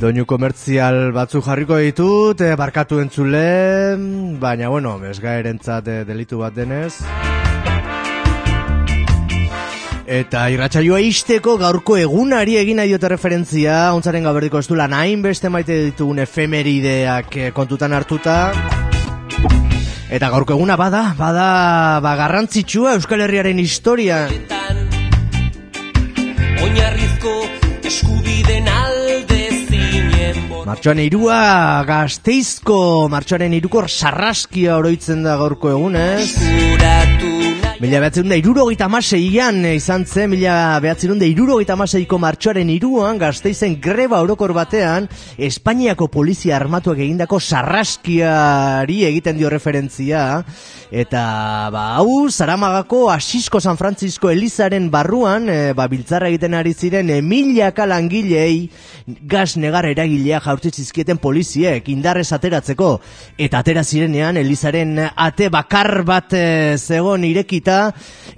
Doinu 0.00 0.24
komertzial 0.26 1.12
batzu 1.14 1.38
jarriko 1.40 1.78
ditut, 1.78 2.40
eh, 2.40 2.56
barkatu 2.58 2.98
entzule, 2.98 3.94
baina 4.42 4.68
bueno, 4.68 4.98
bezgaerentzat 4.98 5.86
eh, 5.86 6.02
delitu 6.08 6.42
bat 6.42 6.54
denez. 6.54 6.98
Eta 10.08 10.48
irratsaioa 10.50 10.98
isteko 10.98 11.58
gaurko 11.62 11.96
egunari 11.96 12.56
egin 12.58 12.82
nahi 12.82 12.90
diote 12.90 13.12
referentzia, 13.14 13.92
ontzaren 13.94 14.26
gaberdiko 14.26 14.58
ez 14.58 14.66
du 14.66 14.74
lan 14.74 14.98
hainbeste 14.98 15.46
maite 15.48 15.78
ditugun 15.92 16.18
efemerideak 16.26 17.36
eh, 17.36 17.50
kontutan 17.54 17.94
hartuta. 17.94 18.40
Eta 20.08 20.30
gaurko 20.32 20.56
eguna 20.56 20.76
bada, 20.80 21.14
bada, 21.18 22.00
ba, 22.00 22.14
garrantzitsua 22.16 22.94
Euskal 22.96 23.20
Herriaren 23.26 23.58
historia. 23.60 24.24
Oinarrizko 26.64 27.34
eskubiden 27.84 28.72
alde 28.72 29.38
Martxoan 30.68 30.98
irua 31.00 31.38
gazteizko, 31.88 33.08
martxoaren 33.08 33.56
iruko 33.56 33.86
sarraskia 33.88 34.76
oroitzen 34.76 35.24
da 35.24 35.38
gaurko 35.40 35.72
egunez. 35.72 36.28
Zuratu 36.36 37.37
Mila 37.78 38.00
behatzerun 38.02 38.32
da 38.32 38.34
irurogeita 38.34 38.88
amaseian 38.88 39.60
izan 39.70 40.02
zen, 40.02 40.32
mila 40.32 40.80
behatzerun 40.82 41.20
da 41.20 41.26
irurogeita 41.30 41.76
amaseiko 41.76 42.18
martxoaren 42.18 42.72
iruan 42.74 43.20
gazteizen 43.20 43.76
greba 43.78 44.18
orokor 44.24 44.50
batean 44.56 45.06
Espainiako 45.38 46.08
polizia 46.10 46.56
armatuak 46.56 46.98
egindako 46.98 47.38
sarraskiari 47.38 49.04
egiten 49.06 49.38
dio 49.38 49.52
referentzia. 49.54 50.24
Eta 50.90 51.68
ba 51.70 51.84
hau 52.00 52.26
Zaramagako 52.32 53.12
Asisko 53.12 53.60
San 53.60 53.76
Francisco 53.76 54.30
Elizaren 54.32 54.90
barruan 54.90 55.46
e, 55.46 55.58
ba, 55.76 55.86
biltzarra 55.86 56.32
egiten 56.32 56.56
ari 56.58 56.72
ziren 56.74 57.12
e, 57.12 57.20
milaka 57.22 57.86
langilei 57.86 58.70
gas 59.06 59.54
negar 59.60 59.86
eragilea 59.86 60.40
jaurtzi 60.40 60.72
zizkieten 60.82 61.20
poliziek 61.22 61.86
indarrez 61.92 62.32
ateratzeko. 62.32 62.90
Eta 63.38 63.62
atera 63.62 63.84
zirenean 63.84 64.40
Elizaren 64.40 64.96
ate 65.14 65.52
bakar 65.52 66.02
bat 66.08 66.32
e, 66.32 66.74
zegon 66.80 67.28
irekita 67.28 67.67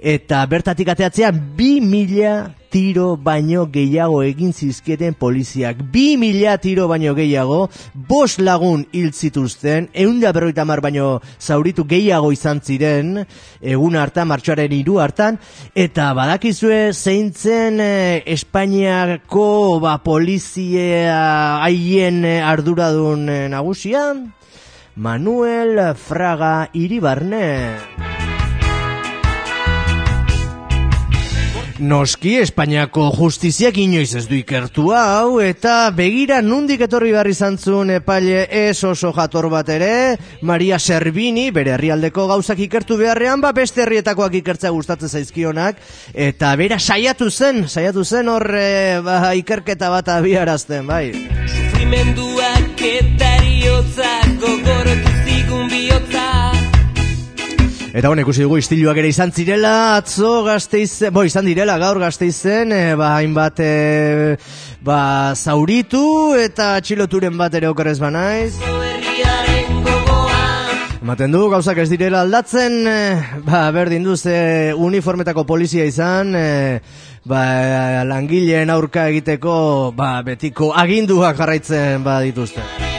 eta 0.01 0.45
bertatik 0.49 0.89
ateatzean 0.91 1.37
bi 1.57 1.77
mila 1.81 2.51
tiro 2.71 3.17
baino 3.19 3.65
gehiago 3.69 4.21
egin 4.23 4.53
zizketen 4.55 5.13
poliziak. 5.19 5.83
Bi 5.91 6.15
mila 6.17 6.55
tiro 6.63 6.87
baino 6.87 7.13
gehiago, 7.17 7.65
bos 7.93 8.39
lagun 8.39 8.85
hil 8.95 9.11
zituzten, 9.11 9.89
eunda 9.93 10.31
berroita 10.31 10.65
mar 10.65 10.79
baino 10.81 11.19
zauritu 11.39 11.85
gehiago 11.85 12.31
izan 12.31 12.63
ziren, 12.63 13.25
egun 13.61 13.99
hartan, 13.99 14.29
martxoaren 14.31 14.71
hiru 14.71 15.01
hartan, 15.03 15.39
eta 15.75 16.13
badakizue 16.17 16.93
zeintzen 16.93 17.81
eh, 17.83 18.23
Espainiako 18.37 19.79
ba, 19.83 19.97
polizia 20.03 21.59
haien 21.65 22.23
arduradun 22.25 23.27
eh, 23.29 23.41
nagusia? 23.51 24.13
Manuel 24.95 25.79
Fraga 25.95 26.69
Iribarne. 26.73 28.10
Noski, 31.81 32.35
Espainiako 32.37 33.07
justiziak 33.15 33.79
inoiz 33.81 34.11
ez 34.13 34.27
du 34.29 34.35
ikertu 34.37 34.91
hau, 34.93 35.39
eta 35.41 35.89
begira 35.97 36.37
nundik 36.45 36.83
etorri 36.85 37.09
behar 37.15 37.25
izan 37.31 37.57
zuen 37.57 37.89
epaile 37.95 38.43
ez 38.53 38.83
oso 38.85 39.09
jator 39.15 39.47
bat 39.49 39.71
ere, 39.73 39.89
Maria 40.45 40.77
Servini, 40.77 41.47
bere 41.49 41.73
herrialdeko 41.73 42.27
gauzak 42.29 42.61
ikertu 42.67 42.99
beharrean, 43.01 43.41
ba 43.41 43.49
beste 43.57 43.81
herrietakoak 43.81 44.37
ikertzea 44.43 44.69
gustatzen 44.75 45.09
zaizkionak, 45.09 45.81
eta 46.13 46.53
bera 46.61 46.77
saiatu 46.77 47.31
zen, 47.31 47.65
saiatu 47.67 48.05
zen 48.05 48.29
hor 48.29 48.45
eh, 48.59 48.99
ba, 49.01 49.33
ikerketa 49.41 49.89
bat 49.89 50.13
abiarazten, 50.19 50.85
bai. 50.85 51.07
Sufrimenduak 51.49 52.85
eta 52.93 53.33
bihotza 53.41 54.13
Eta 57.91 58.07
honek 58.07 58.23
ikusi 58.23 58.45
dugu 58.45 58.55
istiluak 58.61 58.95
ere 59.01 59.09
izan 59.11 59.33
zirela, 59.35 59.97
atzo 59.97 60.45
gazteiz, 60.45 61.11
bo 61.11 61.25
izan 61.27 61.43
direla 61.43 61.75
gaur 61.81 61.97
gazteizen, 61.99 62.71
e, 62.71 62.83
ba 62.95 63.17
hainbat 63.17 63.57
e, 63.59 64.37
ba 64.79 64.99
zauritu 65.35 66.31
eta 66.39 66.77
txiloturen 66.79 67.35
bat 67.35 67.57
ere 67.59 67.67
okerrez 67.67 67.97
banaiz. 67.99 68.53
Ematen 71.01 71.35
du, 71.35 71.41
gauzak 71.51 71.81
ez 71.83 71.89
direla 71.91 72.21
aldatzen, 72.23 72.77
e, 72.87 73.41
ba 73.43 73.65
berdin 73.75 74.07
duz 74.07 74.21
e, 74.23 74.71
uniformetako 74.71 75.43
polizia 75.49 75.83
izan, 75.83 76.31
e, 76.31 76.79
ba 77.27 77.43
langileen 78.07 78.71
aurka 78.71 79.09
egiteko, 79.11 79.91
ba 79.97 80.13
betiko 80.23 80.71
aginduak 80.79 81.43
jarraitzen 81.43 82.07
ba 82.07 82.21
dituzte. 82.23 82.90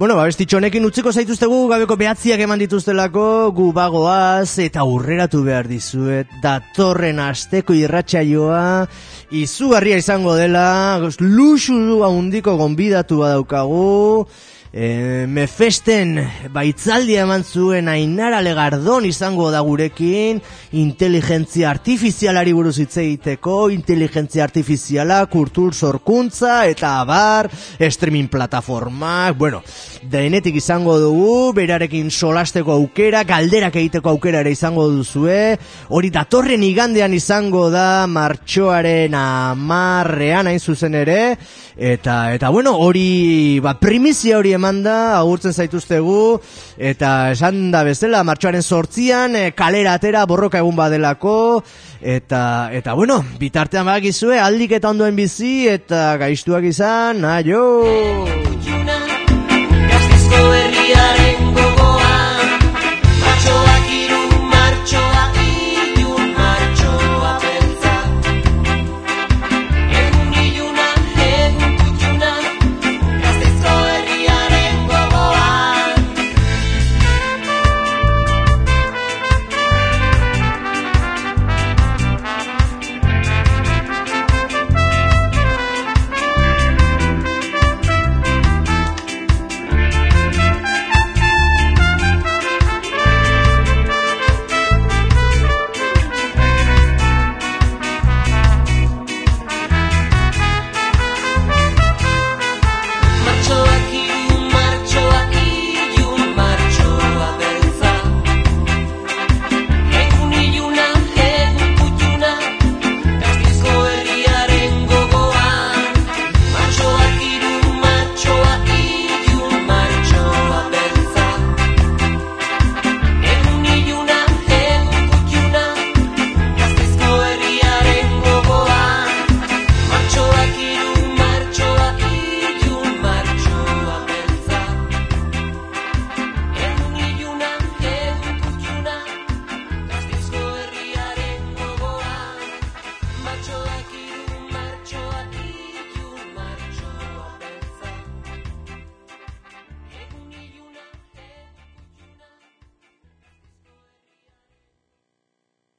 Bueno, 0.00 0.14
ba, 0.16 0.22
bestitxo 0.24 0.56
honekin 0.56 0.86
utziko 0.88 1.10
zaituztegu 1.12 1.56
gabeko 1.68 1.92
behatziak 2.00 2.40
eman 2.40 2.62
dituztelako 2.62 3.22
gu 3.52 3.66
bagoaz 3.76 4.48
eta 4.64 4.80
aurreratu 4.80 5.42
behar 5.44 5.66
dizuet. 5.68 6.30
Datorren 6.40 7.20
asteko 7.20 7.76
irratsaioa 7.76 8.62
izugarria 9.42 9.98
izango 10.00 10.38
dela 10.38 10.96
luxu 11.20 12.00
handiko 12.06 12.56
gonbidatu 12.56 13.20
badaukagu 13.20 14.24
E, 14.72 15.26
mefesten 15.26 16.12
baitzaldia 16.54 17.24
eman 17.24 17.42
zuen 17.42 17.88
ainara 17.90 18.38
legardon 18.38 19.02
izango 19.08 19.48
da 19.50 19.64
gurekin. 19.66 20.38
Inteligentzia 20.78 21.72
artifizialari 21.72 22.52
buruz 22.54 22.76
hitz 22.78 23.00
egiteko. 23.02 23.56
Inteligentzia 23.74 24.44
artifiziala 24.46 25.24
kultur 25.26 25.74
sorkuntza 25.74 26.68
eta 26.70 26.92
abar 27.00 27.50
streaming 27.80 28.28
plataformak. 28.30 29.34
Bueno, 29.40 29.64
denetik 30.06 30.60
izango 30.62 31.00
dugu 31.02 31.50
berarekin 31.56 32.12
solasteko 32.14 32.76
aukera 32.78 33.24
galderak 33.26 33.74
egiteko 33.74 34.14
aukera 34.14 34.44
ere 34.44 34.54
izango 34.54 34.86
duzue. 34.92 35.58
Hori 35.88 36.12
datorren 36.14 36.62
igandean 36.62 37.18
izango 37.18 37.66
da 37.74 38.06
martxoaren 38.06 39.18
amarrean 39.18 40.46
hain 40.46 40.62
zuzen 40.62 40.94
ere. 40.94 41.20
Eta, 41.74 42.34
eta 42.36 42.50
bueno, 42.54 42.76
hori 42.78 43.58
ba, 43.64 43.74
primizia 43.80 44.38
hori 44.38 44.54
emanda, 44.60 45.16
agurtzen 45.18 45.56
zaituztegu, 45.56 46.38
eta 46.76 47.32
esan 47.34 47.70
da 47.72 47.82
bezala, 47.86 48.22
martxoaren 48.28 48.62
sortzian, 48.62 49.34
e, 49.34 49.46
eh, 49.48 49.54
kalera 49.56 49.96
atera 49.98 50.26
borroka 50.28 50.60
egun 50.60 50.76
badelako, 50.76 51.36
eta, 52.00 52.42
eta 52.76 52.94
bueno, 52.94 53.22
bitartean 53.40 53.88
badakizue, 53.88 54.38
aldik 54.38 54.76
eta 54.78 54.92
ondoen 54.92 55.16
bizi, 55.16 55.66
eta 55.72 56.16
gaiztuak 56.20 56.70
izan, 56.70 57.24
aio! 57.24 57.64